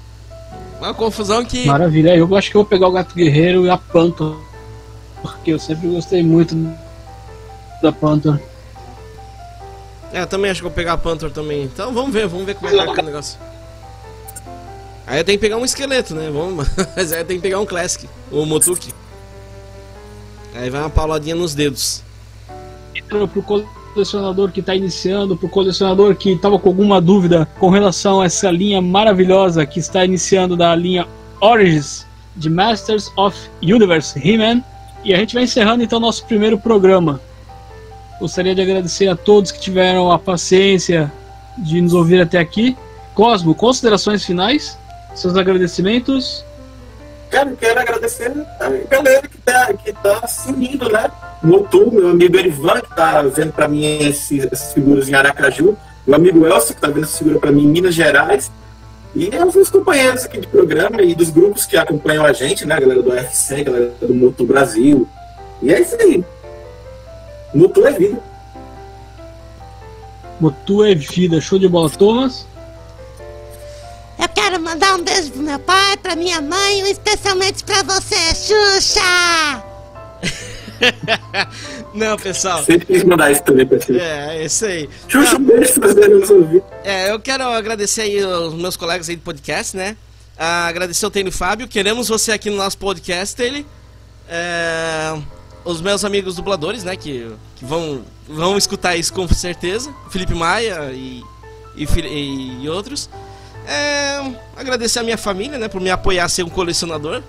Uma 0.78 0.94
confusão 0.94 1.44
que. 1.44 1.66
Maravilha. 1.66 2.16
Eu 2.16 2.34
acho 2.36 2.50
que 2.50 2.56
eu 2.56 2.62
vou 2.62 2.68
pegar 2.68 2.88
o 2.88 2.92
Gato 2.92 3.14
Guerreiro 3.14 3.64
e 3.66 3.70
a 3.70 3.76
Panther. 3.76 4.34
Porque 5.20 5.52
eu 5.52 5.58
sempre 5.58 5.88
gostei 5.88 6.22
muito 6.22 6.54
da 7.82 7.90
Panther. 7.90 8.40
É, 10.12 10.22
eu 10.22 10.26
também 10.26 10.50
acho 10.50 10.60
que 10.60 10.66
eu 10.66 10.70
vou 10.70 10.76
pegar 10.76 10.92
a 10.94 10.98
Panther 10.98 11.30
também. 11.30 11.64
Então 11.64 11.92
vamos 11.92 12.12
ver, 12.12 12.28
vamos 12.28 12.46
ver 12.46 12.54
como 12.54 12.68
é 12.68 12.70
que 12.70 12.76
vai 12.76 12.88
ficar 12.88 13.02
o 13.02 13.06
negócio. 13.06 13.38
Aí 15.08 15.20
eu 15.20 15.24
tenho 15.24 15.38
que 15.38 15.42
pegar 15.42 15.56
um 15.56 15.64
esqueleto, 15.64 16.14
né? 16.14 16.30
Vamos, 16.30 16.68
mas 16.94 17.12
aí 17.12 17.20
eu 17.20 17.24
tenho 17.24 17.40
que 17.40 17.48
pegar 17.48 17.58
um 17.58 17.66
Classic, 17.66 18.06
o 18.30 18.44
Motuki. 18.44 18.92
Aí 20.54 20.68
vai 20.68 20.82
uma 20.82 20.90
pauladinha 20.90 21.34
nos 21.34 21.54
dedos. 21.54 22.02
Pro 23.08 23.42
colecionador 23.94 24.52
que 24.52 24.60
está 24.60 24.74
iniciando, 24.74 25.36
pro 25.36 25.48
colecionador 25.48 26.14
que 26.14 26.32
estava 26.32 26.58
com 26.58 26.68
alguma 26.68 27.00
dúvida 27.00 27.48
com 27.58 27.70
relação 27.70 28.20
a 28.20 28.26
essa 28.26 28.50
linha 28.50 28.82
maravilhosa 28.82 29.64
que 29.64 29.80
está 29.80 30.04
iniciando 30.04 30.56
da 30.56 30.74
linha 30.76 31.08
Origins 31.40 32.06
de 32.36 32.50
Masters 32.50 33.10
of 33.16 33.36
Universe 33.62 34.18
He-Man. 34.18 34.62
E 35.04 35.14
a 35.14 35.16
gente 35.16 35.34
vai 35.34 35.44
encerrando 35.44 35.82
então 35.82 35.98
nosso 35.98 36.26
primeiro 36.26 36.58
programa. 36.58 37.20
Gostaria 38.20 38.54
de 38.54 38.60
agradecer 38.60 39.08
a 39.08 39.16
todos 39.16 39.50
que 39.50 39.60
tiveram 39.60 40.12
a 40.12 40.18
paciência 40.18 41.10
de 41.56 41.80
nos 41.80 41.94
ouvir 41.94 42.20
até 42.20 42.38
aqui. 42.38 42.76
Cosmo, 43.14 43.54
considerações 43.54 44.24
finais? 44.24 44.77
Seus 45.14 45.36
agradecimentos? 45.36 46.44
Cara, 47.30 47.50
eu 47.50 47.56
quero 47.56 47.80
agradecer 47.80 48.32
a 48.58 48.68
galera 48.88 49.28
que 49.28 49.38
tá, 49.38 49.72
que 49.74 49.92
tá 49.92 50.26
se 50.26 50.50
unindo, 50.50 50.88
né? 50.90 51.10
Motu, 51.42 51.92
meu 51.92 52.10
amigo 52.10 52.36
Erivan, 52.36 52.80
que 52.80 52.94
tá 52.94 53.22
vendo 53.22 53.52
pra 53.52 53.68
mim 53.68 53.84
esses, 53.84 54.46
essas 54.50 54.72
figuras 54.72 55.08
em 55.08 55.14
Aracaju. 55.14 55.76
Meu 56.06 56.16
amigo 56.16 56.46
Elcio, 56.46 56.74
que 56.74 56.80
tá 56.80 56.88
vendo 56.88 57.04
essa 57.04 57.18
figura 57.18 57.38
pra 57.38 57.52
mim 57.52 57.64
em 57.64 57.68
Minas 57.68 57.94
Gerais. 57.94 58.50
E 59.14 59.28
os 59.28 59.54
meus 59.54 59.70
companheiros 59.70 60.24
aqui 60.24 60.38
de 60.38 60.46
programa 60.46 61.02
e 61.02 61.14
dos 61.14 61.30
grupos 61.30 61.66
que 61.66 61.76
acompanham 61.76 62.24
a 62.24 62.32
gente, 62.32 62.64
né? 62.64 62.76
A 62.76 62.80
galera 62.80 63.02
do 63.02 63.10
UFC, 63.10 63.64
galera 63.64 63.92
do 64.00 64.14
Motu 64.14 64.46
Brasil. 64.46 65.06
E 65.62 65.72
é 65.72 65.80
isso 65.80 65.96
aí. 66.00 66.24
Motu 67.54 67.86
é 67.86 67.92
vida. 67.92 68.18
Motu 70.40 70.84
é 70.84 70.94
vida, 70.94 71.40
show 71.40 71.58
de 71.58 71.68
bola, 71.68 71.90
Thomas. 71.90 72.46
Quero 74.58 74.70
mandar 74.70 74.96
um 74.96 75.02
beijo 75.04 75.30
pro 75.30 75.40
meu 75.42 75.58
pai, 75.60 75.96
pra 75.98 76.16
minha 76.16 76.40
mãe 76.40 76.80
e 76.80 76.90
especialmente 76.90 77.62
pra 77.62 77.80
você, 77.84 78.16
Xuxa! 78.34 79.62
Não, 81.94 82.16
pessoal. 82.16 82.64
Sempre 82.64 82.86
quis 82.86 83.04
mandar 83.04 83.30
isso 83.30 83.42
também 83.44 83.64
pra 83.64 83.78
ti. 83.78 83.96
É, 83.96 84.38
é 84.38 84.44
isso 84.44 84.64
aí. 84.66 84.90
Xuxa, 85.06 85.36
um 85.36 85.44
beijo 85.44 85.74
se 85.74 85.78
você 85.78 86.08
nos 86.08 86.28
ouvir. 86.28 86.60
É, 86.82 87.12
eu 87.12 87.20
quero 87.20 87.44
agradecer 87.44 88.00
aí 88.02 88.24
os 88.24 88.52
meus 88.54 88.76
colegas 88.76 89.08
aí 89.08 89.14
do 89.14 89.22
podcast, 89.22 89.76
né? 89.76 89.96
Ah, 90.36 90.66
agradecer 90.66 91.04
ao 91.04 91.10
Taylor 91.12 91.32
Fábio. 91.32 91.68
Queremos 91.68 92.08
você 92.08 92.32
aqui 92.32 92.50
no 92.50 92.56
nosso 92.56 92.78
podcast, 92.78 93.36
Taylor. 93.36 93.62
É, 94.28 95.16
os 95.64 95.80
meus 95.80 96.04
amigos 96.04 96.34
dubladores, 96.34 96.82
né? 96.82 96.96
Que, 96.96 97.30
que 97.54 97.64
vão, 97.64 98.02
vão 98.28 98.58
escutar 98.58 98.96
isso 98.96 99.12
com 99.12 99.28
certeza. 99.28 99.94
Felipe 100.10 100.34
Maia 100.34 100.90
e, 100.92 101.22
e, 101.76 101.84
e- 101.84 102.64
e 102.64 102.68
outros. 102.68 103.08
É, 103.70 104.32
agradecer 104.56 104.98
a 104.98 105.02
minha 105.02 105.18
família, 105.18 105.58
né? 105.58 105.68
Por 105.68 105.78
me 105.78 105.90
apoiar 105.90 106.24
a 106.24 106.28
ser 106.28 106.42
um 106.42 106.48
colecionador. 106.48 107.22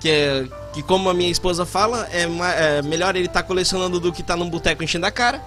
Que, 0.00 0.08
é, 0.08 0.44
que 0.72 0.80
como 0.84 1.10
a 1.10 1.14
minha 1.14 1.30
esposa 1.30 1.66
fala, 1.66 2.08
é, 2.12 2.22
é 2.22 2.82
melhor 2.82 3.16
ele 3.16 3.26
estar 3.26 3.42
colecionando 3.42 3.98
do 3.98 4.12
que 4.12 4.20
estar 4.20 4.36
num 4.36 4.48
boteco 4.48 4.84
enchendo 4.84 5.06
a 5.06 5.10
cara. 5.10 5.42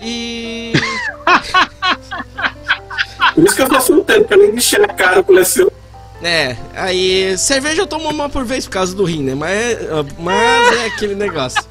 E. 0.00 0.72
Por 3.34 3.44
isso 3.44 3.54
que 3.54 3.62
eu 3.62 3.68
tô 3.68 3.80
solteiro, 3.80 4.24
pra 4.24 4.36
nem 4.36 4.52
mexer 4.52 4.80
na 4.80 4.88
cara, 4.88 5.22
coleciono. 5.22 5.70
É, 6.20 6.56
aí 6.74 7.38
cerveja 7.38 7.82
eu 7.82 7.86
tomo 7.86 8.08
uma 8.10 8.28
por 8.28 8.44
vez 8.44 8.64
por 8.64 8.72
causa 8.72 8.92
do 8.96 9.04
rim, 9.04 9.22
né? 9.22 9.36
Mas, 9.36 9.78
mas 10.18 10.76
é 10.78 10.86
aquele 10.86 11.14
negócio. 11.14 11.62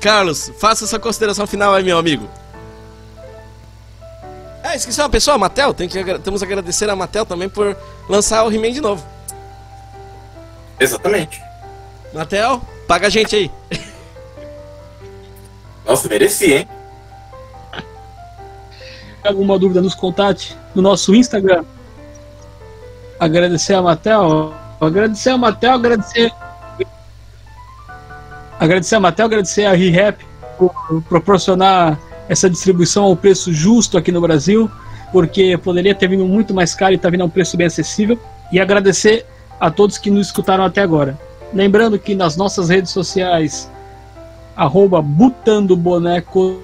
Carlos, 0.00 0.50
faça 0.58 0.84
sua 0.88 0.98
consideração 0.98 1.46
final 1.46 1.72
aí, 1.72 1.84
meu 1.84 1.96
amigo. 1.96 2.28
Ah, 4.74 4.76
esqueci 4.76 5.00
uma 5.00 5.08
pessoa, 5.08 5.36
a 5.36 5.38
Matel. 5.38 5.72
Tem 5.72 5.88
que, 5.88 5.96
agra- 5.96 6.18
temos 6.18 6.40
que 6.40 6.46
agradecer 6.46 6.90
a 6.90 6.96
Matel 6.96 7.24
também 7.24 7.48
por 7.48 7.76
lançar 8.08 8.42
o 8.44 8.52
He-Man 8.52 8.72
de 8.72 8.80
novo. 8.80 9.06
Exatamente. 10.80 11.40
Matel, 12.12 12.60
paga 12.88 13.06
a 13.06 13.10
gente 13.10 13.36
aí. 13.36 13.50
Nossa, 15.86 16.08
mereci, 16.08 16.52
hein? 16.54 16.68
alguma 19.22 19.58
dúvida, 19.58 19.80
nos 19.80 19.94
contate 19.94 20.56
no 20.74 20.82
nosso 20.82 21.14
Instagram. 21.14 21.64
Agradecer 23.20 23.74
a 23.74 23.80
Matel. 23.80 24.52
Agradecer 24.80 25.30
a 25.30 25.38
Matel, 25.38 25.72
agradecer. 25.74 26.32
Agradecer 28.58 28.96
a 28.96 29.00
Matel, 29.00 29.26
agradecer 29.26 29.66
a 29.66 29.72
ReHap 29.72 30.18
por 30.58 30.74
proporcionar 31.08 31.96
essa 32.28 32.48
distribuição 32.48 33.04
ao 33.04 33.16
preço 33.16 33.52
justo 33.52 33.98
aqui 33.98 34.10
no 34.10 34.20
Brasil, 34.20 34.70
porque 35.12 35.56
poderia 35.58 35.94
ter 35.94 36.08
vindo 36.08 36.24
muito 36.24 36.52
mais 36.54 36.74
caro 36.74 36.92
e 36.92 36.96
está 36.96 37.08
vindo 37.08 37.22
a 37.22 37.24
um 37.24 37.30
preço 37.30 37.56
bem 37.56 37.66
acessível. 37.66 38.18
E 38.52 38.60
agradecer 38.60 39.26
a 39.58 39.70
todos 39.70 39.98
que 39.98 40.10
nos 40.10 40.26
escutaram 40.26 40.64
até 40.64 40.80
agora. 40.80 41.18
Lembrando 41.52 41.98
que 41.98 42.14
nas 42.14 42.36
nossas 42.36 42.68
redes 42.68 42.90
sociais, 42.90 43.70
arroba 44.56 45.00
Butando 45.00 45.76
Bonecos 45.76 46.58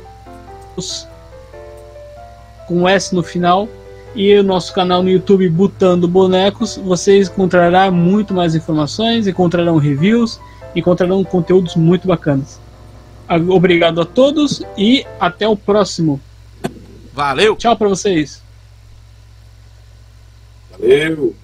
com 2.67 2.89
S 2.89 3.15
no 3.15 3.23
final 3.23 3.69
e 4.15 4.37
o 4.37 4.43
nosso 4.43 4.73
canal 4.73 5.03
no 5.03 5.09
YouTube 5.09 5.49
Butando 5.49 6.09
Bonecos, 6.09 6.77
vocês 6.77 7.29
encontrarão 7.29 7.93
muito 7.93 8.35
mais 8.35 8.55
informações, 8.55 9.27
encontrarão 9.27 9.77
reviews, 9.77 10.41
encontrarão 10.75 11.23
conteúdos 11.25 11.77
muito 11.77 12.07
bacanas. 12.07 12.60
Obrigado 13.49 14.01
a 14.01 14.05
todos 14.05 14.63
e 14.77 15.07
até 15.21 15.47
o 15.47 15.57
próximo. 15.57 16.21
Valeu! 17.13 17.55
Tchau 17.57 17.77
para 17.77 17.89
vocês. 17.89 18.43
Valeu. 20.73 21.35